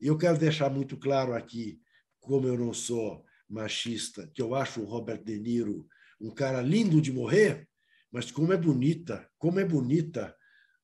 e 0.00 0.08
eu 0.08 0.18
quero 0.18 0.38
deixar 0.38 0.68
muito 0.68 0.96
claro 0.96 1.34
aqui, 1.34 1.78
como 2.18 2.48
eu 2.48 2.58
não 2.58 2.74
sou 2.74 3.24
machista, 3.52 4.28
que 4.34 4.40
eu 4.40 4.54
acho 4.54 4.80
o 4.80 4.86
Robert 4.86 5.22
De 5.22 5.38
Niro 5.38 5.86
um 6.20 6.30
cara 6.30 6.62
lindo 6.62 7.00
de 7.00 7.12
morrer, 7.12 7.66
mas 8.10 8.30
como 8.30 8.52
é 8.52 8.56
bonita, 8.56 9.28
como 9.38 9.58
é 9.58 9.64
bonita 9.64 10.34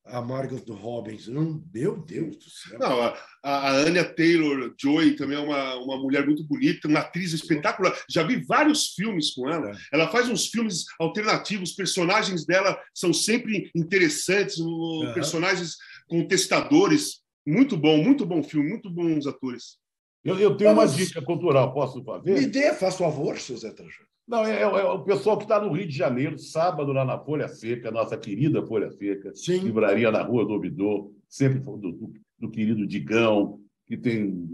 a 0.05 0.21
Margot 0.21 0.61
Robbins. 0.73 1.27
Não, 1.27 1.63
meu 1.73 1.97
Deus 1.97 2.37
do 2.37 2.49
céu. 2.49 2.79
Não, 2.79 3.01
a, 3.01 3.17
a 3.43 3.71
Anya 3.71 4.03
Taylor-Joy 4.03 5.15
também 5.15 5.37
é 5.37 5.41
uma, 5.41 5.75
uma 5.75 5.97
mulher 5.97 6.25
muito 6.25 6.43
bonita, 6.43 6.87
uma 6.87 6.99
atriz 6.99 7.31
espetacular. 7.31 7.95
Já 8.09 8.23
vi 8.23 8.43
vários 8.45 8.93
filmes 8.93 9.31
com 9.31 9.47
ela. 9.49 9.71
É. 9.71 9.75
Ela 9.93 10.09
faz 10.09 10.27
uns 10.27 10.47
filmes 10.47 10.85
alternativos, 10.99 11.71
os 11.71 11.75
personagens 11.75 12.45
dela 12.45 12.79
são 12.93 13.13
sempre 13.13 13.69
interessantes, 13.75 14.57
uhum. 14.57 15.11
personagens 15.13 15.75
contestadores. 16.07 17.21
Muito 17.45 17.77
bom, 17.77 18.03
muito 18.03 18.25
bom 18.25 18.43
filme, 18.43 18.69
muito 18.69 18.89
bons 18.89 19.27
atores. 19.27 19.77
Eu, 20.23 20.37
eu 20.37 20.57
tenho 20.57 20.75
Vamos... 20.75 20.91
uma 20.91 20.97
dica 20.97 21.21
cultural, 21.21 21.73
posso 21.73 22.03
fazer? 22.03 22.33
Me 22.33 22.45
dê, 22.45 22.73
faz 22.73 22.97
favor, 22.97 23.37
seu 23.37 23.57
Zé 23.57 23.71
Trajano. 23.71 24.07
Não, 24.27 24.45
é, 24.45 24.57
é, 24.57 24.61
é, 24.61 24.65
o 24.65 25.03
pessoal 25.03 25.37
que 25.37 25.45
está 25.45 25.59
no 25.59 25.71
Rio 25.71 25.87
de 25.87 25.95
Janeiro, 25.95 26.37
sábado, 26.37 26.93
lá 26.93 27.03
na 27.03 27.17
Folha 27.17 27.47
Seca, 27.47 27.89
nossa 27.89 28.15
querida 28.15 28.65
Folha 28.65 28.91
Seca, 28.91 29.33
Sim. 29.33 29.59
livraria 29.59 30.11
na 30.11 30.21
Rua 30.21 30.45
do 30.45 30.53
Ouvidor, 30.53 31.11
sempre 31.27 31.59
do, 31.59 31.77
do, 31.77 32.13
do 32.37 32.51
querido 32.51 32.85
Digão, 32.85 33.59
que 33.87 33.97
tem 33.97 34.47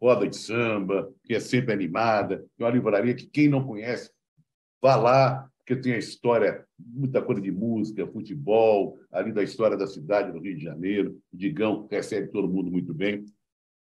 roda 0.00 0.26
de 0.26 0.36
samba, 0.36 1.12
que 1.24 1.34
é 1.34 1.40
sempre 1.40 1.74
animada, 1.74 2.42
é 2.58 2.64
uma 2.64 2.70
livraria 2.70 3.14
que 3.14 3.26
quem 3.26 3.48
não 3.48 3.66
conhece, 3.66 4.10
vá 4.80 4.96
lá, 4.96 5.46
porque 5.58 5.76
tem 5.76 5.92
a 5.92 5.98
história, 5.98 6.64
muita 6.78 7.20
coisa 7.20 7.42
de 7.42 7.52
música, 7.52 8.06
futebol, 8.06 8.98
ali 9.12 9.30
da 9.30 9.42
história 9.42 9.76
da 9.76 9.86
cidade 9.86 10.32
do 10.32 10.38
Rio 10.38 10.56
de 10.56 10.64
Janeiro. 10.64 11.18
O 11.30 11.36
Digão 11.36 11.86
recebe 11.90 12.28
todo 12.28 12.48
mundo 12.48 12.70
muito 12.70 12.94
bem. 12.94 13.26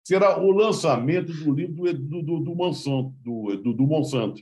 Será 0.06 0.40
o 0.40 0.52
lançamento 0.52 1.32
do 1.32 1.52
livro 1.52 1.92
do, 1.92 2.22
do, 2.22 2.38
do, 2.38 2.54
Monsanto, 2.54 3.12
do, 3.24 3.56
do, 3.56 3.72
do 3.72 3.86
Monsanto 3.88 4.40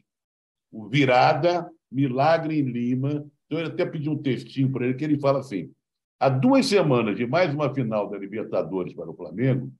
o 0.70 0.90
Virada, 0.90 1.66
Milagre 1.90 2.60
em 2.60 2.64
Lima. 2.64 3.26
Então, 3.46 3.58
eu 3.58 3.68
até 3.68 3.86
pedi 3.86 4.10
um 4.10 4.20
textinho 4.20 4.70
para 4.70 4.84
ele, 4.84 4.92
que 4.92 5.02
ele 5.02 5.18
fala 5.18 5.38
assim: 5.38 5.72
há 6.20 6.28
duas 6.28 6.66
semanas 6.66 7.16
de 7.16 7.26
mais 7.26 7.54
uma 7.54 7.72
final 7.72 8.10
da 8.10 8.18
Libertadores 8.18 8.92
para 8.92 9.10
o 9.10 9.16
Flamengo, 9.16 9.72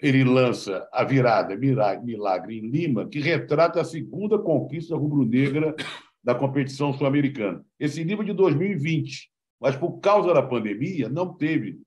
ele 0.00 0.22
lança 0.22 0.88
a 0.92 1.02
virada 1.02 1.56
Milagre 1.56 2.56
em 2.56 2.70
Lima, 2.70 3.08
que 3.08 3.18
retrata 3.18 3.80
a 3.80 3.84
segunda 3.84 4.38
conquista 4.38 4.94
rubro-negra 4.94 5.74
da 6.22 6.36
competição 6.36 6.92
sul-americana. 6.92 7.64
Esse 7.80 8.04
livro 8.04 8.22
é 8.22 8.26
de 8.26 8.32
2020, 8.32 9.28
mas 9.60 9.74
por 9.74 9.98
causa 9.98 10.32
da 10.32 10.40
pandemia 10.40 11.08
não 11.08 11.34
teve 11.34 11.80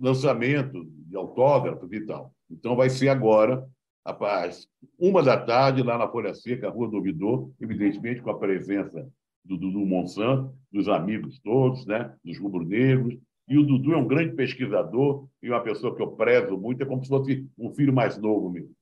lançamento 0.00 0.88
de 1.08 1.16
autógrafos 1.16 1.92
e 1.92 2.06
tal. 2.06 2.32
Então 2.50 2.76
vai 2.76 2.90
ser 2.90 3.08
agora 3.08 3.66
Rapaz, 4.08 4.66
uma 4.98 5.22
da 5.22 5.36
tarde, 5.36 5.82
lá 5.82 5.98
na 5.98 6.08
Folha 6.08 6.32
Seca, 6.32 6.70
Rua 6.70 6.88
do 6.88 6.96
Ouvidor, 6.96 7.52
evidentemente 7.60 8.22
com 8.22 8.30
a 8.30 8.38
presença 8.38 9.06
do 9.44 9.54
Dudu 9.58 9.84
Monsanto, 9.84 10.56
dos 10.72 10.88
amigos 10.88 11.38
todos, 11.40 11.84
né? 11.84 12.14
dos 12.24 12.38
rubro-negros. 12.38 13.18
E 13.46 13.58
o 13.58 13.62
Dudu 13.62 13.92
é 13.92 13.98
um 13.98 14.08
grande 14.08 14.34
pesquisador 14.34 15.28
e 15.42 15.50
uma 15.50 15.62
pessoa 15.62 15.94
que 15.94 16.00
eu 16.00 16.12
prezo 16.12 16.56
muito, 16.56 16.82
é 16.82 16.86
como 16.86 17.02
se 17.02 17.08
fosse 17.10 17.46
um 17.58 17.74
filho 17.74 17.92
mais 17.92 18.16
novo 18.16 18.48
mesmo. 18.48 18.74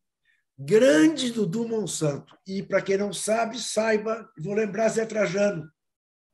Grande 0.57 1.33
Dudu 1.33 1.67
Monsanto. 1.67 2.39
E, 2.47 2.62
para 2.62 2.81
quem 2.81 2.97
não 2.97 3.12
sabe, 3.12 3.59
saiba, 3.59 4.31
vou 4.39 4.55
lembrar 4.55 4.91
Zé 4.91 5.05
Trajano, 5.07 5.69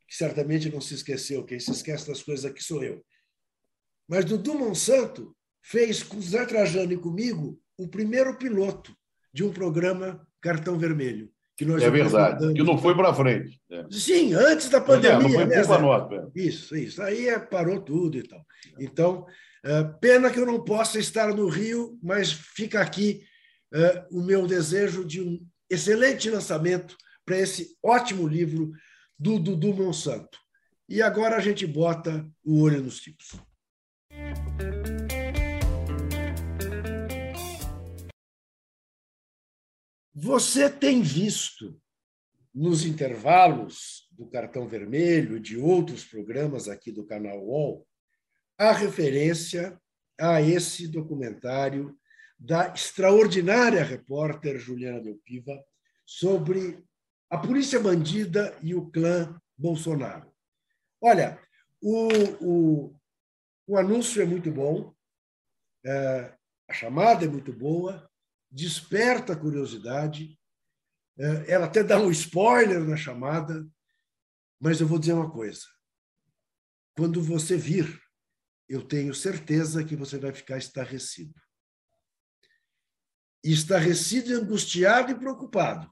que 0.06 0.14
certamente 0.14 0.70
não 0.70 0.82
se 0.82 0.92
esqueceu, 0.92 1.46
quem 1.46 1.58
se 1.58 1.70
esquece 1.70 2.06
das 2.06 2.22
coisas 2.22 2.44
aqui 2.44 2.62
sou 2.62 2.84
eu. 2.84 3.02
Mas 4.06 4.26
Dudu 4.26 4.52
Monsanto 4.52 5.34
fez 5.62 6.02
com 6.02 6.20
Zé 6.20 6.44
Trajano 6.44 6.92
e 6.92 6.98
comigo 6.98 7.58
o 7.78 7.88
primeiro 7.88 8.36
piloto 8.36 8.94
de 9.32 9.44
um 9.44 9.52
programa 9.52 10.26
Cartão 10.40 10.78
Vermelho. 10.78 11.30
Que 11.56 11.64
nós 11.64 11.82
é 11.82 11.90
verdade, 11.90 12.52
que 12.54 12.62
não 12.62 12.78
foi 12.78 12.94
para 12.94 13.14
frente. 13.14 13.60
É. 13.70 13.86
Sim, 13.90 14.34
antes 14.34 14.68
da 14.68 14.80
pandemia. 14.80 15.42
É, 15.42 15.46
não 15.46 15.64
foi 15.64 15.76
né, 15.76 15.82
nós, 15.82 16.12
é. 16.12 16.26
Isso, 16.34 16.76
isso. 16.76 17.02
Aí 17.02 17.28
é, 17.28 17.38
parou 17.38 17.80
tudo 17.80 18.18
e 18.18 18.22
tal. 18.22 18.44
Então, 18.80 19.26
é, 19.64 19.84
pena 20.00 20.30
que 20.30 20.40
eu 20.40 20.46
não 20.46 20.64
possa 20.64 20.98
estar 20.98 21.34
no 21.34 21.48
Rio, 21.48 21.98
mas 22.02 22.32
fica 22.32 22.80
aqui 22.80 23.22
o 24.10 24.20
meu 24.20 24.46
desejo 24.46 25.02
de 25.02 25.22
um 25.22 25.40
excelente 25.70 26.28
lançamento 26.28 26.94
para 27.24 27.38
esse 27.38 27.74
ótimo 27.82 28.28
livro 28.28 28.70
do 29.18 29.38
Dudu 29.38 29.72
Monsanto. 29.72 30.38
E 30.86 31.00
agora 31.00 31.36
a 31.36 31.40
gente 31.40 31.66
bota 31.66 32.28
o 32.44 32.60
olho 32.60 32.82
nos 32.82 33.00
tipos. 33.00 33.32
Você 40.14 40.68
tem 40.68 41.00
visto 41.00 41.80
nos 42.54 42.84
intervalos 42.84 44.06
do 44.10 44.26
Cartão 44.26 44.68
Vermelho, 44.68 45.40
de 45.40 45.56
outros 45.56 46.04
programas 46.04 46.68
aqui 46.68 46.92
do 46.92 47.06
canal 47.06 47.42
UOL, 47.42 47.88
a 48.58 48.72
referência 48.72 49.80
a 50.20 50.42
esse 50.42 50.86
documentário 50.86 51.98
da 52.38 52.68
extraordinária 52.74 53.82
repórter 53.82 54.58
Juliana 54.58 55.00
Del 55.00 55.18
Piva 55.24 55.64
sobre 56.04 56.84
a 57.30 57.38
polícia 57.38 57.80
bandida 57.80 58.54
e 58.62 58.74
o 58.74 58.90
clã 58.90 59.40
Bolsonaro. 59.56 60.30
Olha, 61.00 61.40
o, 61.80 62.08
o, 62.40 62.96
o 63.66 63.78
anúncio 63.78 64.20
é 64.20 64.26
muito 64.26 64.50
bom, 64.50 64.94
é, 65.86 66.34
a 66.68 66.72
chamada 66.74 67.24
é 67.24 67.28
muito 67.28 67.50
boa, 67.50 68.11
desperta 68.52 69.32
a 69.32 69.36
curiosidade. 69.36 70.38
É, 71.18 71.52
ela 71.52 71.66
até 71.66 71.82
dá 71.82 71.98
um 71.98 72.10
spoiler 72.10 72.84
na 72.84 72.96
chamada, 72.96 73.66
mas 74.60 74.80
eu 74.80 74.86
vou 74.86 74.98
dizer 74.98 75.14
uma 75.14 75.30
coisa. 75.30 75.62
Quando 76.94 77.22
você 77.22 77.56
vir, 77.56 78.00
eu 78.68 78.82
tenho 78.82 79.14
certeza 79.14 79.82
que 79.82 79.96
você 79.96 80.18
vai 80.18 80.32
ficar 80.32 80.58
estarrecido. 80.58 81.34
Estarrecido, 83.42 84.34
angustiado 84.34 85.10
e 85.10 85.18
preocupado. 85.18 85.90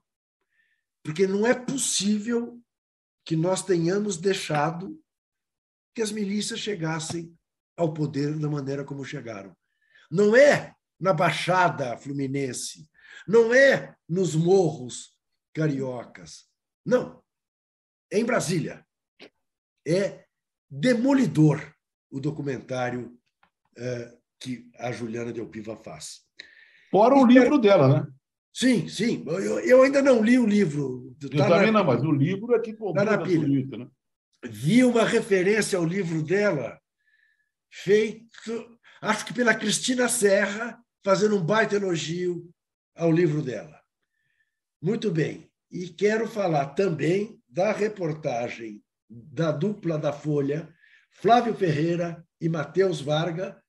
Porque 1.02 1.26
não 1.26 1.46
é 1.46 1.54
possível 1.54 2.62
que 3.24 3.34
nós 3.34 3.64
tenhamos 3.64 4.18
deixado 4.18 5.02
que 5.94 6.02
as 6.02 6.12
milícias 6.12 6.61
chegassem 6.61 7.36
ao 7.76 7.92
poder 7.92 8.38
da 8.38 8.48
maneira 8.48 8.84
como 8.84 9.04
chegaram. 9.04 9.56
Não 10.11 10.36
é 10.36 10.74
na 11.01 11.12
Baixada 11.12 11.96
Fluminense, 11.96 12.88
não 13.26 13.55
é 13.55 13.94
nos 14.09 14.34
morros 14.34 15.14
cariocas. 15.55 16.44
Não. 16.84 17.22
É 18.12 18.18
em 18.18 18.24
Brasília. 18.24 18.84
É 19.86 20.24
demolidor 20.68 21.74
o 22.11 22.20
documentário 22.20 23.16
é, 23.76 24.18
que 24.38 24.70
a 24.78 24.92
Juliana 24.92 25.32
Delpiva 25.32 25.76
faz. 25.76 26.22
Fora 26.90 27.14
o 27.14 27.26
livro 27.26 27.59
dela, 27.59 27.88
né? 27.88 28.12
Sim, 28.53 28.88
sim. 28.88 29.24
Eu, 29.26 29.61
eu, 29.61 29.82
ainda 29.82 30.03
não 30.03 30.22
li 30.22 30.38
o 30.38 30.46
livro. 30.46 31.14
Eu 31.22 31.30
tá 31.30 31.48
também 31.48 31.70
na, 31.70 31.78
não, 31.78 31.84
mas 31.84 32.03
o 32.03 32.11
livro 32.11 32.55
é 32.55 32.59
que 32.59 32.72
tá 32.72 33.05
na 33.05 33.18
pilha. 33.18 33.78
né? 33.78 33.88
Vi 34.44 34.82
uma 34.84 35.05
referência 35.05 35.78
ao 35.78 35.84
livro 35.84 36.22
dela, 36.22 36.80
feito, 37.70 38.78
acho 39.01 39.24
que 39.24 39.34
pela 39.34 39.55
Cristina 39.55 40.09
Serra, 40.09 40.80
fazendo 41.03 41.36
um 41.36 41.44
baita 41.44 41.76
elogio 41.76 42.53
ao 42.94 43.11
livro 43.11 43.42
dela. 43.42 43.80
Muito 44.80 45.11
bem. 45.11 45.51
E 45.70 45.88
quero 45.88 46.28
falar 46.28 46.74
também 46.74 47.40
da 47.48 47.72
reportagem 47.72 48.82
da 49.09 49.51
dupla 49.51 49.98
da 49.98 50.12
Folha, 50.12 50.72
Flávio 51.11 51.55
Ferreira 51.55 52.26
e 52.40 52.48
Matheus 52.48 53.01
Varga, 53.01 53.62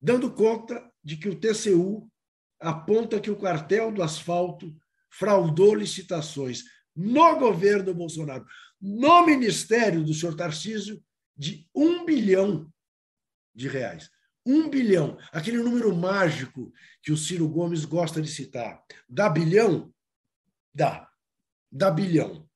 dando 0.00 0.32
conta 0.32 0.90
de 1.04 1.16
que 1.16 1.28
o 1.28 1.38
TCU 1.38 2.10
aponta 2.58 3.20
que 3.20 3.30
o 3.30 3.38
cartel 3.38 3.92
do 3.92 4.02
asfalto 4.02 4.74
fraudou 5.10 5.74
licitações 5.74 6.64
no 6.94 7.38
governo 7.38 7.94
Bolsonaro, 7.94 8.46
no 8.80 9.24
ministério 9.26 10.02
do 10.02 10.14
senhor 10.14 10.34
Tarcísio, 10.34 11.02
de 11.36 11.68
um 11.74 12.04
bilhão 12.04 12.70
de 13.54 13.68
reais. 13.68 14.10
Um 14.44 14.68
bilhão, 14.68 15.16
aquele 15.30 15.58
número 15.58 15.94
mágico 15.94 16.72
que 17.02 17.12
o 17.12 17.16
Ciro 17.16 17.48
Gomes 17.48 17.84
gosta 17.84 18.20
de 18.20 18.28
citar. 18.28 18.82
Dá 19.08 19.28
bilhão? 19.28 19.92
Dá. 20.74 21.08
Dá 21.70 21.90
bilhão. 21.90 22.48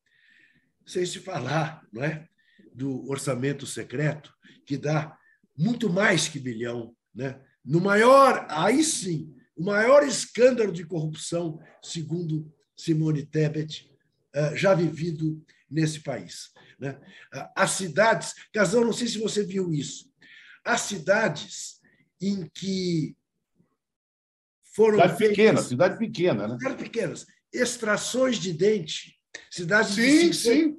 Sem 0.85 1.07
se 1.07 1.21
falar 1.21 1.87
não 1.93 2.03
é? 2.03 2.29
do 2.75 3.09
orçamento 3.09 3.67
secreto, 3.67 4.35
que 4.67 4.77
dá 4.77 5.17
muito 5.57 5.89
mais 5.89 6.29
que 6.29 6.39
bilhão. 6.39 6.95
Né? 7.15 7.41
No 7.65 7.81
maior, 7.81 8.47
aí 8.51 8.83
sim, 8.83 9.35
o 9.57 9.65
maior 9.65 10.03
escândalo 10.03 10.73
de 10.73 10.85
corrupção, 10.85 11.59
segundo 11.83 12.53
Simone 12.77 13.25
Tebet, 13.25 13.91
eh, 14.35 14.57
já 14.57 14.75
vivido 14.75 15.43
nesse 15.71 16.01
país. 16.01 16.51
Né? 16.79 17.01
As 17.55 17.71
cidades, 17.71 18.35
Casão, 18.53 18.85
não 18.85 18.93
sei 18.93 19.09
se 19.09 19.19
você 19.19 19.43
viu 19.45 19.73
isso, 19.73 20.13
as 20.63 20.83
cidades 20.83 21.76
em 22.21 22.49
que 22.53 23.17
foram 24.75 24.99
cidade 24.99 25.19
feitas, 25.19 25.37
pequena, 25.37 25.63
cidade 25.63 25.99
pequena, 25.99 26.49
né? 26.49 26.59
Cidades 26.59 26.83
pequenas, 26.83 27.27
extrações 27.53 28.39
de 28.39 28.53
dente, 28.53 29.19
cidades 29.51 29.95
sim, 29.95 30.31
de 30.31 30.35
sim, 30.35 30.77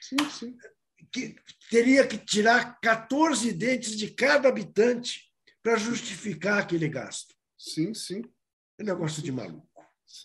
sim, 0.00 0.30
sim, 0.30 0.56
que 1.12 1.36
teria 1.70 2.06
que 2.06 2.18
tirar 2.18 2.80
14 2.80 3.52
dentes 3.52 3.96
de 3.96 4.10
cada 4.10 4.48
habitante 4.48 5.28
para 5.62 5.76
justificar 5.76 6.58
aquele 6.58 6.88
gasto. 6.88 7.34
Sim, 7.56 7.92
sim. 7.94 8.22
É 8.78 8.82
um 8.82 8.86
negócio 8.86 9.22
de 9.22 9.32
maluco. 9.32 9.68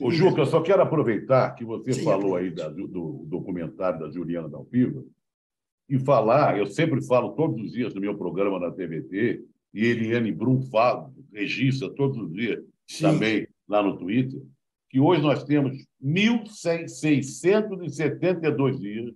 Ô, 0.01 0.11
Juca, 0.11 0.41
eu 0.41 0.45
só 0.45 0.61
quero 0.61 0.81
aproveitar 0.81 1.53
que 1.55 1.65
você 1.65 1.93
sim, 1.93 2.03
falou 2.03 2.35
aí 2.35 2.49
da, 2.49 2.69
do, 2.69 2.87
do, 2.87 3.25
documentário 3.27 3.99
da 3.99 4.09
Juliana 4.09 4.47
Dalpiva 4.47 5.03
e 5.89 5.99
falar, 5.99 6.57
eu 6.57 6.65
sempre 6.65 7.05
falo 7.05 7.35
todos 7.35 7.61
os 7.61 7.73
dias 7.73 7.93
no 7.93 7.99
meu 7.99 8.17
programa 8.17 8.59
na 8.59 8.71
TVT, 8.71 9.43
e 9.73 9.85
Eliane 9.85 10.31
Brum 10.31 10.61
fala, 10.61 11.11
registra 11.31 11.89
todos 11.89 12.17
os 12.17 12.31
dias 12.31 12.63
sim. 12.87 13.03
também 13.03 13.47
lá 13.67 13.81
no 13.81 13.97
Twitter, 13.97 14.39
que 14.89 14.99
hoje 14.99 15.21
nós 15.21 15.41
temos 15.43 15.87
1.672 16.03 18.79
dias, 18.79 19.15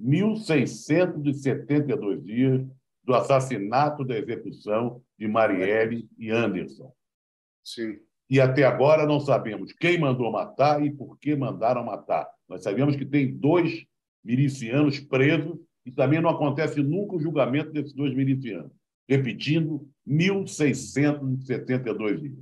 1.672 0.00 2.22
dias 2.22 2.64
do 3.04 3.14
assassinato 3.14 4.04
da 4.04 4.16
execução 4.16 5.02
de 5.18 5.26
Marielle 5.28 6.08
e 6.16 6.30
Anderson. 6.30 6.90
Sim. 7.62 7.98
E 8.30 8.40
até 8.40 8.64
agora 8.64 9.04
não 9.04 9.20
sabemos 9.20 9.74
quem 9.74 9.98
mandou 9.98 10.32
matar 10.32 10.82
e 10.82 10.90
por 10.90 11.18
que 11.18 11.36
mandaram 11.36 11.84
matar. 11.84 12.26
Nós 12.48 12.62
sabemos 12.62 12.96
que 12.96 13.04
tem 13.04 13.36
dois 13.36 13.84
milicianos 14.24 14.98
presos 15.00 15.58
e 15.84 15.90
também 15.90 16.20
não 16.20 16.30
acontece 16.30 16.80
nunca 16.82 17.16
o 17.16 17.20
julgamento 17.20 17.72
desses 17.72 17.92
dois 17.92 18.14
milicianos. 18.14 18.70
Repetindo, 19.08 19.88
1.672 20.06 22.20
dias. 22.20 22.34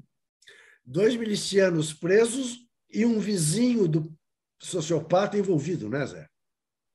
Dois 0.84 1.16
milicianos 1.16 1.92
presos 1.92 2.66
e 2.92 3.04
um 3.04 3.18
vizinho 3.18 3.86
do 3.86 4.12
sociopata 4.58 5.38
envolvido, 5.38 5.88
né, 5.88 6.04
Zé? 6.06 6.26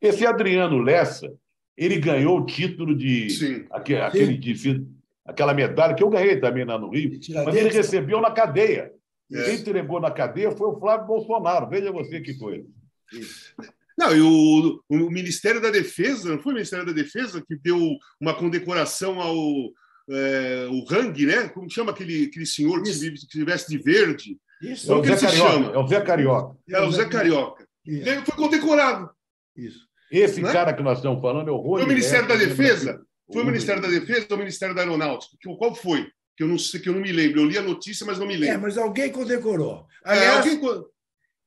Esse 0.02 0.26
Adriano 0.26 0.80
Lessa, 0.80 1.34
ele 1.78 2.00
ganhou 2.00 2.40
o 2.40 2.46
título 2.46 2.96
de. 2.96 3.30
Sim. 3.30 3.66
Aquele, 3.72 4.02
aquele 4.02 4.38
de, 4.38 4.88
aquela 5.26 5.54
medalha 5.54 5.96
que 5.96 6.04
eu 6.04 6.10
ganhei 6.10 6.40
também 6.40 6.66
lá 6.66 6.78
no 6.78 6.90
Rio, 6.90 7.20
mas 7.46 7.56
ele 7.56 7.70
recebeu 7.70 8.22
na 8.22 8.32
cadeia. 8.32 8.94
É. 9.32 9.44
Quem 9.44 9.56
entregou 9.56 10.00
na 10.00 10.12
cadeia 10.12 10.52
foi 10.52 10.68
o 10.68 10.80
Flávio 10.80 11.08
Bolsonaro. 11.08 11.68
Veja 11.68 11.92
você 11.92 12.22
que 12.22 12.38
coisa. 12.38 12.66
Não, 13.98 14.16
e 14.16 14.22
o, 14.22 14.82
o, 14.90 15.10
Ministério 15.10 15.62
da 15.62 15.70
Defesa, 15.70 16.30
não 16.30 16.42
foi 16.42 16.52
o 16.52 16.56
Ministério 16.56 16.86
da 16.86 16.92
Defesa 16.92 17.42
que 17.46 17.56
deu 17.56 17.80
uma 18.20 18.34
condecoração 18.34 19.22
ao 19.22 19.38
é, 20.10 20.68
o 20.70 20.86
Hang, 20.94 21.26
né? 21.26 21.48
Como 21.50 21.70
chama 21.70 21.92
aquele, 21.92 22.26
aquele 22.26 22.46
senhor 22.46 22.82
que 22.84 22.94
se, 22.94 23.12
que 23.12 23.44
veste 23.44 23.70
de 23.70 23.78
verde? 23.78 24.38
Isso. 24.62 24.92
É 24.92 24.96
o, 24.96 25.04
Zé 25.04 25.16
Carioca, 25.16 25.76
é 25.76 25.80
o 25.80 25.88
Zé 25.88 26.02
Carioca. 26.02 26.58
É 26.70 26.82
o 26.82 26.92
Zé 26.92 27.06
Carioca. 27.06 27.68
Isso. 27.86 28.10
Ele 28.10 28.22
foi 28.26 28.36
condecorado. 28.36 29.10
Isso. 29.56 29.88
Esse 30.12 30.42
né? 30.42 30.52
cara 30.52 30.74
que 30.74 30.84
nós 30.84 31.00
estamos 31.00 31.22
falando 31.22 31.50
é 31.50 31.52
o 31.52 31.58
Rony 31.58 31.84
Foi 31.84 31.86
o 31.86 31.88
Ministério 31.88 32.28
da 32.28 32.36
Defesa? 32.36 33.02
Foi 33.32 33.42
o 33.42 33.46
Ministério 33.46 33.82
da 33.82 33.88
Defesa 33.88 34.28
ou 34.30 34.36
o 34.36 34.40
Ministério 34.40 34.76
da 34.76 34.82
Aeronáutica? 34.82 35.36
Qual 35.58 35.74
foi? 35.74 36.08
Que 36.38 36.44
eu 36.44 36.48
não 36.48 36.60
sei, 36.60 36.80
que 36.80 36.90
eu 36.90 36.94
não 36.94 37.02
me 37.02 37.12
lembro. 37.12 37.42
Eu 37.42 37.46
li 37.46 37.58
a 37.58 37.62
notícia, 37.62 38.06
mas 38.06 38.20
não 38.20 38.28
me 38.28 38.36
lembro. 38.36 38.56
É, 38.56 38.58
mas 38.58 38.78
alguém 38.78 39.12
condecorou. 39.12 39.88
Aliás, 40.04 40.46
é, 40.46 40.50
alguém... 40.52 40.84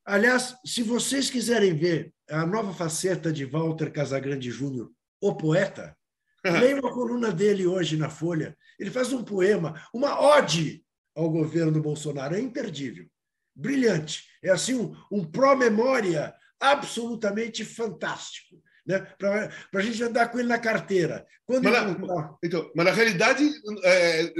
aliás 0.05 0.57
se 0.65 0.83
vocês 0.83 1.31
quiserem 1.31 1.75
ver 1.75 2.13
a 2.31 2.47
nova 2.47 2.73
faceta 2.75 3.33
de 3.33 3.45
Walter 3.45 3.91
Casagrande 3.91 4.51
Júnior, 4.51 4.91
o 5.21 5.35
poeta, 5.35 5.97
leia 6.45 6.81
uma 6.81 6.93
coluna 6.93 7.33
dele 7.33 7.67
hoje 7.67 7.97
na 7.97 8.09
Folha. 8.09 8.57
Ele 8.79 8.91
faz 8.91 9.13
um 9.13 9.25
poema, 9.25 9.81
uma 9.93 10.21
ode 10.21 10.85
ao 11.15 11.31
governo 11.31 11.81
Bolsonaro. 11.81 12.35
É 12.35 12.41
imperdível. 12.41 13.07
Brilhante. 13.55 14.25
É 14.43 14.51
assim 14.51 14.75
um, 14.75 14.97
um 15.11 15.25
pró-memória 15.25 16.33
absolutamente 16.61 17.65
fantástico. 17.65 18.63
Né? 18.87 19.01
Para 19.19 19.51
a 19.75 19.81
gente 19.81 20.03
andar 20.03 20.29
com 20.29 20.39
ele 20.39 20.49
na 20.49 20.59
carteira. 20.59 21.27
Quando 21.45 21.65
mas, 21.65 21.99
na, 21.99 22.37
então, 22.43 22.71
mas 22.75 22.87
na 22.87 22.93
realidade, 22.93 23.51
é, 23.85 24.33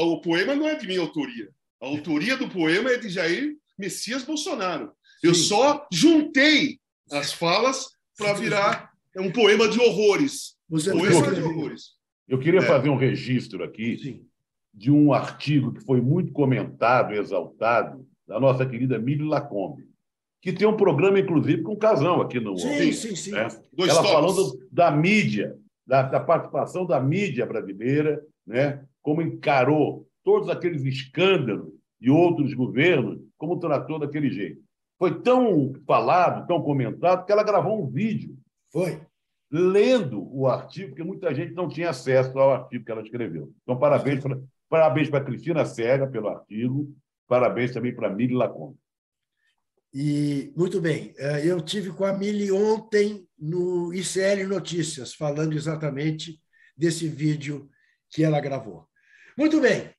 o 0.00 0.20
poema 0.20 0.54
não 0.54 0.68
é 0.68 0.76
de 0.76 0.86
minha 0.86 1.00
autoria. 1.00 1.50
A 1.80 1.86
autoria 1.86 2.36
do 2.36 2.48
poema 2.48 2.90
é 2.90 2.98
de 2.98 3.08
Jair 3.08 3.56
Messias 3.76 4.22
Bolsonaro. 4.22 4.92
Sim. 5.20 5.28
Eu 5.28 5.34
só 5.34 5.86
juntei 5.92 6.80
as 7.10 7.32
falas 7.32 7.88
para 8.16 8.32
virar 8.34 8.92
um 9.16 9.30
poema 9.30 9.68
de 9.68 9.80
horrores. 9.80 10.56
Você 10.68 10.90
poema 10.90 11.32
de 11.32 11.42
horrores. 11.42 11.92
Eu 12.28 12.38
queria 12.38 12.60
é. 12.60 12.62
fazer 12.62 12.88
um 12.88 12.96
registro 12.96 13.62
aqui 13.62 13.98
Sim. 13.98 14.26
de 14.72 14.90
um 14.90 15.12
artigo 15.12 15.72
que 15.72 15.84
foi 15.84 16.00
muito 16.00 16.32
comentado, 16.32 17.12
exaltado, 17.12 18.06
da 18.26 18.38
nossa 18.40 18.64
querida 18.64 18.98
Mili 18.98 19.24
Lacombe 19.24 19.92
que 20.42 20.52
tem 20.52 20.66
um 20.66 20.76
programa, 20.76 21.20
inclusive, 21.20 21.62
com 21.62 21.72
o 21.72 21.78
Casão 21.78 22.20
aqui 22.20 22.40
no. 22.40 22.58
Sim, 22.58 22.92
sim, 22.92 23.14
sim. 23.14 23.30
Né? 23.30 23.46
Ela 23.78 24.02
falando 24.02 24.58
da 24.72 24.90
mídia, 24.90 25.56
da, 25.86 26.02
da, 26.02 26.18
participação 26.18 26.84
da 26.84 27.00
mídia 27.00 27.46
brasileira, 27.46 28.20
né? 28.44 28.84
como 29.00 29.22
encarou 29.22 30.04
todos 30.24 30.48
aqueles 30.48 30.84
escândalos 30.84 31.72
e 32.00 32.10
outros 32.10 32.52
governos, 32.54 33.20
como 33.38 33.60
tratou 33.60 34.00
daquele 34.00 34.30
jeito. 34.30 34.60
Foi 35.02 35.20
tão 35.20 35.72
falado, 35.84 36.46
tão 36.46 36.62
comentado, 36.62 37.26
que 37.26 37.32
ela 37.32 37.42
gravou 37.42 37.82
um 37.82 37.90
vídeo. 37.90 38.38
Foi. 38.70 39.04
Lendo 39.50 40.32
o 40.32 40.46
artigo, 40.46 40.90
porque 40.90 41.02
muita 41.02 41.34
gente 41.34 41.54
não 41.54 41.68
tinha 41.68 41.90
acesso 41.90 42.38
ao 42.38 42.52
artigo 42.52 42.84
que 42.84 42.92
ela 42.92 43.02
escreveu. 43.02 43.52
Então, 43.64 43.76
parabéns 43.76 44.22
para 44.22 44.38
parabéns 44.68 45.10
para 45.10 45.24
Cristina 45.24 45.64
Cega 45.64 46.06
pelo 46.06 46.28
artigo, 46.28 46.94
parabéns 47.26 47.72
também 47.72 47.92
para 47.92 48.14
Mili 48.14 48.32
Lacombe. 48.32 48.78
E, 49.92 50.52
muito 50.56 50.80
bem, 50.80 51.12
eh, 51.18 51.48
eu 51.48 51.60
tive 51.60 51.90
com 51.90 52.04
a 52.04 52.12
Mili 52.12 52.52
ontem 52.52 53.26
no 53.36 53.92
ICL 53.92 54.46
Notícias, 54.46 55.14
falando 55.14 55.54
exatamente 55.54 56.40
desse 56.76 57.08
vídeo 57.08 57.68
que 58.08 58.22
ela 58.22 58.40
gravou. 58.40 58.86
Muito 59.36 59.60
bem. 59.60 59.92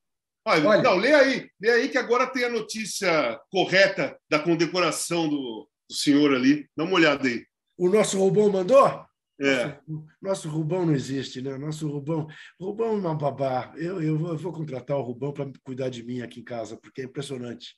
Olha, 0.46 0.68
Olha, 0.68 0.82
não, 0.82 0.96
lê 0.98 1.14
aí, 1.14 1.50
lê 1.62 1.72
aí 1.72 1.89
que 1.89 1.98
agora 1.98 2.28
tem 2.28 2.44
a 2.44 2.50
notícia 2.50 3.39
correta 3.50 4.18
da 4.30 4.39
condecoração 4.39 5.30
do, 5.30 5.68
do 5.89 5.96
senhor 5.96 6.34
ali. 6.34 6.68
Dá 6.76 6.84
uma 6.84 6.96
olhada 6.96 7.28
aí. 7.28 7.46
O 7.78 7.89
nosso 7.89 8.20
Rubão 8.20 8.52
mandou? 8.52 9.06
É. 9.39 9.66
Nosso, 9.66 10.06
nosso 10.22 10.50
Rubão 10.50 10.86
não 10.86 10.94
existe, 10.94 11.41
né? 11.41 11.58
Nosso 11.58 11.88
Rubão. 11.88 12.28
Rubão 12.60 12.89
é 12.89 12.98
uma 12.98 13.16
babá. 13.16 13.74
Eu, 13.78 14.02
eu, 14.02 14.18
vou, 14.18 14.30
eu 14.30 14.38
vou 14.38 14.52
contratar 14.52 14.98
o 14.98 15.02
Rubão 15.02 15.32
para 15.32 15.50
cuidar 15.64 15.89
de 15.89 16.04
mim 16.04 16.22
aqui 16.22 16.41
em 16.41 16.44
casa, 16.44 16.78
porque 16.78 17.02
é 17.02 17.06
impressionante. 17.06 17.74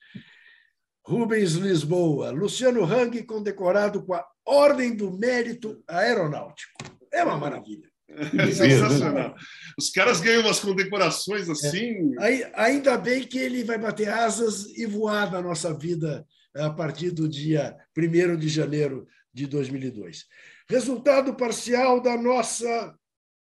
Rubens 1.06 1.54
Lisboa, 1.54 2.32
Luciano 2.32 2.84
Hang 2.84 3.24
condecorado 3.26 4.04
com 4.04 4.16
a 4.16 4.26
Ordem 4.44 4.96
do 4.96 5.12
Mérito 5.12 5.84
Aeronáutico. 5.88 6.84
É 7.14 7.24
uma 7.24 7.38
maravilha. 7.38 7.90
É 8.08 8.52
sensacional. 8.52 9.36
Os 9.78 9.90
caras 9.90 10.22
ganham 10.22 10.42
umas 10.42 10.60
condecorações 10.60 11.50
assim. 11.50 12.14
É. 12.20 12.52
Ainda 12.56 12.98
bem 12.98 13.24
que 13.24 13.38
ele 13.38 13.64
vai 13.64 13.78
bater 13.78 14.10
asas 14.10 14.66
e 14.78 14.86
voar 14.86 15.32
na 15.32 15.42
nossa 15.42 15.74
vida 15.74 16.26
a 16.56 16.70
partir 16.70 17.12
do 17.12 17.28
dia 17.28 17.76
1 17.98 18.38
de 18.38 18.48
janeiro 18.48 19.08
de 19.34 19.48
2002. 19.48 20.26
Resultado 20.70 21.36
parcial 21.36 22.02
da 22.02 22.16
nossa 22.18 22.96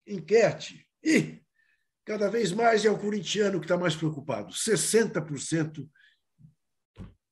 enquete. 0.07 0.85
E 1.03 1.39
cada 2.05 2.29
vez 2.29 2.51
mais 2.51 2.83
é 2.85 2.89
o 2.89 2.97
corintiano 2.97 3.59
que 3.59 3.65
está 3.65 3.77
mais 3.77 3.95
preocupado. 3.95 4.53
60% 4.53 5.87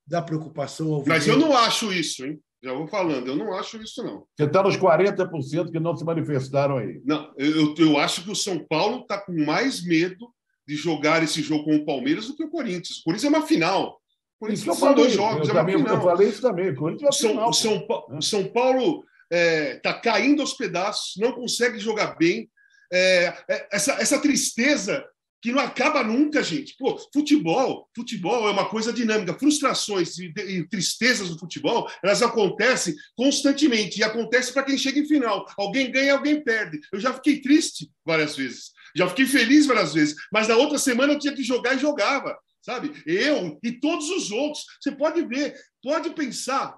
da 0.05 0.21
preocupação 0.21 0.93
ao 0.93 1.05
Mas 1.05 1.27
eu 1.27 1.37
não 1.37 1.55
acho 1.55 1.91
isso, 1.91 2.25
hein? 2.25 2.39
Já 2.63 2.71
vou 2.73 2.87
falando, 2.87 3.27
eu 3.27 3.35
não 3.35 3.53
acho 3.53 3.75
isso, 3.83 4.01
não. 4.03 4.25
Você 4.37 4.45
está 4.45 4.63
nos 4.63 4.77
40% 4.77 5.69
que 5.71 5.79
não 5.81 5.97
se 5.97 6.05
manifestaram 6.05 6.77
aí. 6.77 7.01
Não, 7.03 7.29
eu, 7.37 7.75
eu 7.77 7.97
acho 7.97 8.23
que 8.23 8.31
o 8.31 8.35
São 8.35 8.57
Paulo 8.65 9.01
está 9.01 9.17
com 9.19 9.33
mais 9.45 9.83
medo 9.85 10.29
de 10.65 10.75
jogar 10.75 11.21
esse 11.21 11.41
jogo 11.41 11.65
com 11.65 11.75
o 11.75 11.85
Palmeiras 11.85 12.27
do 12.27 12.35
que 12.37 12.43
o 12.45 12.49
Corinthians. 12.49 12.99
O 12.99 13.03
Corinthians 13.03 13.33
é 13.33 13.37
uma 13.37 13.45
final. 13.45 13.99
O 14.37 14.45
Corinthians 14.45 14.67
Isso 14.67 14.79
são 14.79 14.93
dois 14.93 15.13
falei, 15.13 15.33
jogos, 15.33 15.49
eu 15.49 15.53
é 15.55 15.57
uma 15.57 15.65
também- 15.65 15.77
final. 15.77 15.95
Eu 15.95 16.01
falei 16.01 16.29
isso 16.29 16.41
também. 16.41 16.69
O 16.69 16.75
Corinthians 16.75 17.01
é 17.03 17.05
uma 17.05 17.11
São, 17.11 17.29
final, 17.31 17.53
São. 17.53 17.85
Pa- 17.87 18.21
São 18.21 18.43
Paulo 18.45 19.03
está 19.29 19.93
caindo 19.95 20.41
aos 20.41 20.53
pedaços, 20.53 21.15
não 21.17 21.33
consegue 21.33 21.79
jogar 21.79 22.15
bem. 22.17 22.49
É, 22.91 23.33
é, 23.49 23.67
essa, 23.73 23.93
essa 23.93 24.21
tristeza 24.21 25.03
que 25.43 25.51
não 25.51 25.59
acaba 25.59 26.01
nunca, 26.01 26.41
gente. 26.41 26.73
Pô, 26.77 26.97
futebol, 27.13 27.89
futebol 27.93 28.47
é 28.47 28.51
uma 28.51 28.69
coisa 28.69 28.93
dinâmica. 28.93 29.37
Frustrações 29.37 30.17
e, 30.17 30.33
e 30.37 30.65
tristezas 30.69 31.29
do 31.29 31.37
futebol, 31.37 31.91
elas 32.01 32.21
acontecem 32.21 32.95
constantemente 33.13 33.99
e 33.99 34.03
acontece 34.03 34.53
para 34.53 34.63
quem 34.63 34.77
chega 34.77 34.99
em 34.99 35.05
final. 35.05 35.45
Alguém 35.57 35.91
ganha, 35.91 36.13
alguém 36.13 36.41
perde. 36.41 36.79
Eu 36.93 36.99
já 36.99 37.13
fiquei 37.13 37.41
triste 37.41 37.91
várias 38.05 38.37
vezes, 38.37 38.71
já 38.95 39.05
fiquei 39.09 39.25
feliz 39.25 39.65
várias 39.65 39.93
vezes, 39.93 40.15
mas 40.31 40.47
na 40.47 40.55
outra 40.55 40.77
semana 40.77 41.11
eu 41.11 41.19
tinha 41.19 41.35
que 41.35 41.43
jogar 41.43 41.75
e 41.75 41.79
jogava. 41.79 42.37
Sabe? 42.61 42.93
Eu 43.05 43.59
e 43.61 43.73
todos 43.73 44.09
os 44.09 44.31
outros. 44.31 44.63
Você 44.81 44.93
pode 44.93 45.25
ver, 45.27 45.53
pode 45.83 46.11
pensar, 46.11 46.77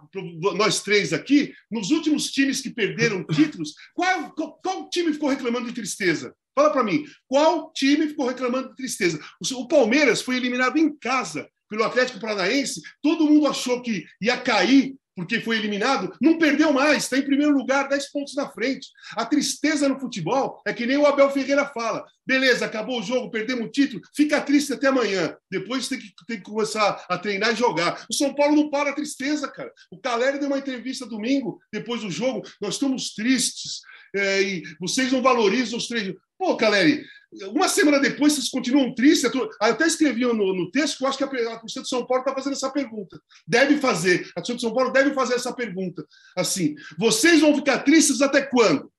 nós 0.58 0.82
três 0.82 1.14
aqui, 1.14 1.54
nos 1.70 1.92
últimos 1.92 2.32
times 2.32 2.62
que 2.62 2.72
perderam 2.72 3.24
títulos, 3.28 3.76
qual, 3.94 4.34
qual, 4.34 4.60
qual 4.64 4.90
time 4.90 5.14
ficou 5.14 5.30
reclamando 5.30 5.68
de 5.68 5.74
tristeza? 5.74 6.36
Fala 6.56 6.72
para 6.72 6.84
mim, 6.84 7.04
qual 7.28 7.72
time 7.74 8.08
ficou 8.08 8.28
reclamando 8.28 8.70
de 8.70 8.76
tristeza? 8.76 9.20
O, 9.54 9.68
Palmeiras 9.68 10.22
foi 10.22 10.38
eliminado 10.38 10.78
em 10.78 10.96
casa 10.98 11.48
pelo 11.70 11.84
Atlético 11.84 12.20
Paranaense, 12.20 12.82
todo 13.02 13.26
mundo 13.26 13.48
achou 13.48 13.82
que 13.82 14.06
ia 14.22 14.38
cair 14.38 14.96
porque 15.16 15.40
foi 15.40 15.58
eliminado, 15.58 16.14
não 16.22 16.38
perdeu 16.38 16.74
mais, 16.74 17.04
está 17.04 17.18
em 17.18 17.22
primeiro 17.22 17.58
lugar, 17.58 17.88
10 17.88 18.12
pontos 18.12 18.36
na 18.36 18.50
frente. 18.50 18.90
A 19.16 19.26
tristeza 19.26 19.88
no 19.88 19.98
futebol 19.98 20.62
é 20.68 20.74
que 20.74 20.86
nem 20.86 20.98
o 20.98 21.06
Abel 21.06 21.32
Ferreira 21.32 21.66
fala: 21.66 22.06
beleza, 22.28 22.66
acabou 22.66 23.00
o 23.00 23.04
jogo, 23.04 23.32
perdemos 23.32 23.66
o 23.66 23.72
título, 23.72 24.02
fica 24.14 24.42
triste 24.42 24.74
até 24.74 24.88
amanhã. 24.88 25.36
Depois 25.50 25.88
tem 25.88 26.00
que, 26.00 26.14
tem 26.28 26.38
que 26.38 26.44
começar 26.44 27.06
a 27.08 27.18
treinar 27.18 27.54
e 27.54 27.56
jogar. 27.56 28.06
O 28.10 28.14
São 28.14 28.36
Paulo 28.36 28.58
não 28.58 28.70
para 28.70 28.90
a 28.90 28.94
tristeza, 28.94 29.48
cara. 29.48 29.72
O 29.90 29.98
Caleri 29.98 30.38
deu 30.38 30.50
uma 30.50 30.60
entrevista 30.60 31.06
domingo, 31.06 31.62
depois 31.72 32.02
do 32.02 32.12
jogo, 32.12 32.46
nós 32.62 32.74
estamos 32.74 33.14
tristes 33.14 33.80
é, 34.14 34.42
e 34.42 34.64
vocês 34.80 35.12
não 35.12 35.22
valorizam 35.22 35.78
os 35.78 35.88
treinos. 35.88 36.16
Pô, 36.38 36.56
Caleri, 36.58 37.04
uma 37.50 37.68
semana 37.68 38.00
depois 38.00 38.34
vocês 38.34 38.50
continuam 38.50 38.94
tristes. 38.96 39.34
Eu 39.34 39.50
até 39.60 39.86
escrevi 39.88 40.22
no, 40.26 40.34
no 40.34 40.70
texto 40.72 40.98
que 40.98 41.04
eu 41.04 41.08
acho 41.08 41.18
que 41.18 41.24
a 41.24 41.60
torcida 41.60 41.84
de 41.84 41.90
São 41.90 42.06
Paulo 42.06 42.24
está 42.24 42.34
fazendo 42.34 42.54
essa 42.54 42.72
pergunta. 42.72 43.20
Deve 43.48 43.78
fazer. 43.78 44.28
A 44.36 44.42
torcida 44.42 44.56
de 44.58 44.62
São 44.62 44.74
Paulo 44.74 44.92
deve 44.92 45.14
fazer 45.14 45.36
essa 45.36 45.54
pergunta. 45.54 46.06
Assim, 46.38 46.76
vocês 46.98 47.42
vão 47.42 47.56
ficar 47.56 47.80
tristes 47.80 48.22
até 48.22 48.42
quando? 48.42 48.92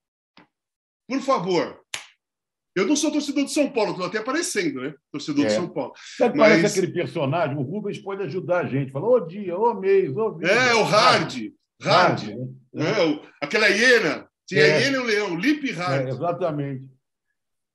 Por 1.08 1.20
favor. 1.20 1.80
Eu 2.74 2.86
não 2.86 2.94
sou 2.96 3.10
torcedor 3.10 3.44
de 3.46 3.52
São 3.52 3.70
Paulo, 3.70 3.92
estou 3.92 4.06
até 4.06 4.18
aparecendo, 4.18 4.82
né? 4.82 4.94
Torcedor 5.10 5.46
É. 5.46 5.48
de 5.48 5.54
São 5.54 5.66
Paulo. 5.68 5.94
Sabe, 6.18 6.36
Mas- 6.36 6.56
parece 6.60 6.78
aquele 6.78 6.92
personagem, 6.92 7.56
o 7.56 7.62
Rubens 7.62 7.98
pode 7.98 8.22
ajudar 8.24 8.66
a 8.66 8.68
gente. 8.68 8.92
Fala, 8.92 9.06
ô 9.06 9.20
dia, 9.20 9.56
ô 9.56 9.72
mês, 9.72 10.14
ô 10.14 10.34
vida. 10.34 10.50
É, 10.52 10.74
o 10.74 10.82
Hard. 10.82 11.52
Hard. 11.80 12.22
né? 12.74 12.84
É, 12.98 13.02
o- 13.04 13.22
aquela 13.40 13.68
hiena. 13.68 14.28
Tinha 14.46 14.62
a 14.62 14.66
É. 14.66 14.80
hiena 14.82 14.96
e 14.96 15.00
o 15.00 15.04
leão. 15.04 15.36
Lip 15.38 15.70
É, 15.70 15.72
Hard. 15.72 16.08
exatamente. 16.08 16.86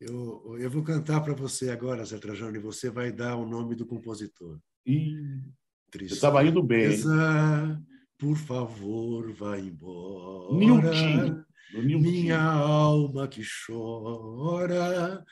Eu, 0.01 0.57
eu 0.59 0.69
vou 0.69 0.81
cantar 0.83 1.21
para 1.21 1.33
você 1.35 1.69
agora, 1.69 2.03
Zé 2.03 2.17
Trajano, 2.17 2.55
e 2.55 2.59
você 2.59 2.89
vai 2.89 3.11
dar 3.11 3.35
o 3.35 3.45
nome 3.45 3.75
do 3.75 3.85
compositor. 3.85 4.57
Tristeza, 4.83 6.09
você 6.09 6.13
estava 6.15 6.43
indo 6.43 6.63
bem. 6.63 6.91
hein? 6.91 7.85
por 8.17 8.35
favor, 8.35 9.31
vá 9.33 9.59
embora. 9.59 10.55
Nilton. 10.57 11.43
Do. 11.71 11.81
Minha 11.99 12.41
alma 12.41 13.27
que 13.27 13.41
chora. 13.65 15.23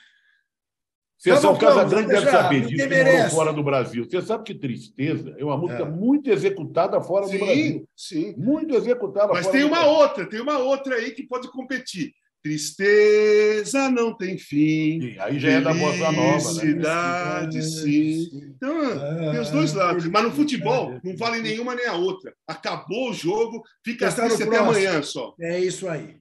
Você 1.17 1.31
Tá 1.31 1.37
só 1.37 1.53
o 1.53 1.57
Casagrande 1.59 2.07
deve 2.07 2.31
saber 2.31 2.61
disso, 2.61 2.75
que 2.75 2.87
morou 2.87 2.89
merece. 3.03 3.35
fora 3.35 3.51
do 3.53 3.63
Brasil. 3.63 4.05
Você 4.05 4.21
sabe 4.21 4.43
que 4.45 4.55
Tristeza 4.55 5.35
é 5.37 5.43
uma 5.43 5.57
música 5.57 5.81
É. 5.83 5.89
muito 5.89 6.29
executada 6.29 7.01
fora 7.01 7.25
do 7.25 7.31
Sim, 7.31 7.39
Brasil. 7.39 7.89
sim. 7.95 8.35
Muito 8.37 8.73
executada 8.75 9.33
Mas 9.33 9.45
fora 9.47 9.51
tem 9.57 9.61
do 9.61 9.67
uma 9.67 9.79
Brasil. 9.81 9.97
outra, 9.99 10.29
tem 10.29 10.39
uma 10.41 10.57
outra 10.59 10.95
aí 10.95 11.11
que 11.11 11.23
pode 11.23 11.51
competir. 11.51 12.13
Tristeza 12.41 13.89
não 13.89 14.15
tem 14.15 14.37
fim. 14.37 15.01
Sim, 15.01 15.15
Aí 15.19 15.39
já 15.39 15.49
é 15.51 15.61
da 15.61 15.73
Bossa 15.73 16.11
Nova, 16.11 16.53
né? 16.63 17.61
Sim. 17.61 18.29
Então, 18.55 19.31
tem 19.31 19.39
os 19.41 19.49
dois 19.49 19.73
lados. 19.73 20.05
Mas 20.05 20.23
no 20.23 20.31
futebol, 20.31 20.99
não 21.03 21.17
vale 21.17 21.41
nenhuma 21.41 21.75
nem 21.75 21.85
a 21.85 21.95
outra. 21.95 22.33
Acabou 22.47 23.09
o 23.09 23.13
jogo, 23.13 23.61
fica 23.83 24.07
Está 24.07 24.23
no 24.23 24.27
triste 24.29 24.43
até 24.47 24.57
próximo. 24.57 24.71
amanhã 24.87 25.03
só. 25.03 25.33
É 25.39 25.59
isso 25.59 25.87
aí. 25.89 26.17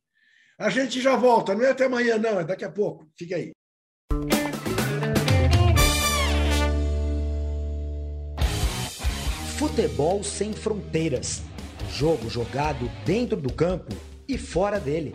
A 0.59 0.71
gente 0.71 1.01
já 1.01 1.14
volta, 1.14 1.55
não 1.55 1.64
é 1.64 1.71
até 1.71 1.85
amanhã, 1.85 2.19
não, 2.19 2.41
é 2.41 2.45
daqui 2.45 2.64
a 2.64 2.71
pouco. 2.71 3.09
Fica 3.16 3.37
aí. 3.37 3.53
Futebol 9.57 10.23
sem 10.23 10.53
fronteiras. 10.53 11.43
Jogo 11.93 12.29
jogado 12.29 12.91
dentro 13.05 13.37
do 13.37 13.53
campo 13.53 13.95
e 14.29 14.37
fora 14.39 14.79
dele. 14.79 15.14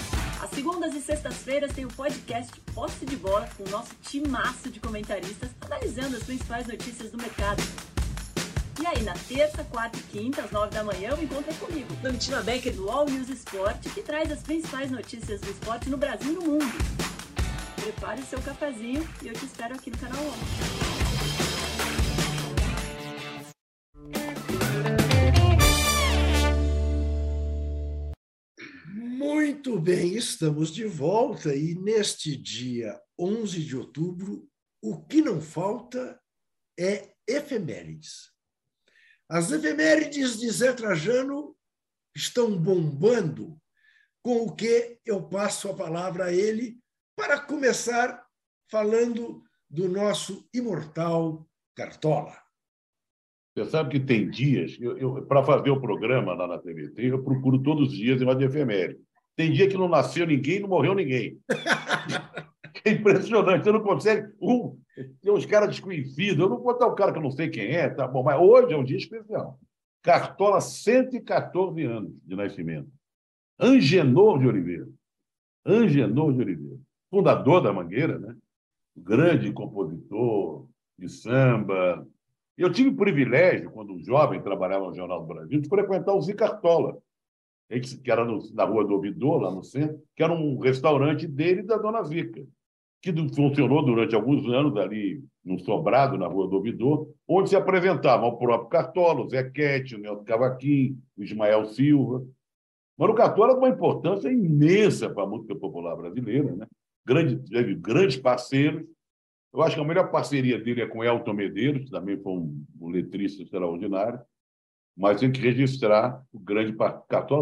Às 0.41 0.49
segundas 0.49 0.95
e 0.95 0.99
sextas-feiras 0.99 1.71
tem 1.71 1.85
o 1.85 1.87
podcast 1.89 2.59
Posse 2.73 3.05
de 3.05 3.15
Bola 3.15 3.47
com 3.55 3.63
o 3.63 3.69
nosso 3.69 3.93
timaço 4.01 4.71
de 4.71 4.79
comentaristas 4.79 5.51
analisando 5.61 6.17
as 6.17 6.23
principais 6.23 6.65
notícias 6.65 7.11
do 7.11 7.17
mercado. 7.19 7.61
E 8.81 8.87
aí, 8.87 9.03
na 9.03 9.13
terça, 9.13 9.63
quarta 9.65 9.99
e 9.99 10.01
quinta, 10.01 10.41
às 10.41 10.49
9 10.49 10.73
da 10.73 10.83
manhã, 10.83 11.13
o 11.13 11.23
encontro 11.23 11.51
é 11.51 11.53
comigo, 11.53 11.93
Domitila 12.01 12.41
Becker 12.41 12.73
do 12.73 12.89
All 12.89 13.05
News 13.05 13.29
Esporte, 13.29 13.87
que 13.91 14.01
traz 14.01 14.31
as 14.31 14.41
principais 14.41 14.89
notícias 14.89 15.39
do 15.41 15.51
esporte 15.51 15.87
no 15.91 15.97
Brasil 15.97 16.31
e 16.31 16.35
no 16.35 16.41
mundo. 16.41 16.65
Prepare 17.75 18.19
o 18.19 18.25
seu 18.25 18.41
cafezinho 18.41 19.07
e 19.21 19.27
eu 19.27 19.33
te 19.33 19.45
espero 19.45 19.75
aqui 19.75 19.91
no 19.91 19.97
canal 19.99 20.23
UOL. 20.23 20.33
Muito 29.21 29.79
bem, 29.79 30.15
estamos 30.15 30.71
de 30.71 30.83
volta 30.83 31.55
e 31.55 31.75
neste 31.75 32.35
dia 32.35 32.99
11 33.19 33.63
de 33.63 33.77
outubro, 33.77 34.49
o 34.81 34.99
que 35.05 35.21
não 35.21 35.39
falta 35.39 36.19
é 36.77 37.13
efemérides. 37.27 38.31
As 39.29 39.51
efemérides 39.51 40.39
de 40.39 40.49
Zé 40.49 40.73
Trajano 40.73 41.55
estão 42.15 42.57
bombando, 42.57 43.61
com 44.23 44.37
o 44.37 44.55
que 44.55 44.99
eu 45.05 45.21
passo 45.29 45.69
a 45.69 45.75
palavra 45.75 46.25
a 46.25 46.33
ele 46.33 46.79
para 47.15 47.39
começar 47.39 48.25
falando 48.71 49.43
do 49.69 49.87
nosso 49.87 50.49
imortal 50.51 51.47
Cartola. 51.75 52.35
Você 53.55 53.69
sabe 53.69 53.91
que 53.91 53.99
tem 54.03 54.27
dias, 54.27 54.77
eu, 54.79 54.97
eu, 54.97 55.25
para 55.27 55.43
fazer 55.43 55.69
o 55.69 55.79
programa 55.79 56.33
lá 56.33 56.47
na 56.47 56.57
TVT, 56.57 57.11
eu 57.11 57.23
procuro 57.23 57.61
todos 57.61 57.89
os 57.89 57.95
dias 57.95 58.19
em 58.19 58.35
de 58.35 58.45
efeméride. 58.45 59.10
Tem 59.35 59.51
dia 59.51 59.67
que 59.67 59.77
não 59.77 59.87
nasceu 59.87 60.25
ninguém, 60.25 60.59
não 60.59 60.69
morreu 60.69 60.95
ninguém. 60.95 61.39
É 62.83 62.89
impressionante, 62.89 63.63
você 63.63 63.71
não 63.71 63.81
consegue. 63.81 64.33
Um, 64.41 64.75
tem 65.21 65.31
uns 65.31 65.45
caras 65.45 65.69
desconhecidos, 65.69 66.39
eu 66.39 66.49
não 66.49 66.55
vou 66.55 66.63
botar 66.63 66.87
o 66.87 66.95
cara 66.95 67.11
que 67.11 67.19
eu 67.19 67.21
não 67.21 67.29
sei 67.29 67.47
quem 67.47 67.67
é, 67.67 67.87
tá 67.87 68.07
bom, 68.07 68.23
mas 68.23 68.39
hoje 68.39 68.73
é 68.73 68.77
um 68.77 68.83
dia 68.83 68.97
especial. 68.97 69.59
Cartola, 70.01 70.59
114 70.59 71.83
anos 71.83 72.11
de 72.25 72.35
nascimento. 72.35 72.89
Angenor 73.59 74.39
de 74.39 74.47
Oliveira. 74.47 74.87
Angenor 75.63 76.33
de 76.33 76.41
Oliveira. 76.41 76.79
Fundador 77.11 77.61
da 77.61 77.71
Mangueira, 77.71 78.17
né? 78.17 78.35
grande 78.95 79.51
compositor 79.51 80.67
de 80.97 81.09
samba. 81.09 82.07
Eu 82.57 82.71
tive 82.71 82.89
o 82.89 82.95
privilégio, 82.95 83.71
quando 83.71 84.03
jovem 84.03 84.41
trabalhava 84.41 84.87
no 84.87 84.95
Jornal 84.95 85.21
do 85.21 85.27
Brasil, 85.27 85.59
de 85.59 85.69
frequentar 85.69 86.13
o 86.13 86.21
Zica 86.21 86.49
Cartola, 86.49 86.97
que 87.79 88.11
era 88.11 88.25
no, 88.25 88.39
na 88.53 88.65
Rua 88.65 88.85
do 88.85 88.93
Ouvidor, 88.93 89.41
lá 89.41 89.51
no 89.51 89.63
centro, 89.63 90.01
que 90.15 90.23
era 90.23 90.33
um 90.33 90.59
restaurante 90.59 91.27
dele 91.27 91.61
e 91.61 91.65
da 91.65 91.77
Dona 91.77 92.03
Zica, 92.03 92.45
que 93.01 93.13
funcionou 93.33 93.83
durante 93.83 94.13
alguns 94.13 94.45
anos 94.47 94.75
ali 94.77 95.23
num 95.43 95.57
sobrado 95.57 96.17
na 96.17 96.27
Rua 96.27 96.47
do 96.47 96.57
Ouvidor, 96.57 97.09
onde 97.27 97.49
se 97.49 97.55
apresentavam 97.55 98.29
o 98.29 98.37
próprio 98.37 98.69
Cartola, 98.69 99.21
o 99.21 99.29
Zé 99.29 99.49
Quete, 99.49 99.95
o 99.95 99.99
Nelson 99.99 100.23
Cavaquim, 100.23 100.97
o 101.17 101.23
Ismael 101.23 101.65
Silva. 101.65 102.23
Mas 102.97 103.09
o 103.09 103.13
Cartola 103.13 103.53
de 103.53 103.59
uma 103.59 103.69
importância 103.69 104.29
imensa 104.29 105.09
para 105.09 105.23
a 105.23 105.27
música 105.27 105.55
popular 105.55 105.95
brasileira, 105.95 106.55
né? 106.55 106.67
grande, 107.05 107.37
teve 107.49 107.75
grandes 107.75 108.17
parceiros. 108.17 108.85
Eu 109.53 109.61
acho 109.61 109.75
que 109.75 109.81
a 109.81 109.85
melhor 109.85 110.11
parceria 110.11 110.59
dele 110.59 110.81
é 110.81 110.87
com 110.87 111.03
Elton 111.03 111.33
Medeiros, 111.33 111.85
que 111.85 111.91
também 111.91 112.17
foi 112.21 112.33
um, 112.33 112.65
um 112.79 112.89
letrista 112.89 113.41
extraordinário. 113.41 114.19
Mas 114.95 115.19
tem 115.19 115.31
que 115.31 115.41
registrar 115.41 116.21
o 116.31 116.39
grande 116.39 116.75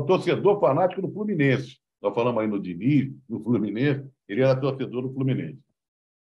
torcedor 0.08 0.60
fanático 0.60 1.02
do 1.02 1.12
Fluminense. 1.12 1.78
Nós 2.02 2.14
falamos 2.14 2.42
aí 2.42 2.48
no 2.48 2.60
Diniz, 2.60 3.12
no 3.28 3.44
Fluminense, 3.44 4.08
ele 4.28 4.42
era 4.42 4.56
torcedor 4.56 5.02
do 5.02 5.14
Fluminense. 5.14 5.60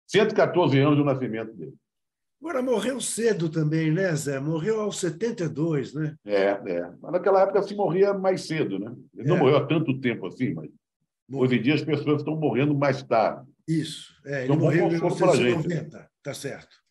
114 0.07 0.79
anos 0.79 0.97
do 0.97 1.05
nascimento 1.05 1.53
dele. 1.55 1.75
Agora 2.41 2.63
morreu 2.63 3.01
cedo 3.01 3.49
também, 3.49 3.91
né, 3.91 4.15
Zé? 4.15 4.39
Morreu 4.39 4.83
aos 4.83 5.01
72, 5.01 5.95
né? 5.95 6.15
É, 6.27 6.51
é. 6.51 6.93
Mas 7.01 7.13
naquela 7.13 7.41
época 7.41 7.63
se 7.63 7.75
morria 7.75 8.13
mais 8.13 8.47
cedo, 8.47 8.79
né? 8.79 8.95
Ele 9.15 9.27
é. 9.27 9.31
não 9.31 9.39
morreu 9.39 9.57
há 9.57 9.67
tanto 9.67 9.99
tempo 9.99 10.27
assim, 10.27 10.53
mas 10.53 10.69
hoje 11.33 11.57
em 11.57 11.63
dia 11.63 11.75
as 11.75 11.83
pessoas 11.83 12.19
estão 12.19 12.37
morrendo 12.37 12.75
mais 12.75 13.03
tarde. 13.03 13.51
Isso, 13.67 14.15
é, 14.27 14.45
ele 14.45 14.53
então, 14.53 14.59
morreu 14.59 14.87
em 14.89 14.91
1990, 14.91 16.11
tá 16.23 16.35
certo. 16.35 16.84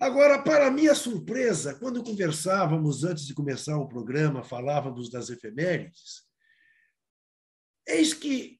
É. 0.00 0.04
Agora, 0.04 0.42
para 0.42 0.70
minha 0.70 0.94
surpresa, 0.94 1.74
quando 1.74 2.02
conversávamos 2.02 3.04
antes 3.04 3.26
de 3.26 3.34
começar 3.34 3.76
o 3.76 3.88
programa, 3.88 4.42
falávamos 4.42 5.10
das 5.10 5.30
efemérides, 5.30 6.22
eis 7.86 8.14
que 8.14 8.58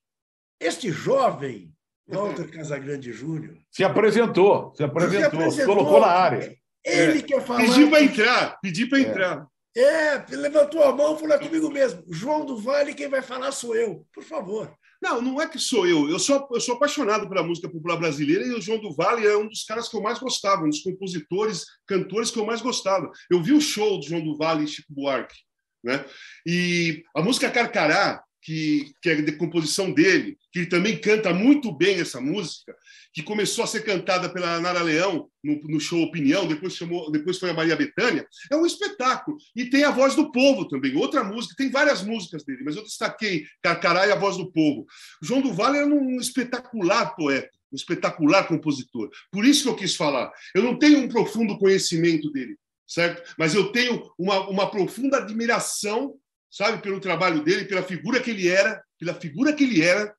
este 0.61 0.91
jovem 0.91 1.73
Walter 2.09 2.49
Casagrande 2.51 3.13
Júnior. 3.13 3.57
Se 3.71 3.85
apresentou, 3.85 4.75
se 4.75 4.83
apresentou, 4.83 5.31
se 5.31 5.37
apresentou 5.37 5.77
colocou 5.77 6.01
na 6.01 6.09
área. 6.09 6.57
Ele 6.85 7.19
é. 7.19 7.23
quer 7.23 7.45
falar. 7.45 7.61
Pediu 7.61 7.91
para 7.91 8.03
entrar, 8.03 8.61
pediu 8.61 8.89
para 8.89 8.99
é. 8.99 9.03
entrar. 9.03 9.49
É, 9.77 10.25
levantou 10.35 10.83
a 10.83 10.93
mão 10.93 11.15
e 11.15 11.21
falou 11.21 11.39
comigo 11.39 11.71
mesmo: 11.71 12.03
João 12.11 12.45
do 12.45 12.57
Vale, 12.57 12.95
quem 12.95 13.09
vai 13.09 13.23
falar 13.23 13.53
sou 13.53 13.77
eu. 13.77 14.07
Por 14.13 14.25
favor. 14.25 14.75
Não, 15.01 15.23
não 15.23 15.41
é 15.41 15.49
que 15.49 15.59
sou 15.59 15.87
eu. 15.87 16.09
Eu 16.09 16.19
sou, 16.19 16.49
eu 16.53 16.61
sou 16.61 16.75
apaixonado 16.75 17.29
pela 17.29 17.43
música 17.43 17.69
popular 17.69 17.97
brasileira 17.97 18.45
e 18.45 18.53
o 18.53 18.61
João 18.61 18.81
do 18.81 18.93
Vale 18.95 19.27
é 19.27 19.37
um 19.37 19.49
dos 19.49 19.63
caras 19.65 19.89
que 19.89 19.97
eu 19.97 20.03
mais 20.03 20.19
gostava, 20.19 20.65
um 20.65 20.69
dos 20.69 20.83
compositores, 20.83 21.65
cantores 21.87 22.31
que 22.31 22.39
eu 22.39 22.47
mais 22.47 22.61
gostava. 22.61 23.11
Eu 23.31 23.43
vi 23.43 23.53
o 23.53 23.61
show 23.61 23.99
do 23.99 24.07
João 24.07 24.25
do 24.25 24.37
Vale 24.37 24.65
e 24.65 24.69
Chico 24.69 24.93
Buarque. 24.93 25.37
Né? 25.85 26.05
E 26.45 27.05
a 27.15 27.23
música 27.23 27.51
Carcará, 27.51 28.23
que, 28.49 28.95
que 29.03 29.11
é 29.11 29.21
de 29.21 29.33
composição 29.33 29.93
dele, 29.93 30.39
que 30.51 30.61
ele 30.61 30.69
também 30.69 30.99
canta 30.99 31.35
muito 31.35 31.71
bem 31.71 32.01
essa 32.01 32.19
música, 32.19 32.75
que 33.13 33.23
começou 33.23 33.63
a 33.63 33.67
ser 33.67 33.85
cantada 33.85 34.33
pela 34.33 34.59
Nara 34.59 34.81
Leão 34.81 35.29
no, 35.45 35.61
no 35.65 35.79
show 35.79 36.03
Opinião, 36.03 36.49
depois, 36.49 36.75
chamou, 36.75 37.11
depois 37.11 37.39
foi 37.39 37.51
a 37.51 37.53
Maria 37.53 37.77
Bethânia, 37.77 38.27
é 38.51 38.57
um 38.57 38.65
espetáculo. 38.65 39.37
E 39.55 39.67
tem 39.67 39.85
a 39.85 39.91
Voz 39.91 40.15
do 40.15 40.33
Povo 40.33 40.67
também, 40.67 40.97
outra 40.97 41.23
música, 41.23 41.55
tem 41.59 41.71
várias 41.71 42.03
músicas 42.03 42.43
dele, 42.43 42.63
mas 42.65 42.75
eu 42.75 42.83
destaquei 42.83 43.45
Carcará 43.61 44.07
e 44.07 44.13
a 44.13 44.19
Voz 44.19 44.39
do 44.39 44.51
Povo. 44.51 44.87
João 45.23 45.43
do 45.43 45.53
Vale 45.53 45.77
era 45.77 45.87
um 45.87 46.19
espetacular 46.19 47.15
poeta, 47.15 47.51
um 47.71 47.77
espetacular 47.77 48.49
compositor. 48.49 49.11
Por 49.31 49.45
isso 49.45 49.65
que 49.65 49.69
eu 49.69 49.77
quis 49.77 49.95
falar. 49.95 50.33
Eu 50.55 50.63
não 50.63 50.79
tenho 50.79 51.01
um 51.01 51.09
profundo 51.09 51.59
conhecimento 51.59 52.33
dele, 52.33 52.57
certo? 52.87 53.35
Mas 53.37 53.55
eu 53.55 53.71
tenho 53.73 54.11
uma, 54.19 54.49
uma 54.49 54.71
profunda 54.71 55.19
admiração 55.19 56.15
sabe, 56.51 56.83
pelo 56.83 57.01
trabalho 57.01 57.43
dele, 57.43 57.65
pela 57.65 57.83
figura 57.83 58.21
que 58.21 58.31
ele 58.31 58.49
era, 58.49 58.83
pela 58.99 59.15
figura 59.15 59.53
que 59.53 59.65
ele 59.65 59.83
era, 59.83 60.15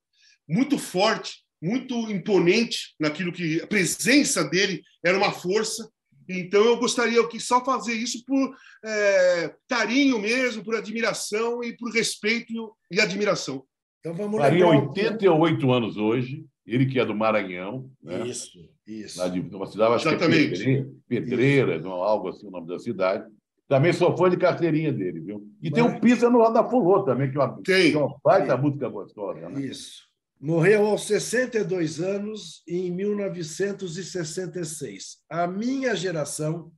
muito 0.48 0.78
forte, 0.78 1.44
muito 1.62 1.94
imponente 2.10 2.96
naquilo 3.00 3.32
que 3.32 3.62
a 3.62 3.68
presença 3.68 4.44
dele 4.44 4.82
era 5.04 5.18
uma 5.18 5.32
força. 5.32 5.90
Então 6.28 6.64
eu 6.64 6.78
gostaria 6.78 7.26
quis 7.28 7.46
só 7.46 7.64
fazer 7.64 7.94
isso 7.94 8.24
por 8.26 8.56
é, 8.86 9.56
carinho 9.68 10.20
mesmo, 10.20 10.64
por 10.64 10.76
admiração 10.76 11.64
e 11.64 11.76
por 11.76 11.92
respeito 11.92 12.76
e 12.92 13.02
admiração. 13.02 13.64
Então 14.00 14.14
vamos 14.14 14.40
Faria 14.40 14.66
88 14.66 15.72
anos 15.72 15.98
hoje, 15.98 16.46
ele 16.66 16.86
que 16.86 17.00
é 17.00 17.06
do 17.06 17.16
Maranhão. 17.16 17.92
Né? 18.02 18.28
Isso, 18.28 18.60
isso. 18.88 19.20
Lá 19.20 19.28
de 19.28 19.40
uma 19.40 19.66
cidade, 19.66 19.96
acho 19.96 20.08
Exatamente. 20.08 20.64
que 20.64 20.70
é 20.70 20.86
Pedreiras, 21.08 21.84
algo 21.86 22.30
assim 22.30 22.48
o 22.48 22.52
nome 22.52 22.68
da 22.68 22.80
cidade. 22.80 23.30
Também 23.70 23.94
sou 23.94 24.18
fã 24.18 24.30
de 24.32 24.36
carteirinha 24.36 24.92
dele, 24.92 25.20
viu? 25.20 25.48
E 25.62 25.70
Mas... 25.70 25.76
tem 25.76 25.84
um 25.84 26.00
Pisa 26.00 26.28
no 26.28 26.40
lado 26.40 26.56
da 26.56 26.68
Fulô 26.68 27.04
também, 27.04 27.32
que 27.32 27.38
é 27.38 27.40
uma, 27.40 27.62
tem. 27.62 27.92
Que 27.92 27.98
é 27.98 28.00
uma 28.00 28.20
baita 28.24 28.56
tem. 28.56 28.64
música 28.64 28.90
gostosa. 28.90 29.48
Né? 29.48 29.62
Isso. 29.62 30.10
Morreu 30.42 30.88
aos 30.88 31.06
62 31.06 32.00
anos 32.00 32.64
em 32.68 32.90
1966. 32.90 35.18
A 35.30 35.46
minha 35.46 35.96
geração 35.96 36.72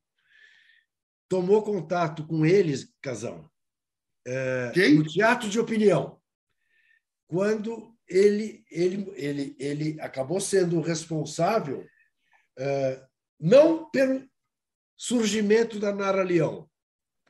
tomou 1.29 1.63
contato 1.63 2.27
com 2.27 2.45
eles, 2.45 2.93
Casão, 3.01 3.49
é, 4.27 4.73
no 4.89 5.05
Teatro 5.05 5.49
de 5.49 5.61
Opinião, 5.61 6.19
quando 7.25 7.95
ele, 8.09 8.65
ele, 8.69 9.09
ele, 9.15 9.55
ele 9.57 9.95
acabou 10.01 10.41
sendo 10.41 10.81
responsável 10.81 11.85
é, 12.59 13.01
não 13.39 13.89
pelo 13.89 14.29
surgimento 14.97 15.79
da 15.79 15.93
Nara 15.93 16.23
Leão, 16.23 16.69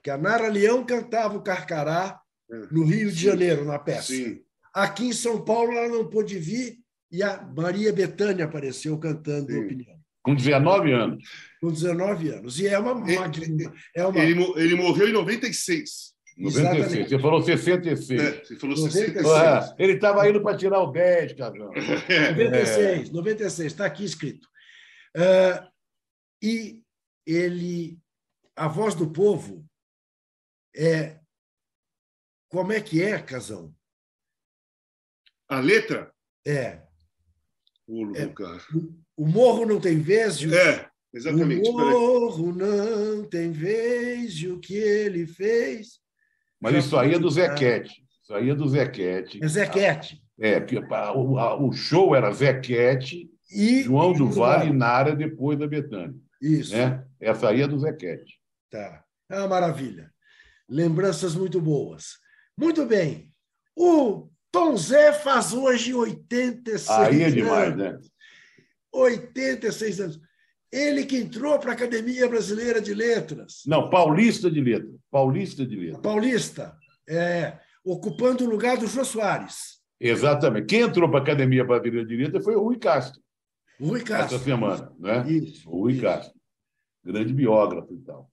que 0.04 0.10
a 0.10 0.18
Nara 0.18 0.48
Leão 0.48 0.86
cantava 0.86 1.38
o 1.38 1.42
Carcará 1.42 2.20
é. 2.52 2.56
no 2.72 2.84
Rio 2.84 3.12
de 3.12 3.24
Janeiro, 3.24 3.66
na 3.66 3.80
peça. 3.80 4.14
Sim. 4.14 4.42
Aqui 4.74 5.08
em 5.08 5.14
São 5.14 5.44
Paulo 5.44 5.72
ela 5.74 5.90
não 5.90 6.10
pôde 6.10 6.38
vir 6.40 6.80
e 7.12 7.22
a 7.22 7.42
Maria 7.42 7.92
Bethânia 7.92 8.46
apareceu 8.46 8.98
cantando 8.98 9.52
Sim. 9.52 9.66
Opinião. 9.66 10.02
Com 10.24 10.36
19 10.36 10.92
anos. 10.94 11.24
Com 11.60 11.72
19 11.72 12.30
anos. 12.30 12.60
E 12.60 12.68
é 12.68 12.78
uma. 12.78 13.10
Ele, 13.10 13.70
é 13.96 14.06
uma... 14.06 14.20
Ele, 14.20 14.54
ele 14.56 14.76
morreu 14.76 15.10
em 15.10 15.14
96. 15.14 16.12
96. 16.38 17.10
Você 17.10 17.20
falou 17.20 17.42
66. 17.42 18.22
É, 18.22 18.44
você 18.44 18.56
falou 18.56 18.78
66. 18.78 19.26
Ah, 19.28 19.76
ele 19.78 19.94
estava 19.94 20.28
indo 20.30 20.42
para 20.42 20.58
tirar 20.58 20.80
o 20.82 20.92
10, 20.92 21.34
cabrão. 21.34 21.72
96, 21.72 23.10
é. 23.10 23.12
96, 23.12 23.72
está 23.72 23.86
aqui 23.86 24.04
escrito. 24.04 24.48
Uh, 25.16 25.68
e 26.42 26.82
ele, 27.26 27.98
a 28.56 28.68
voz 28.68 28.96
do 28.96 29.10
povo, 29.10 29.66
é, 30.76 31.20
como 32.50 32.72
é 32.72 32.82
que 32.82 33.02
é, 33.02 33.20
Casão? 33.20 33.74
A 35.48 35.60
letra? 35.60 36.12
É. 36.46 36.82
O, 37.88 38.16
é, 38.16 38.34
o, 39.18 39.28
morro 39.28 39.66
não 39.66 39.80
tem 39.80 40.00
vez. 40.00 40.38
De... 40.38 40.56
É, 40.56 40.88
exatamente. 41.14 41.70
O 41.70 41.74
morro 41.74 42.54
não 42.54 43.26
tem 43.26 43.52
vez 43.52 44.34
de 44.34 44.50
o 44.50 44.60
que 44.60 44.76
ele 44.76 45.28
fez. 45.28 46.00
Mas 46.60 46.86
isso 46.86 46.98
aí 46.98 47.14
é 47.14 47.20
do 47.20 47.30
Zequete. 47.30 48.04
Isso 48.24 48.34
aí 48.34 48.50
é 48.50 48.56
do 48.56 48.68
Zequete. 48.68 49.44
É 49.44 49.48
Zequete. 49.48 50.24
É, 50.40 50.60
porque 50.60 50.78
o, 50.78 51.68
o 51.68 51.72
show 51.74 52.16
era 52.16 52.32
Zequete, 52.32 53.30
e 53.52 53.84
João 53.84 54.14
do 54.14 54.30
Vale 54.30 54.70
e 54.70 54.74
Nara 54.74 55.16
depois 55.16 55.60
da 55.60 55.68
Betânia. 55.68 56.16
Isso. 56.42 56.76
Né? 56.76 57.06
Essa 57.20 57.50
aí 57.50 57.62
é 57.62 57.68
do 57.68 57.78
Zequete. 57.78 58.40
Tá. 58.70 59.04
É 59.30 59.38
uma 59.38 59.48
maravilha. 59.48 60.11
Lembranças 60.72 61.36
muito 61.36 61.60
boas. 61.60 62.14
Muito 62.58 62.86
bem. 62.86 63.30
O 63.76 64.30
Tom 64.50 64.78
Zé 64.78 65.12
faz 65.12 65.52
hoje 65.52 65.94
86 65.94 66.90
Aí 66.90 67.24
é 67.24 67.30
demais, 67.30 67.76
né? 67.76 67.88
anos. 67.90 68.06
né? 68.06 68.12
86 68.94 70.00
anos. 70.00 70.20
Ele 70.72 71.06
que 71.06 71.18
entrou 71.18 71.60
para 71.60 71.72
a 71.72 71.74
Academia 71.74 72.26
Brasileira 72.30 72.80
de 72.80 72.94
Letras. 72.94 73.64
Não, 73.68 73.90
Paulista 73.90 74.50
de 74.50 74.62
Letras. 74.62 74.96
Paulista 75.12 75.66
de 75.66 75.76
Letras. 75.76 76.02
Paulista. 76.02 76.78
É, 77.10 77.60
ocupando 77.84 78.46
o 78.46 78.50
lugar 78.50 78.78
do 78.78 78.88
Jô 78.88 79.04
Soares. 79.04 79.82
Exatamente. 80.00 80.68
Quem 80.68 80.82
entrou 80.82 81.10
para 81.10 81.20
a 81.20 81.24
Academia 81.24 81.66
Brasileira 81.66 82.08
de 82.08 82.16
Letras 82.16 82.46
foi 82.46 82.56
o 82.56 82.62
Rui 82.62 82.80
Castro. 82.80 83.22
Rui 83.78 84.02
Castro. 84.02 84.38
Essa 84.38 84.46
semana, 84.46 84.90
né? 84.98 85.30
Isso. 85.30 85.70
O 85.70 85.82
Rui 85.82 85.94
isso. 85.94 86.02
Castro. 86.02 86.40
Grande 87.04 87.34
biógrafo 87.34 87.94
e 87.94 88.00
tal. 88.00 88.32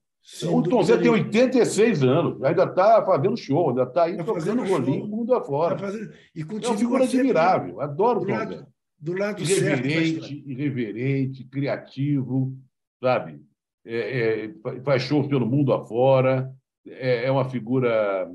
O 0.50 0.62
Tom 0.62 0.82
Zé 0.82 0.98
tem 0.98 1.10
86 1.10 2.02
anos, 2.02 2.42
ainda 2.44 2.64
está 2.64 3.02
fazendo 3.04 3.36
show, 3.36 3.70
ainda 3.70 3.84
está 3.84 4.04
aí 4.04 4.16
tá 4.16 4.24
tocando 4.24 4.62
rolinho 4.64 5.06
mundo 5.06 5.34
afora. 5.34 5.74
Tá 5.74 5.86
fazendo... 5.86 6.12
E 6.34 6.44
continua 6.44 6.66
é 6.66 6.70
uma 6.70 6.78
figura 6.78 7.04
admirável, 7.04 7.80
adoro 7.80 8.20
o 8.20 8.26
Tom 8.26 8.48
Zé. 8.48 8.66
Do 9.00 9.16
lado 9.16 9.42
irreverente, 9.42 10.20
certo, 10.20 10.48
irreverente, 10.50 11.44
criativo, 11.44 12.54
sabe? 13.00 13.40
É, 13.86 14.44
é, 14.44 14.80
faz 14.82 15.02
shows 15.02 15.26
pelo 15.28 15.46
mundo 15.46 15.72
afora, 15.72 16.52
é, 16.86 17.24
é 17.24 17.30
uma 17.30 17.48
figura 17.48 18.30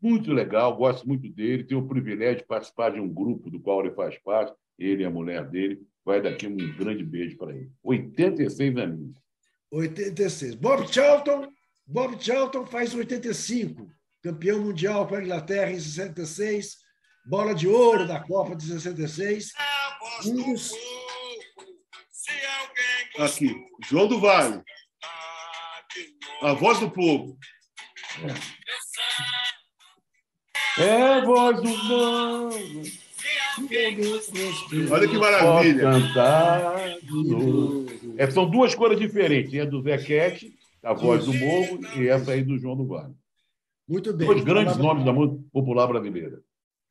muito 0.00 0.32
legal, 0.32 0.76
gosto 0.76 1.08
muito 1.08 1.28
dele, 1.28 1.64
tenho 1.64 1.80
o 1.80 1.88
privilégio 1.88 2.42
de 2.42 2.46
participar 2.46 2.90
de 2.90 3.00
um 3.00 3.08
grupo 3.08 3.50
do 3.50 3.58
qual 3.58 3.80
ele 3.80 3.94
faz 3.94 4.16
parte, 4.18 4.54
ele 4.78 5.02
e 5.02 5.06
a 5.06 5.10
mulher 5.10 5.48
dele. 5.48 5.80
Vai 6.04 6.22
daqui 6.22 6.46
um 6.46 6.56
grande 6.56 7.04
beijo 7.04 7.36
para 7.36 7.54
ele. 7.54 7.70
86 7.82 8.76
aninhos. 8.76 9.16
86. 9.70 10.54
Bob 10.54 10.92
Charlton, 10.92 11.48
Bob 11.86 12.22
Charlton 12.22 12.66
faz 12.66 12.94
85, 12.94 13.88
campeão 14.22 14.60
mundial 14.60 15.06
com 15.06 15.14
a 15.14 15.22
Inglaterra 15.22 15.70
em 15.70 15.80
66, 15.80 16.76
bola 17.26 17.54
de 17.54 17.68
ouro 17.68 18.06
da 18.06 18.20
Copa 18.20 18.56
de 18.56 18.64
66. 18.64 19.52
Um 20.26 20.34
dos... 20.34 20.72
Aqui, 23.18 23.54
João 23.88 24.06
do 24.06 24.20
Vale. 24.20 24.62
A 26.42 26.52
voz 26.52 26.78
do 26.78 26.90
povo. 26.90 27.36
É, 30.78 30.82
é 30.84 31.14
a 31.14 31.24
voz 31.24 31.56
do 31.60 31.88
povo. 31.88 33.07
Olha 34.90 35.08
que 35.08 35.18
maravilha. 35.18 35.90
É, 38.16 38.30
são 38.30 38.48
duas 38.48 38.74
cores 38.74 38.98
diferentes. 38.98 39.54
É 39.54 39.66
do 39.66 39.82
Zequete, 39.82 40.54
a 40.82 40.92
voz 40.92 41.24
do 41.24 41.34
Morro, 41.34 41.80
e 41.96 42.08
essa 42.08 42.32
aí 42.32 42.42
do 42.42 42.58
João 42.58 42.76
do 42.76 42.86
Vale. 42.86 43.14
Muito 43.86 44.12
bem. 44.12 44.26
Dois 44.26 44.44
grandes 44.44 44.76
nomes 44.76 45.04
da 45.04 45.12
música 45.12 45.42
popular 45.52 45.86
brasileira. 45.86 46.42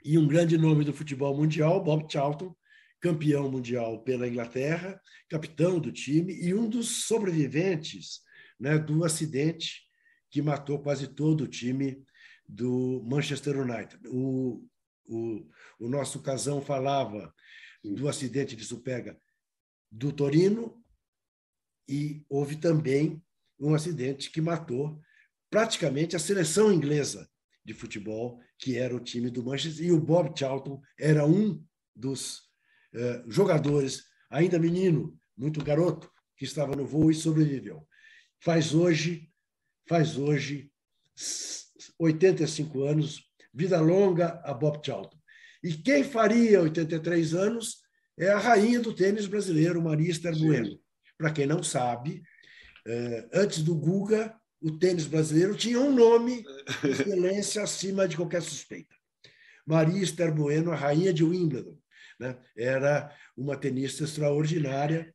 e 0.03 0.17
um 0.17 0.27
grande 0.27 0.57
nome 0.57 0.85
do 0.85 0.93
futebol 0.93 1.35
mundial, 1.35 1.83
Bob 1.83 2.05
Charlton, 2.11 2.55
campeão 2.99 3.51
mundial 3.51 4.01
pela 4.03 4.27
Inglaterra, 4.27 4.99
capitão 5.29 5.79
do 5.79 5.91
time 5.91 6.33
e 6.33 6.53
um 6.53 6.67
dos 6.67 7.05
sobreviventes 7.05 8.21
né, 8.59 8.77
do 8.77 9.03
acidente 9.03 9.81
que 10.29 10.41
matou 10.41 10.79
quase 10.79 11.07
todo 11.07 11.43
o 11.43 11.47
time 11.47 12.03
do 12.47 13.03
Manchester 13.05 13.59
United. 13.59 13.99
O, 14.07 14.65
o, 15.07 15.47
o 15.79 15.87
nosso 15.87 16.21
casão 16.21 16.61
falava 16.61 17.33
do 17.83 18.07
acidente 18.07 18.55
de 18.55 18.65
Supega 18.65 19.19
do 19.91 20.11
Torino 20.11 20.83
e 21.87 22.25
houve 22.29 22.57
também 22.57 23.21
um 23.59 23.73
acidente 23.73 24.29
que 24.29 24.41
matou 24.41 24.99
praticamente 25.49 26.15
a 26.15 26.19
seleção 26.19 26.71
inglesa 26.73 27.29
de 27.63 27.73
futebol, 27.73 28.39
que 28.57 28.77
era 28.77 28.95
o 28.95 28.99
time 28.99 29.29
do 29.29 29.43
Manchester, 29.43 29.85
e 29.85 29.91
o 29.91 29.99
Bob 29.99 30.37
Charlton 30.37 30.81
era 30.99 31.25
um 31.25 31.63
dos 31.95 32.43
eh, 32.93 33.23
jogadores, 33.27 34.05
ainda 34.29 34.59
menino, 34.59 35.17
muito 35.35 35.63
garoto, 35.63 36.11
que 36.35 36.45
estava 36.45 36.75
no 36.75 36.85
voo 36.85 37.09
e 37.09 37.13
sobreviveu. 37.15 37.87
Faz 38.39 38.73
hoje, 38.73 39.31
faz 39.87 40.17
hoje 40.17 40.71
s- 41.15 41.65
85 41.99 42.83
anos, 42.83 43.23
vida 43.53 43.79
longa 43.81 44.39
a 44.43 44.53
Bob 44.53 44.79
Charlton. 44.85 45.16
E 45.63 45.73
quem 45.73 46.03
faria 46.03 46.61
83 46.61 47.33
anos 47.33 47.77
é 48.17 48.29
a 48.29 48.37
rainha 48.37 48.79
do 48.79 48.93
tênis 48.93 49.27
brasileiro, 49.27 49.81
Maria 49.81 50.11
Esther. 50.11 50.37
Bueno. 50.37 50.79
Para 51.17 51.31
quem 51.31 51.47
não 51.47 51.63
sabe, 51.63 52.21
eh, 52.85 53.27
antes 53.33 53.63
do 53.63 53.75
Guga, 53.75 54.35
o 54.61 54.77
tênis 54.77 55.07
brasileiro 55.07 55.55
tinha 55.55 55.79
um 55.79 55.93
nome 55.93 56.43
de 56.81 56.89
excelência 56.89 57.63
acima 57.63 58.07
de 58.07 58.15
qualquer 58.15 58.41
suspeita. 58.41 58.95
Maria 59.65 60.01
Esther 60.01 60.33
Bueno, 60.33 60.71
a 60.71 60.75
rainha 60.75 61.11
de 61.11 61.23
Wimbledon, 61.23 61.77
né? 62.19 62.37
era 62.55 63.11
uma 63.35 63.57
tenista 63.57 64.03
extraordinária, 64.03 65.13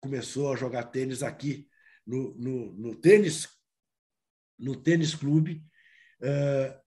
começou 0.00 0.52
a 0.52 0.56
jogar 0.56 0.84
tênis 0.84 1.22
aqui 1.22 1.68
no, 2.06 2.34
no, 2.34 2.72
no 2.72 2.94
tênis 2.96 3.48
no 4.58 4.74
tênis 4.74 5.14
clube, 5.14 5.62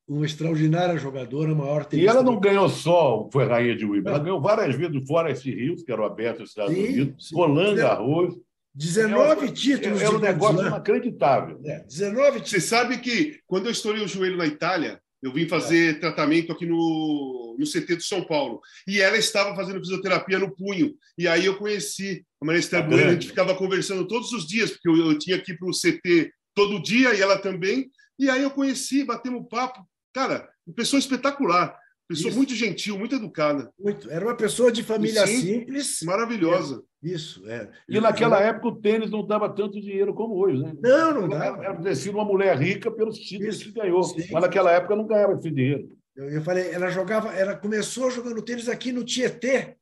uma 0.07 0.25
extraordinária 0.25 0.97
jogadora, 0.97 1.51
a 1.51 1.55
maior 1.55 1.87
E 1.93 2.07
ela 2.07 2.23
não 2.23 2.39
ganhou 2.39 2.67
só, 2.67 3.29
foi 3.31 3.45
rainha 3.45 3.75
de 3.75 3.85
Wimbledon, 3.85 4.09
ela 4.09 4.19
ganhou 4.19 4.41
várias 4.41 4.75
vezes 4.75 4.95
o 4.95 5.05
Forest 5.05 5.47
Hills, 5.47 5.85
que 5.85 5.91
era 5.91 6.01
o 6.01 6.05
aberto 6.05 6.39
dos 6.39 6.49
Estados 6.49 6.73
Sim, 6.73 6.83
Unidos, 6.83 7.27
sim. 7.27 7.35
Roland 7.35 7.75
Garros. 7.75 8.35
19 8.73 9.51
títulos 9.51 10.01
É 10.01 10.09
um 10.09 10.13
de 10.13 10.19
Grand 10.19 10.31
negócio 10.33 10.55
Slam. 10.57 10.67
inacreditável. 10.67 11.61
É, 11.65 11.79
19 11.83 12.27
títulos. 12.41 12.49
Você 12.49 12.61
sabe 12.61 12.97
que 12.99 13.39
quando 13.45 13.65
eu 13.65 13.71
estourei 13.71 14.03
o 14.03 14.07
joelho 14.07 14.37
na 14.37 14.45
Itália, 14.45 14.99
eu 15.21 15.33
vim 15.33 15.47
fazer 15.47 15.99
tratamento 15.99 16.51
aqui 16.51 16.65
no, 16.65 17.57
no 17.59 17.65
CT 17.65 17.97
de 17.97 18.03
São 18.03 18.23
Paulo. 18.23 18.61
E 18.87 19.01
ela 19.01 19.17
estava 19.17 19.55
fazendo 19.55 19.79
fisioterapia 19.79 20.39
no 20.39 20.55
punho. 20.55 20.93
E 21.17 21.27
aí 21.27 21.45
eu 21.45 21.57
conheci 21.57 22.23
a 22.41 22.45
Maria 22.45 22.59
Esther 22.59 22.83
Tá 22.83 22.87
Bueno, 22.87 23.09
a 23.09 23.13
gente 23.13 23.27
ficava 23.27 23.53
conversando 23.55 24.07
todos 24.07 24.31
os 24.31 24.47
dias, 24.47 24.71
porque 24.71 24.87
eu, 24.87 24.95
eu 24.97 25.17
tinha 25.19 25.37
que 25.39 25.51
ir 25.51 25.57
para 25.57 25.67
o 25.67 25.71
CT 25.73 26.31
todo 26.55 26.81
dia 26.81 27.13
e 27.13 27.21
ela 27.21 27.37
também. 27.37 27.89
E 28.19 28.29
aí 28.29 28.43
eu 28.43 28.51
conheci, 28.51 29.03
batemos 29.03 29.47
papo. 29.49 29.87
Cara, 30.13 30.49
pessoa 30.75 30.99
espetacular. 30.99 31.79
Pessoa 32.07 32.29
Isso. 32.29 32.37
muito 32.37 32.55
gentil, 32.55 32.97
muito 32.97 33.15
educada. 33.15 33.71
Muito. 33.79 34.09
Era 34.09 34.25
uma 34.25 34.35
pessoa 34.35 34.71
de 34.71 34.83
família 34.83 35.25
Sim. 35.27 35.41
simples. 35.41 35.99
Maravilhosa. 36.03 36.83
Isso, 37.01 37.47
é. 37.47 37.69
E 37.87 37.99
naquela 38.01 38.41
época 38.41 38.67
o 38.67 38.75
tênis 38.75 39.09
não 39.11 39.25
dava 39.25 39.47
tanto 39.47 39.79
dinheiro 39.79 40.13
como 40.13 40.35
hoje, 40.35 40.61
né? 40.61 40.73
Não, 40.81 41.21
não 41.21 41.29
dava. 41.29 41.63
era 41.63 41.81
ter 41.81 41.95
sido 41.95 42.15
uma 42.15 42.25
mulher 42.25 42.57
rica 42.57 42.91
pelos 42.91 43.17
títulos 43.17 43.55
Isso. 43.55 43.65
que 43.65 43.79
ganhou. 43.79 44.03
Sim. 44.03 44.27
Mas 44.31 44.41
naquela 44.41 44.71
época 44.71 44.95
não 44.95 45.05
ganhava 45.05 45.33
esse 45.33 45.49
dinheiro. 45.51 45.87
Eu, 46.15 46.29
eu 46.31 46.41
falei, 46.41 46.71
ela 46.71 46.89
jogava, 46.89 47.33
ela 47.33 47.55
começou 47.55 48.11
jogando 48.11 48.41
tênis 48.41 48.67
aqui 48.67 48.91
no 48.91 49.05
Tietê 49.05 49.77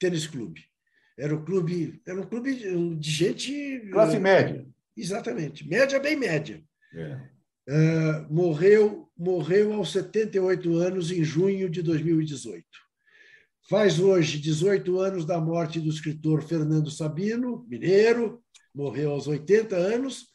Tênis 0.00 0.26
Clube. 0.26 0.64
Era 1.18 1.34
um 1.34 1.44
clube, 1.44 2.00
era 2.06 2.18
um 2.18 2.24
clube 2.24 2.54
de 2.54 2.96
de 2.96 3.10
gente 3.10 3.90
Classe 3.92 4.18
média. 4.18 4.66
exatamente, 4.96 5.68
média 5.68 6.00
bem 6.00 6.16
média. 6.16 6.64
É. 6.94 7.31
Ah, 7.68 8.26
morreu, 8.28 9.10
morreu 9.16 9.72
aos 9.72 9.92
78 9.92 10.76
anos 10.76 11.10
em 11.10 11.22
junho 11.22 11.70
de 11.70 11.82
2018. 11.82 12.66
Faz 13.68 14.00
hoje 14.00 14.38
18 14.40 14.98
anos 14.98 15.24
da 15.24 15.40
morte 15.40 15.80
do 15.80 15.88
escritor 15.88 16.42
Fernando 16.42 16.90
Sabino, 16.90 17.64
mineiro, 17.68 18.42
morreu 18.74 19.12
aos 19.12 19.28
80 19.28 19.76
anos, 19.76 20.26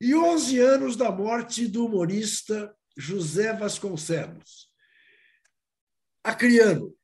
e 0.00 0.14
11 0.14 0.58
anos 0.58 0.96
da 0.96 1.10
morte 1.10 1.66
do 1.66 1.86
humorista 1.86 2.74
José 2.96 3.54
Vasconcelos. 3.54 4.68
Acriano, 6.22 6.94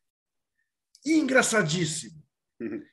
engraçadíssimo. 1.05 2.23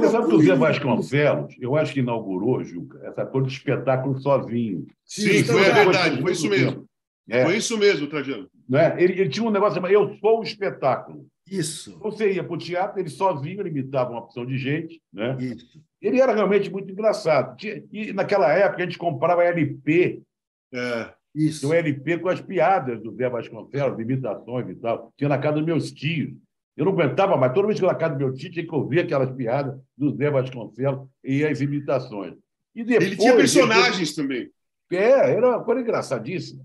Você 0.00 0.08
sabe 0.12 0.28
que 0.28 0.34
o 0.34 0.42
Zé 0.42 0.54
Vasconcelos, 0.54 1.54
eu 1.60 1.76
acho 1.76 1.92
que 1.92 2.00
inaugurou, 2.00 2.62
Juca, 2.64 2.98
essa 3.04 3.24
coisa 3.26 3.46
de 3.48 3.52
espetáculo 3.54 4.18
sozinho. 4.20 4.86
Sim, 5.04 5.38
então, 5.38 5.56
foi 5.56 5.70
a 5.70 5.74
verdade, 5.74 6.20
foi 6.22 6.32
isso 6.32 6.48
mesmo. 6.48 6.84
É, 7.28 7.44
Foi 7.44 7.56
isso 7.58 7.78
mesmo, 7.78 8.08
Trajano. 8.08 8.48
né? 8.68 9.00
ele, 9.00 9.12
ele 9.20 9.28
tinha 9.28 9.46
um 9.46 9.52
negócio 9.52 9.76
chamado 9.76 9.92
Eu 9.92 10.16
Sou 10.18 10.40
o 10.40 10.42
Espetáculo. 10.42 11.26
Isso, 11.48 11.96
Você 12.00 12.32
ia 12.32 12.42
para 12.42 12.54
o 12.54 12.58
teatro, 12.58 12.98
ele 12.98 13.08
sozinho, 13.08 13.60
ele 13.60 13.68
imitava 13.68 14.10
uma 14.10 14.20
opção 14.20 14.44
de 14.44 14.58
gente, 14.58 15.00
né? 15.12 15.36
isso. 15.38 15.80
Ele 16.02 16.20
era 16.20 16.34
realmente 16.34 16.70
muito 16.70 16.90
engraçado. 16.90 17.56
E 17.92 18.12
naquela 18.12 18.52
época 18.52 18.82
a 18.82 18.86
gente 18.86 18.98
comprava 18.98 19.44
LP, 19.44 20.22
É, 20.74 21.12
Isso. 21.34 21.68
um 21.68 21.72
LP 21.74 22.18
com 22.18 22.28
as 22.28 22.40
piadas 22.40 23.00
do 23.00 23.14
Zé 23.14 23.28
Vasconcelos, 23.28 23.98
imitações 24.00 24.68
e 24.68 24.74
tal. 24.76 25.12
Tinha 25.16 25.28
na 25.28 25.38
casa 25.38 25.56
dos 25.58 25.64
meus 25.66 25.92
tios. 25.92 26.32
Eu 26.76 26.84
não 26.84 26.92
aguentava 26.92 27.36
mais. 27.36 27.52
Toda 27.52 27.66
vez 27.66 27.78
que 27.78 27.84
eu 27.84 27.88
ia 27.88 27.92
na 27.92 27.98
casa 27.98 28.14
do 28.14 28.18
meu 28.18 28.32
tio, 28.34 28.50
tinha 28.50 28.66
que 28.66 28.74
ouvir 28.74 29.00
aquelas 29.00 29.30
piadas 29.34 29.78
do 29.96 30.16
Zé 30.16 30.30
Vasconcelos 30.30 31.08
e 31.22 31.44
as 31.44 31.60
imitações. 31.60 32.34
E 32.74 32.84
depois, 32.84 33.06
ele 33.06 33.16
tinha 33.16 33.34
personagens 33.36 34.14
também. 34.14 34.48
É, 34.92 35.32
era 35.32 35.48
uma 35.48 35.64
coisa 35.64 35.80
engraçadíssima. 35.82 36.64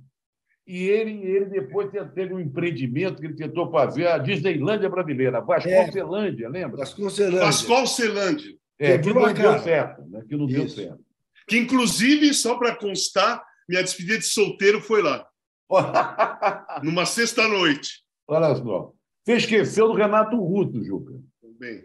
E 0.68 0.84
ele, 0.90 1.12
ele 1.28 1.46
depois 1.46 1.92
te- 1.92 2.04
teve 2.14 2.34
um 2.34 2.40
empreendimento 2.40 3.20
que 3.20 3.28
ele 3.28 3.36
tentou 3.36 3.70
fazer, 3.70 4.08
a 4.08 4.18
Disneylândia 4.18 4.90
brasileira, 4.90 5.38
a 5.38 5.42
Vasconcelândia, 5.42 6.50
lembra? 6.50 6.78
Vasconcelos. 6.78 7.40
Pascoal 7.40 7.86
Celândia, 7.86 8.56
É, 8.80 8.98
que 8.98 9.14
não 9.14 9.32
deu 9.32 9.60
certo, 9.60 10.02
né? 10.10 10.24
que 10.28 10.36
não 10.36 10.48
deu 10.48 10.66
Isso. 10.66 10.76
certo. 10.78 11.00
que 11.48 11.58
inclusive, 11.58 12.34
só 12.34 12.58
para 12.58 12.76
constar, 12.76 13.44
minha 13.70 13.84
despedida 13.84 14.18
de 14.18 14.26
solteiro 14.26 14.82
foi 14.82 15.04
lá, 15.04 15.28
numa 16.84 17.06
sexta-noite. 17.06 18.04
Olha 18.28 18.56
só. 18.56 18.92
Você 19.26 19.38
esqueceu 19.38 19.88
do 19.88 19.96
Renato 19.96 20.38
Russo, 20.38 20.84
Juca. 20.84 21.20
Bem, 21.58 21.84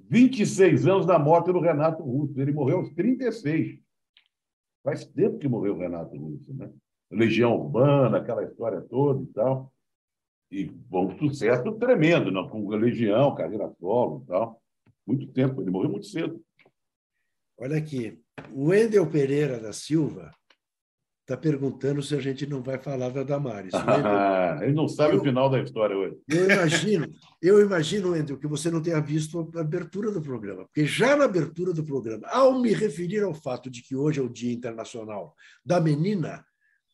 26 0.00 0.86
anos 0.86 1.04
da 1.04 1.18
morte 1.18 1.52
do 1.52 1.60
Renato 1.60 2.02
Russo. 2.02 2.40
Ele 2.40 2.52
morreu 2.52 2.78
aos 2.78 2.90
36. 2.94 3.78
Faz 4.82 5.04
tempo 5.04 5.38
que 5.38 5.46
morreu 5.46 5.74
o 5.74 5.78
Renato 5.78 6.16
Russo, 6.16 6.54
né? 6.54 6.72
Legião 7.10 7.54
Urbana, 7.54 8.16
aquela 8.16 8.42
história 8.44 8.80
toda 8.80 9.22
e 9.22 9.26
tal. 9.26 9.70
E 10.50 10.64
bom, 10.64 11.12
um 11.12 11.18
sucesso 11.18 11.70
tremendo, 11.72 12.30
né? 12.30 12.48
com 12.48 12.66
Legião, 12.70 13.34
carreira 13.34 13.70
solo 13.78 14.22
e 14.24 14.26
tal. 14.26 14.62
Muito 15.06 15.26
tempo, 15.26 15.60
ele 15.60 15.70
morreu 15.70 15.90
muito 15.90 16.06
cedo. 16.06 16.42
Olha 17.58 17.76
aqui, 17.76 18.18
o 18.54 18.68
Wendel 18.68 19.06
Pereira 19.10 19.60
da 19.60 19.74
Silva 19.74 20.30
está 21.30 21.36
perguntando 21.36 22.02
se 22.02 22.14
a 22.16 22.20
gente 22.20 22.44
não 22.44 22.60
vai 22.60 22.76
falar 22.78 23.10
da 23.10 23.22
Damares. 23.22 23.72
Wendel, 23.72 24.62
ele 24.66 24.72
não 24.74 24.88
sabe 24.88 25.14
Eu- 25.14 25.20
o 25.20 25.22
final 25.24 25.48
da 25.48 25.60
história 25.62 25.96
hoje. 25.96 26.16
eu 26.28 26.50
imagino, 26.50 27.06
eu 27.40 27.60
imagino, 27.60 28.10
Wendel, 28.10 28.36
que 28.38 28.48
você 28.48 28.68
não 28.70 28.82
tenha 28.82 29.00
visto 29.00 29.48
a 29.54 29.60
abertura 29.60 30.10
do 30.10 30.20
programa, 30.20 30.64
porque 30.64 30.84
já 30.84 31.14
na 31.16 31.24
abertura 31.26 31.72
do 31.72 31.84
programa, 31.84 32.26
ao 32.28 32.60
me 32.60 32.72
referir 32.72 33.22
ao 33.22 33.32
fato 33.32 33.70
de 33.70 33.80
que 33.82 33.94
hoje 33.94 34.18
é 34.18 34.22
o 34.22 34.28
Dia 34.28 34.52
Internacional 34.52 35.34
da 35.64 35.80
Menina, 35.80 36.44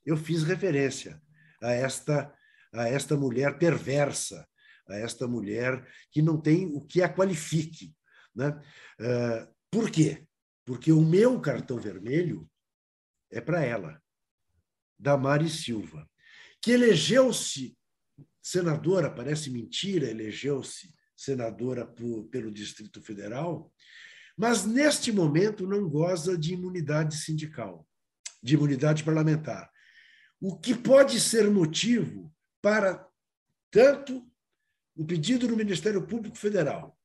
eu 0.05 0.17
fiz 0.17 0.43
referência 0.43 1.21
a 1.63 1.73
esta 1.73 2.33
a 2.75 2.89
esta 2.91 3.17
mulher 3.17 3.57
perversa, 3.59 4.47
a 4.87 4.97
esta 4.99 5.27
mulher 5.27 5.83
que 6.11 6.21
não 6.21 6.39
tem 6.39 6.67
o 6.67 6.83
que 6.83 7.01
a 7.01 7.09
qualifique, 7.09 7.95
né? 8.35 8.61
Ah, 9.01 9.49
Por 9.71 9.91
quê? 9.91 10.27
Porque 10.67 10.93
o 10.93 11.01
meu 11.01 11.41
cartão 11.41 11.79
vermelho 11.79 12.47
é 13.33 13.41
para 13.41 13.65
ela, 13.65 13.99
Damares 14.99 15.65
Silva, 15.65 16.09
que 16.63 16.73
elegeu-se 16.73 17.77
senadora, 18.43 19.11
parece 19.11 19.51
mentira, 19.51 20.09
elegeu-se 20.09 20.95
senadora 21.17 21.87
por- 21.87 22.25
pelo 22.29 22.51
Distrito 22.53 23.01
Federal, 23.01 23.73
mas 24.37 24.65
neste 24.65 25.11
momento 25.11 25.67
não 25.67 25.89
goza 25.89 26.37
de 26.37 26.53
imunidade 26.55 27.17
sindical, 27.17 27.87
de 28.43 28.55
imunidade 28.55 29.03
parlamentar. 29.03 29.71
O 30.41 30.59
que 30.59 30.75
pode 30.75 31.19
ser 31.19 31.51
motivo 31.51 32.33
para 32.61 33.09
tanto 33.71 34.31
o 34.95 35.05
pedido 35.05 35.49
do 35.49 35.57
Ministério 35.57 36.07
Público 36.07 36.37
Federal? 36.37 36.99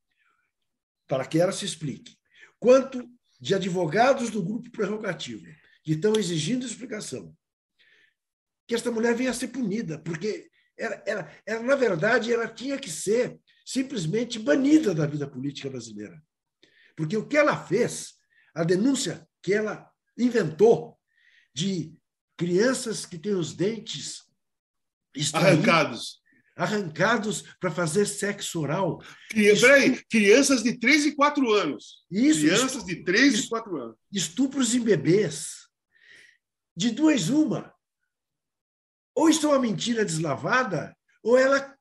Para 1.08 1.26
que 1.26 1.40
ela 1.40 1.52
se 1.52 1.66
explique, 1.66 2.18
quanto 2.60 3.10
de 3.40 3.56
advogados 3.56 4.30
do 4.30 4.44
grupo 4.44 4.70
prerrogativo 4.70 5.46
que 5.84 5.94
estão 5.94 6.14
exigindo 6.16 6.66
explicação, 6.66 7.36
que 8.72 8.76
esta 8.76 8.90
mulher 8.90 9.14
venha 9.14 9.32
a 9.32 9.34
ser 9.34 9.50
punida, 9.50 10.00
porque 10.00 10.50
ela, 10.78 11.04
ela, 11.06 11.32
ela, 11.46 11.62
na 11.62 11.76
verdade, 11.76 12.32
ela 12.32 12.48
tinha 12.48 12.80
que 12.80 12.90
ser 12.90 13.38
simplesmente 13.66 14.40
banida 14.40 14.96
da 14.96 15.06
vida 15.06 15.28
política 15.28 15.70
brasileira. 15.70 16.24
Porque 16.96 17.18
o 17.18 17.28
que 17.28 17.36
ela 17.36 17.62
fez, 17.66 18.14
a 18.56 18.64
denúncia 18.64 19.28
que 19.44 19.54
ela 19.54 19.92
inventou 20.18 20.98
de 21.54 21.94
crianças 22.38 23.06
que 23.06 23.20
têm 23.20 23.34
os 23.34 23.54
dentes 23.54 24.24
arrancados 25.34 26.22
arrancados 26.56 27.44
para 27.60 27.72
fazer 27.72 28.06
sexo 28.06 28.62
oral. 28.62 29.02
Peraí, 29.34 30.02
crianças 30.10 30.62
de 30.62 30.78
3 30.78 31.08
e 31.08 31.12
4 31.16 31.52
anos. 31.52 32.06
Isso, 32.12 32.42
crianças 32.42 32.86
de 32.86 33.04
3 33.04 33.40
e 33.40 33.50
4 33.50 33.78
anos. 33.78 33.96
Estupros 34.12 34.76
em 34.76 34.82
bebês. 34.82 35.68
De 36.76 36.92
duas, 36.92 37.30
uma. 37.30 37.74
Ou 39.16 39.30
isso 39.30 39.46
é 39.46 39.50
uma 39.50 39.60
mentira 39.60 40.06
deslavada, 40.06 40.96
ou 41.24 41.38
ela 41.38 41.76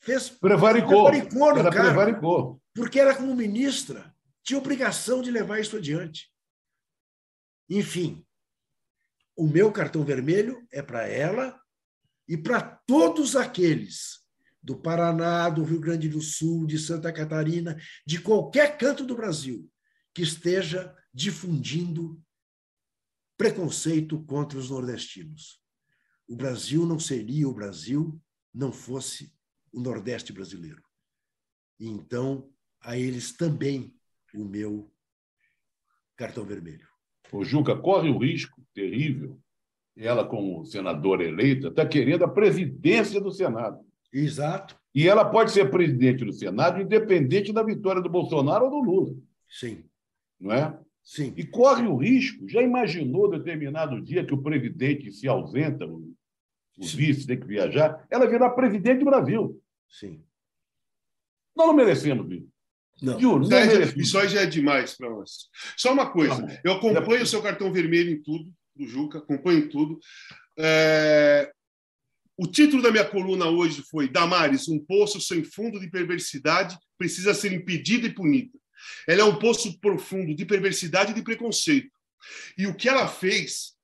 fez. 0.00 0.30
Prevaricou. 0.30 1.10
Prevaricou 1.10 1.54
no 1.54 1.60
ela 1.60 1.70
cargo, 1.70 1.88
prevaricou. 1.88 2.62
Porque 2.74 2.98
ela, 2.98 3.14
como 3.14 3.34
ministra, 3.34 4.14
tinha 4.42 4.58
obrigação 4.58 5.22
de 5.22 5.30
levar 5.30 5.60
isso 5.60 5.76
adiante. 5.76 6.30
Enfim, 7.68 8.24
o 9.36 9.46
meu 9.46 9.70
cartão 9.70 10.04
vermelho 10.04 10.66
é 10.72 10.82
para 10.82 11.06
ela 11.06 11.60
e 12.28 12.36
para 12.36 12.60
todos 12.60 13.36
aqueles 13.36 14.20
do 14.62 14.76
Paraná, 14.76 15.48
do 15.48 15.64
Rio 15.64 15.80
Grande 15.80 16.08
do 16.08 16.20
Sul, 16.20 16.66
de 16.66 16.78
Santa 16.78 17.12
Catarina, 17.12 17.80
de 18.06 18.20
qualquer 18.20 18.76
canto 18.76 19.04
do 19.04 19.16
Brasil 19.16 19.70
que 20.12 20.22
esteja 20.22 20.94
difundindo 21.12 22.20
preconceito 23.36 24.22
contra 24.24 24.58
os 24.58 24.68
nordestinos. 24.68 25.59
O 26.30 26.36
Brasil 26.36 26.86
não 26.86 26.98
seria 26.98 27.48
o 27.48 27.52
Brasil 27.52 28.18
não 28.54 28.70
fosse 28.70 29.32
o 29.72 29.80
Nordeste 29.80 30.32
brasileiro. 30.32 30.82
Então, 31.78 32.48
a 32.80 32.96
eles 32.96 33.36
também 33.36 33.94
o 34.34 34.44
meu 34.44 34.90
cartão 36.16 36.44
vermelho. 36.44 36.88
O 37.32 37.44
Juca 37.44 37.76
corre 37.76 38.08
o 38.08 38.18
risco 38.18 38.62
terrível 38.72 39.40
ela, 39.96 40.24
como 40.24 40.64
senadora 40.64 41.24
eleita, 41.24 41.68
está 41.68 41.84
querendo 41.86 42.24
a 42.24 42.28
presidência 42.28 43.20
do 43.20 43.30
Senado. 43.30 43.80
Exato. 44.12 44.74
E 44.94 45.06
ela 45.06 45.24
pode 45.24 45.52
ser 45.52 45.70
presidente 45.70 46.24
do 46.24 46.32
Senado, 46.32 46.80
independente 46.80 47.52
da 47.52 47.62
vitória 47.62 48.00
do 48.00 48.08
Bolsonaro 48.08 48.64
ou 48.64 48.70
do 48.70 48.90
Lula. 48.90 49.14
Sim. 49.48 49.84
Não 50.40 50.52
é? 50.52 50.78
Sim. 51.02 51.34
E 51.36 51.44
corre 51.44 51.86
o 51.86 51.96
risco. 51.96 52.48
Já 52.48 52.62
imaginou 52.62 53.30
determinado 53.30 54.00
dia 54.00 54.24
que 54.24 54.34
o 54.34 54.42
presidente 54.42 55.12
se 55.12 55.28
ausenta, 55.28 55.86
o, 55.86 56.09
o 56.80 56.86
vice 56.86 57.26
tem 57.26 57.38
que 57.38 57.46
viajar, 57.46 58.04
ela 58.10 58.26
virá 58.26 58.48
presidente 58.48 59.00
do 59.00 59.04
Brasil. 59.04 59.60
Sim. 59.88 60.22
Nós 61.54 61.66
não 61.66 61.74
merecemos 61.74 62.30
isso. 62.30 62.48
Não. 63.02 63.18
Juro, 63.18 63.48
não 63.48 63.82
isso, 63.82 63.98
isso 63.98 64.18
aí 64.18 64.28
já 64.28 64.42
é 64.42 64.46
demais 64.46 64.96
para 64.96 65.08
nós. 65.08 65.48
Só 65.76 65.92
uma 65.92 66.10
coisa, 66.10 66.46
tá 66.46 66.60
eu 66.64 66.72
acompanho 66.72 67.22
o 67.22 67.26
seu 67.26 67.42
cartão 67.42 67.72
vermelho 67.72 68.10
em 68.10 68.22
tudo 68.22 68.52
do 68.74 68.86
Juca, 68.86 69.18
acompanho 69.18 69.68
tudo. 69.68 69.98
É... 70.58 71.50
O 72.36 72.46
título 72.46 72.82
da 72.82 72.90
minha 72.90 73.04
coluna 73.04 73.46
hoje 73.46 73.82
foi 73.90 74.08
Damares, 74.08 74.68
um 74.68 74.78
poço 74.78 75.20
sem 75.20 75.44
fundo 75.44 75.78
de 75.78 75.90
perversidade 75.90 76.78
precisa 76.96 77.34
ser 77.34 77.52
impedido 77.52 78.06
e 78.06 78.14
punido. 78.14 78.58
Ela 79.06 79.20
é 79.20 79.24
um 79.24 79.38
poço 79.38 79.78
profundo 79.78 80.34
de 80.34 80.46
perversidade 80.46 81.12
e 81.12 81.14
de 81.14 81.22
preconceito. 81.22 81.90
E 82.56 82.66
o 82.66 82.74
que 82.74 82.88
ela 82.88 83.08
fez 83.08 83.74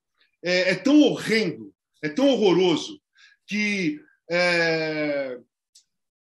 é, 0.43 0.71
é 0.71 0.75
tão 0.75 1.01
horrendo, 1.01 1.73
é 2.03 2.09
tão 2.09 2.27
horroroso, 2.29 3.01
que 3.47 3.99
é, 4.29 5.37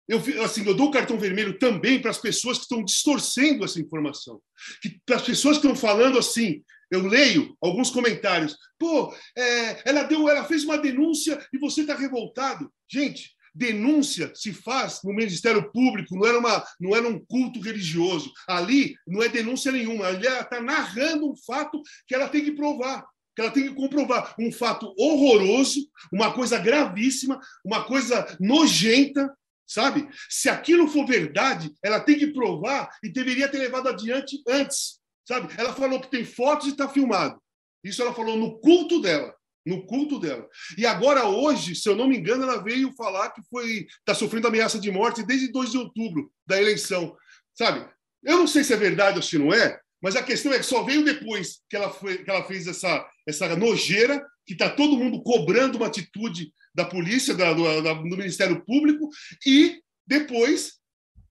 eu, 0.09 0.19
assim, 0.45 0.65
eu 0.65 0.75
dou 0.75 0.89
o 0.89 0.93
cartão 0.93 1.19
vermelho 1.19 1.59
também 1.59 2.01
para 2.01 2.11
as 2.11 2.19
pessoas 2.19 2.59
que 2.59 2.63
estão 2.63 2.85
distorcendo 2.85 3.65
essa 3.65 3.81
informação. 3.81 4.41
Que, 4.81 5.01
para 5.05 5.17
as 5.17 5.23
pessoas 5.23 5.59
que 5.59 5.67
estão 5.67 5.77
falando 5.77 6.19
assim, 6.19 6.63
eu 6.91 7.07
leio 7.07 7.57
alguns 7.61 7.91
comentários. 7.91 8.57
Pô, 8.79 9.13
é, 9.37 9.89
ela 9.89 10.05
deu, 10.05 10.29
ela 10.29 10.45
fez 10.45 10.65
uma 10.65 10.79
denúncia 10.79 11.45
e 11.53 11.59
você 11.59 11.81
está 11.81 11.97
revoltado. 11.97 12.73
Gente, 12.89 13.35
denúncia 13.53 14.31
se 14.35 14.53
faz 14.53 15.01
no 15.03 15.13
Ministério 15.13 15.73
Público, 15.73 16.15
não 16.15 16.27
era, 16.27 16.39
uma, 16.39 16.65
não 16.79 16.95
era 16.95 17.09
um 17.09 17.19
culto 17.19 17.59
religioso. 17.61 18.33
Ali 18.47 18.97
não 19.07 19.23
é 19.23 19.29
denúncia 19.29 19.73
nenhuma. 19.73 20.07
Ali 20.07 20.27
ela 20.27 20.43
está 20.43 20.61
narrando 20.61 21.29
um 21.29 21.37
fato 21.37 21.83
que 22.07 22.15
ela 22.15 22.29
tem 22.29 22.45
que 22.45 22.53
provar, 22.53 23.05
que 23.37 23.43
ela 23.43 23.53
tem 23.53 23.69
que 23.69 23.75
comprovar. 23.75 24.35
Um 24.37 24.51
fato 24.51 24.93
horroroso, 24.99 25.79
uma 26.13 26.33
coisa 26.33 26.59
gravíssima, 26.59 27.39
uma 27.65 27.85
coisa 27.85 28.27
nojenta, 28.41 29.33
sabe? 29.65 30.09
Se 30.29 30.49
aquilo 30.49 30.89
for 30.89 31.07
verdade, 31.07 31.73
ela 31.85 32.01
tem 32.01 32.19
que 32.19 32.33
provar 32.33 32.91
e 33.05 33.13
deveria 33.13 33.49
ter 33.49 33.59
levado 33.59 33.89
adiante 33.89 34.43
antes 34.49 34.97
sabe? 35.27 35.53
Ela 35.59 35.75
falou 35.75 36.01
que 36.01 36.11
tem 36.11 36.25
fotos 36.25 36.69
e 36.69 36.71
está 36.71 36.89
filmado. 36.89 37.41
Isso 37.83 38.01
ela 38.01 38.15
falou 38.15 38.37
no 38.37 38.59
culto 38.61 39.01
dela, 39.01 39.35
no 39.65 39.85
culto 39.85 40.19
dela. 40.19 40.49
E 40.79 40.87
agora 40.87 41.27
hoje, 41.27 41.75
se 41.75 41.89
eu 41.89 41.97
não 41.97 42.09
me 42.09 42.17
engano, 42.17 42.45
ela 42.45 42.63
veio 42.63 42.93
falar 42.93 43.31
que 43.31 43.43
foi 43.51 43.87
está 43.99 44.15
sofrendo 44.15 44.49
ameaça 44.49 44.79
de 44.79 44.91
morte 44.91 45.25
desde 45.25 45.51
2 45.51 45.73
de 45.73 45.79
outubro 45.79 46.33
da 46.47 46.61
eleição, 46.61 47.17
sabe? 47.55 47.87
Eu 48.23 48.39
não 48.39 48.47
sei 48.47 48.65
se 48.65 48.73
é 48.73 48.77
verdade 48.77 49.17
ou 49.17 49.23
se 49.23 49.39
não 49.39 49.53
é, 49.53 49.81
mas 50.03 50.17
a 50.17 50.23
questão 50.23 50.53
é 50.53 50.59
que 50.59 50.65
só 50.65 50.83
veio 50.83 51.05
depois 51.05 51.61
que 51.69 51.77
ela, 51.77 51.91
foi, 51.91 52.19
que 52.19 52.31
ela 52.31 52.45
fez 52.45 52.67
essa, 52.67 53.07
essa 53.27 53.55
nojeira, 53.57 54.25
que 54.47 54.53
está 54.53 54.69
todo 54.69 54.97
mundo 54.97 55.23
cobrando 55.23 55.79
uma 55.79 55.87
atitude 55.87 56.53
da 56.75 56.85
polícia, 56.85 57.35
da, 57.35 57.53
do, 57.53 57.83
da, 57.83 57.95
do 57.95 58.05
Ministério 58.17 58.65
Público, 58.65 59.09
e 59.47 59.81
depois 60.07 60.75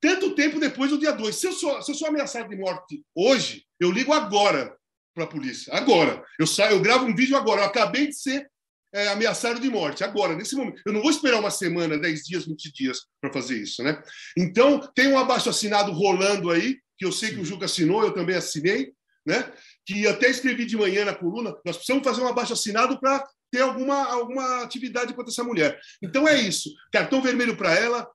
tanto 0.02 0.36
tempo 0.36 0.60
depois 0.60 0.92
do 0.92 1.00
dia 1.00 1.12
2. 1.12 1.36
Se 1.36 1.48
eu 1.48 1.52
sou, 1.54 1.82
se 1.82 1.92
eu 1.92 1.96
sou 1.96 2.08
ameaçado 2.08 2.50
de 2.50 2.56
morte 2.56 3.04
hoje, 3.16 3.66
eu 3.80 3.92
ligo 3.92 4.14
agora 4.14 4.76
para 5.16 5.24
a 5.24 5.28
polícia. 5.28 5.74
Agora. 5.74 6.24
Eu 6.38 6.46
saio, 6.46 6.74
eu 6.74 6.82
gravo 6.82 7.06
um 7.06 7.16
vídeo 7.16 7.36
agora. 7.36 7.62
Eu 7.62 7.66
acabei 7.66 8.08
de 8.08 8.16
ser 8.16 8.48
é, 8.94 9.08
ameaçado 9.08 9.60
de 9.60 9.70
morte. 9.70 10.04
Agora, 10.04 10.36
nesse 10.36 10.56
momento. 10.56 10.82
Eu 10.86 10.94
não 10.94 11.02
vou 11.02 11.10
esperar 11.10 11.40
uma 11.40 11.50
semana, 11.50 11.98
10 11.98 12.24
dias, 12.24 12.46
20 12.46 12.74
dias 12.74 13.00
para 13.22 13.34
fazer 13.34 13.58
isso, 13.58 13.82
né? 13.82 14.02
Então, 14.38 14.80
tem 14.94 15.08
um 15.08 15.18
abaixo 15.18 15.50
assinado 15.50 15.92
rolando 15.92 16.52
aí, 16.52 16.78
que 16.98 17.06
eu 17.06 17.12
sei 17.12 17.34
que 17.34 17.42
o 17.42 17.46
Juca 17.46 17.66
assinou, 17.66 18.04
eu 18.04 18.14
também 18.14 18.36
assinei, 18.36 18.94
né? 19.26 19.52
Que 19.86 20.08
até 20.08 20.30
escrevi 20.30 20.66
de 20.66 20.78
manhã 20.78 21.06
na 21.06 21.16
coluna. 21.16 21.56
Nós 21.66 21.78
precisamos 21.78 22.04
fazer 22.04 22.22
um 22.22 22.28
abaixo 22.28 22.54
assinado 22.54 23.00
para 23.00 23.26
ter 23.52 23.62
alguma, 23.62 24.04
alguma 24.12 24.64
atividade 24.64 25.14
contra 25.14 25.32
essa 25.32 25.44
mulher. 25.44 25.80
Então 26.02 26.28
é 26.28 26.40
isso. 26.40 26.70
Cartão 26.92 27.22
vermelho 27.22 27.56
para 27.56 27.74
ela, 27.74 28.08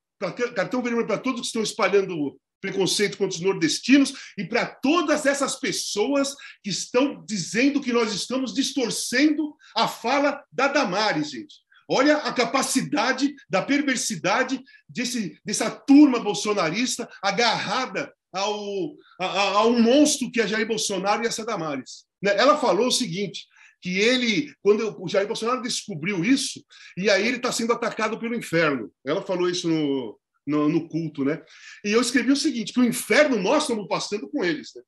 cartão 0.54 0.82
vermelho 0.82 1.06
para 1.06 1.18
todos 1.18 1.40
que 1.40 1.46
estão 1.46 1.62
espalhando 1.62 2.38
preconceito 2.60 3.16
contra 3.16 3.36
os 3.36 3.42
nordestinos 3.42 4.12
e 4.36 4.44
para 4.44 4.66
todas 4.66 5.24
essas 5.24 5.58
pessoas 5.58 6.34
que 6.62 6.70
estão 6.70 7.24
dizendo 7.24 7.80
que 7.80 7.92
nós 7.92 8.12
estamos 8.12 8.52
distorcendo 8.52 9.56
a 9.74 9.88
fala 9.88 10.44
da 10.52 10.68
Damares, 10.68 11.30
gente. 11.30 11.54
Olha 11.88 12.18
a 12.18 12.32
capacidade 12.32 13.34
da 13.48 13.62
perversidade 13.62 14.62
desse, 14.88 15.40
dessa 15.44 15.70
turma 15.70 16.20
bolsonarista 16.20 17.08
agarrada 17.20 18.12
ao, 18.32 18.94
a, 19.20 19.26
a, 19.26 19.66
um 19.66 19.80
monstro 19.80 20.30
que 20.30 20.40
é 20.40 20.46
Jair 20.46 20.66
Bolsonaro 20.66 21.22
e 21.22 21.26
essa 21.26 21.44
Damares. 21.44 22.04
Né? 22.22 22.36
Ela 22.36 22.58
falou 22.58 22.88
o 22.88 22.92
seguinte: 22.92 23.46
que 23.80 23.98
ele, 23.98 24.52
quando 24.62 25.02
o 25.02 25.08
Jair 25.08 25.26
Bolsonaro 25.26 25.62
descobriu 25.62 26.24
isso, 26.24 26.64
e 26.96 27.08
aí 27.08 27.26
ele 27.26 27.36
está 27.36 27.50
sendo 27.50 27.72
atacado 27.72 28.18
pelo 28.18 28.34
inferno. 28.34 28.92
Ela 29.04 29.22
falou 29.22 29.48
isso 29.48 29.68
no, 29.68 30.18
no, 30.46 30.68
no, 30.68 30.88
culto, 30.88 31.24
né? 31.24 31.42
E 31.84 31.92
eu 31.92 32.00
escrevi 32.00 32.30
o 32.30 32.36
seguinte: 32.36 32.72
que 32.72 32.80
o 32.80 32.84
inferno 32.84 33.38
nós 33.38 33.62
estamos 33.62 33.86
passando 33.88 34.28
com 34.28 34.44
eles. 34.44 34.70
Né? 34.74 34.82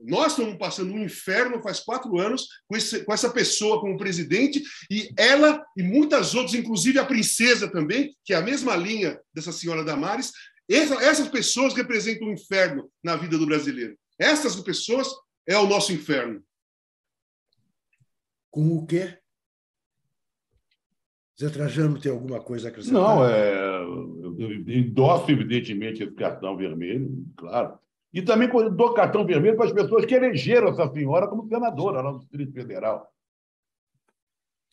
Nós 0.00 0.32
estamos 0.32 0.58
passando 0.58 0.92
um 0.92 1.04
inferno 1.04 1.62
faz 1.62 1.80
quatro 1.80 2.18
anos 2.18 2.48
com, 2.68 2.76
esse, 2.76 3.04
com 3.04 3.12
essa 3.12 3.30
pessoa 3.30 3.80
como 3.80 3.96
presidente, 3.96 4.62
e 4.90 5.08
ela 5.16 5.64
e 5.76 5.82
muitas 5.82 6.34
outras, 6.34 6.54
inclusive 6.54 6.98
a 6.98 7.06
princesa 7.06 7.70
também, 7.70 8.14
que 8.24 8.34
é 8.34 8.36
a 8.36 8.42
mesma 8.42 8.74
linha 8.74 9.18
dessa 9.32 9.52
senhora 9.52 9.84
Damares, 9.84 10.32
essa, 10.68 10.94
essas 11.02 11.28
pessoas 11.28 11.74
representam 11.74 12.28
o 12.28 12.32
inferno 12.32 12.90
na 13.02 13.16
vida 13.16 13.36
do 13.36 13.46
brasileiro. 13.46 13.98
Essas 14.18 14.56
pessoas 14.60 15.08
é 15.46 15.56
o 15.58 15.66
nosso 15.66 15.92
inferno. 15.92 16.42
Com 18.50 18.76
o 18.76 18.86
quê? 18.86 19.18
Zé 21.38 21.50
Trajano 21.50 22.00
tem 22.00 22.12
alguma 22.12 22.40
coisa 22.40 22.68
a 22.68 22.70
acrescentar? 22.70 23.02
Não, 23.02 23.26
é, 23.26 23.82
eu 23.82 24.52
endosso, 24.68 25.30
evidentemente, 25.30 26.02
esse 26.02 26.14
cartão 26.14 26.56
vermelho, 26.56 27.26
claro. 27.36 27.78
E 28.12 28.22
também 28.22 28.48
dou 28.48 28.94
cartão 28.94 29.26
vermelho 29.26 29.56
para 29.56 29.66
as 29.66 29.72
pessoas 29.72 30.06
que 30.06 30.14
elegeram 30.14 30.68
essa 30.68 30.88
senhora 30.92 31.26
como 31.26 31.48
senadora 31.48 32.00
lá 32.00 32.12
no 32.12 32.20
Distrito 32.20 32.52
Federal. 32.52 33.12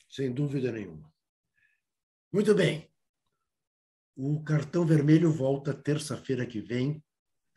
Sem 0.07 0.31
dúvida 0.31 0.71
nenhuma. 0.71 1.11
Muito 2.31 2.53
bem. 2.53 2.90
O 4.15 4.43
cartão 4.43 4.85
vermelho 4.85 5.31
volta 5.31 5.73
terça-feira 5.73 6.45
que 6.45 6.59
vem, 6.59 7.01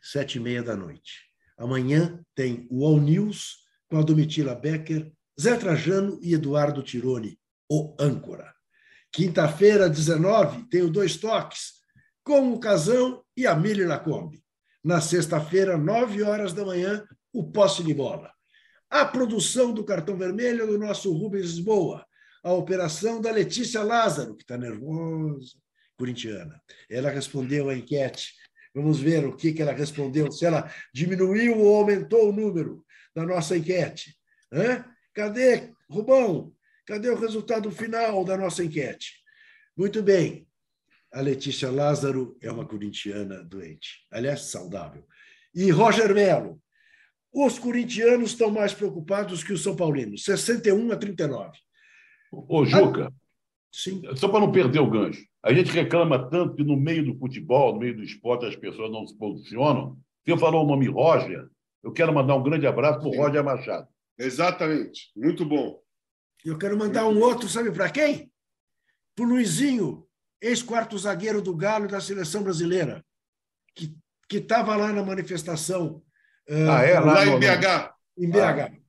sete 0.01 0.37
e 0.37 0.39
meia 0.39 0.63
da 0.63 0.75
noite. 0.75 1.21
Amanhã 1.57 2.23
tem 2.33 2.65
o 2.71 2.85
All 2.85 2.99
News 2.99 3.57
com 3.89 3.97
a 3.97 4.01
Domitila 4.01 4.55
Becker, 4.55 5.11
Zé 5.39 5.57
Trajano 5.57 6.17
e 6.21 6.33
Eduardo 6.33 6.81
Tironi, 6.81 7.37
o 7.69 7.93
âncora. 7.99 8.53
Quinta-feira, 9.11 9.89
19, 9.89 10.69
tem 10.69 10.81
o 10.81 10.89
Dois 10.89 11.17
Toques, 11.17 11.73
com 12.23 12.53
o 12.53 12.59
Casão 12.59 13.23
e 13.35 13.45
a 13.45 13.55
Mili 13.55 13.83
Lacombe. 13.83 14.43
Na 14.83 15.01
sexta-feira, 15.01 15.77
nove 15.77 16.23
horas 16.23 16.53
da 16.53 16.63
manhã, 16.63 17.05
o 17.33 17.51
Posse 17.51 17.83
de 17.83 17.93
Bola. 17.93 18.31
A 18.89 19.05
produção 19.05 19.73
do 19.73 19.83
cartão 19.83 20.17
vermelho 20.17 20.63
é 20.63 20.67
do 20.67 20.77
nosso 20.77 21.11
Rubens 21.11 21.47
Lisboa. 21.47 22.05
A 22.43 22.53
operação 22.53 23.19
da 23.19 23.31
Letícia 23.31 23.83
Lázaro, 23.83 24.35
que 24.35 24.43
está 24.43 24.57
nervosa, 24.57 25.57
corintiana. 25.97 26.61
Ela 26.89 27.09
respondeu 27.09 27.69
à 27.69 27.75
enquete. 27.75 28.33
Vamos 28.73 28.99
ver 28.99 29.25
o 29.25 29.35
que, 29.35 29.53
que 29.53 29.61
ela 29.61 29.71
respondeu, 29.71 30.31
se 30.31 30.45
ela 30.45 30.69
diminuiu 30.93 31.57
ou 31.59 31.77
aumentou 31.77 32.29
o 32.29 32.33
número 32.33 32.85
da 33.15 33.25
nossa 33.25 33.57
enquete. 33.57 34.15
Hã? 34.51 34.85
Cadê, 35.13 35.71
Rubão? 35.89 36.53
Cadê 36.85 37.09
o 37.09 37.17
resultado 37.17 37.71
final 37.71 38.23
da 38.25 38.37
nossa 38.37 38.63
enquete? 38.63 39.13
Muito 39.75 40.03
bem. 40.03 40.47
A 41.11 41.21
Letícia 41.21 41.71
Lázaro 41.71 42.37
é 42.41 42.51
uma 42.51 42.67
corintiana 42.67 43.41
doente, 43.41 44.05
aliás, 44.11 44.41
saudável. 44.41 45.07
E 45.53 45.71
Roger 45.71 46.13
Melo. 46.13 46.61
Os 47.33 47.57
corintianos 47.57 48.31
estão 48.31 48.51
mais 48.51 48.73
preocupados 48.73 49.43
que 49.43 49.53
os 49.53 49.63
São 49.63 49.75
Paulinos, 49.75 50.23
61 50.25 50.91
a 50.91 50.97
39. 50.97 51.57
Ô, 52.31 52.65
Juca, 52.65 53.13
Sim. 53.77 54.01
só 54.15 54.29
para 54.29 54.39
não 54.39 54.53
perder 54.53 54.79
o 54.79 54.89
gancho, 54.89 55.21
a 55.43 55.53
gente 55.53 55.69
reclama 55.69 56.29
tanto 56.29 56.55
que 56.55 56.63
no 56.63 56.77
meio 56.77 57.05
do 57.05 57.19
futebol, 57.19 57.73
no 57.73 57.79
meio 57.79 57.97
do 57.97 58.03
esporte, 58.03 58.45
as 58.45 58.55
pessoas 58.55 58.89
não 58.89 59.05
se 59.05 59.17
posicionam. 59.17 59.97
Você 60.25 60.37
falou 60.37 60.63
o 60.63 60.67
nome 60.67 60.87
Roger, 60.87 61.45
eu 61.83 61.91
quero 61.91 62.13
mandar 62.13 62.35
um 62.35 62.43
grande 62.43 62.65
abraço 62.65 62.99
para 63.01 63.09
o. 63.09 63.15
Roger 63.17 63.43
Machado. 63.43 63.87
Exatamente. 64.17 65.11
Muito 65.13 65.45
bom. 65.45 65.77
Eu 66.45 66.57
quero 66.57 66.77
mandar 66.77 67.05
um 67.05 67.19
outro, 67.19 67.49
sabe 67.49 67.69
para 67.69 67.89
quem? 67.89 68.31
Para 69.13 69.25
o 69.25 69.27
Luizinho, 69.27 70.07
ex-quarto 70.41 70.97
zagueiro 70.97 71.41
do 71.41 71.53
Galo 71.53 71.85
e 71.85 71.89
da 71.89 71.99
seleção 71.99 72.43
brasileira, 72.43 73.03
que 73.75 73.93
que 74.27 74.37
estava 74.37 74.75
lá 74.75 74.91
na 74.91 75.03
manifestação 75.03 76.01
Ah, 76.49 76.81
é? 76.81 76.99
Lá 76.99 77.13
Lá 77.13 77.25
em 77.25 77.39
BH. 77.39 77.93
em 78.17 78.29
BH. 78.29 78.79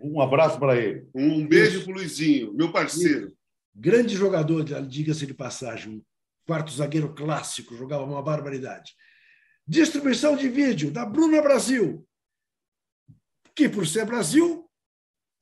Um 0.00 0.20
abraço 0.20 0.58
para 0.60 0.76
ele. 0.76 1.08
Um 1.14 1.44
beijo 1.46 1.78
Isso. 1.78 1.84
pro 1.84 1.94
Luizinho, 1.94 2.54
meu 2.54 2.70
parceiro. 2.70 3.32
Grande 3.80 4.16
jogador, 4.16 4.64
diga-se 4.88 5.24
de 5.24 5.32
passagem, 5.32 6.04
quarto 6.44 6.72
zagueiro 6.72 7.14
clássico, 7.14 7.76
jogava 7.76 8.02
uma 8.02 8.20
barbaridade. 8.20 8.92
Distribuição 9.64 10.34
de 10.34 10.48
vídeo 10.48 10.90
da 10.90 11.06
Bruna 11.06 11.40
Brasil, 11.40 12.04
que 13.54 13.68
por 13.68 13.86
ser 13.86 14.04
Brasil 14.04 14.68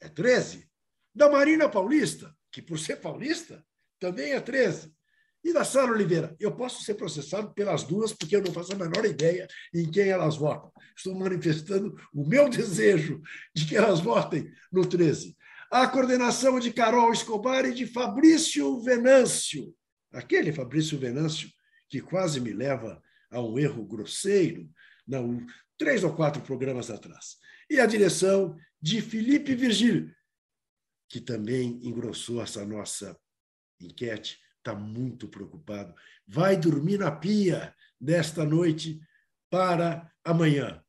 é 0.03 0.09
13. 0.11 0.69
Da 1.15 1.31
Marina 1.31 1.67
Paulista, 1.67 2.37
que 2.53 2.61
por 2.61 2.79
ser 2.79 2.97
paulista 2.97 3.65
também 3.99 4.33
é 4.33 4.41
13. 4.41 4.95
E 5.43 5.51
da 5.55 5.65
Sara 5.65 5.93
Oliveira. 5.93 6.37
Eu 6.39 6.55
posso 6.55 6.83
ser 6.83 6.93
processado 6.93 7.55
pelas 7.55 7.85
duas, 7.85 8.13
porque 8.13 8.37
eu 8.37 8.43
não 8.43 8.53
faço 8.53 8.75
a 8.75 8.77
menor 8.77 9.07
ideia 9.07 9.49
em 9.73 9.91
quem 9.91 10.11
elas 10.11 10.37
votam. 10.37 10.71
Estou 10.95 11.15
manifestando 11.15 11.99
o 12.13 12.29
meu 12.29 12.51
desejo 12.51 13.23
de 13.55 13.65
que 13.65 13.77
elas 13.77 14.01
votem 14.01 14.53
no 14.71 14.85
13 14.85 15.35
a 15.83 15.89
coordenação 15.89 16.59
de 16.59 16.73
Carol 16.73 17.13
Escobar 17.13 17.67
e 17.67 17.75
de 17.75 17.87
Fabrício 17.87 18.81
Venâncio. 18.81 19.75
Aquele 20.11 20.51
Fabrício 20.51 20.99
Venâncio 20.99 21.51
que 21.89 22.01
quase 22.01 22.41
me 22.41 22.53
leva 22.53 23.03
a 23.31 23.43
um 23.43 23.59
erro 23.59 23.85
grosseiro, 23.85 24.71
não, 25.07 25.45
três 25.77 26.03
ou 26.03 26.15
quatro 26.15 26.41
programas 26.41 26.91
atrás. 26.91 27.37
E 27.69 27.79
a 27.79 27.85
direção 27.85 28.57
de 28.81 29.03
Felipe 29.03 29.55
Virgílio, 29.55 30.11
que 31.09 31.21
também 31.21 31.79
engrossou 31.83 32.43
essa 32.43 32.65
nossa 32.65 33.15
enquete, 33.79 34.39
está 34.57 34.75
muito 34.75 35.29
preocupado. 35.29 35.95
Vai 36.27 36.57
dormir 36.57 36.99
na 36.99 37.11
pia 37.11 37.75
desta 38.01 38.45
noite 38.45 38.99
para 39.51 40.11
amanhã. 40.25 40.83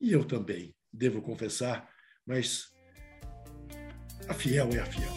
E 0.00 0.12
eu 0.12 0.24
também, 0.24 0.74
devo 0.90 1.20
confessar, 1.20 1.88
mas 2.26 2.70
a 4.28 4.34
fiel 4.34 4.68
é 4.72 4.78
a 4.78 4.86
fiel. 4.86 5.12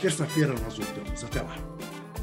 Terça-feira 0.00 0.54
nós 0.54 0.76
voltamos. 0.76 1.24
Até 1.24 1.42
lá. 1.42 1.79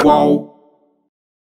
Qual? 0.00 0.59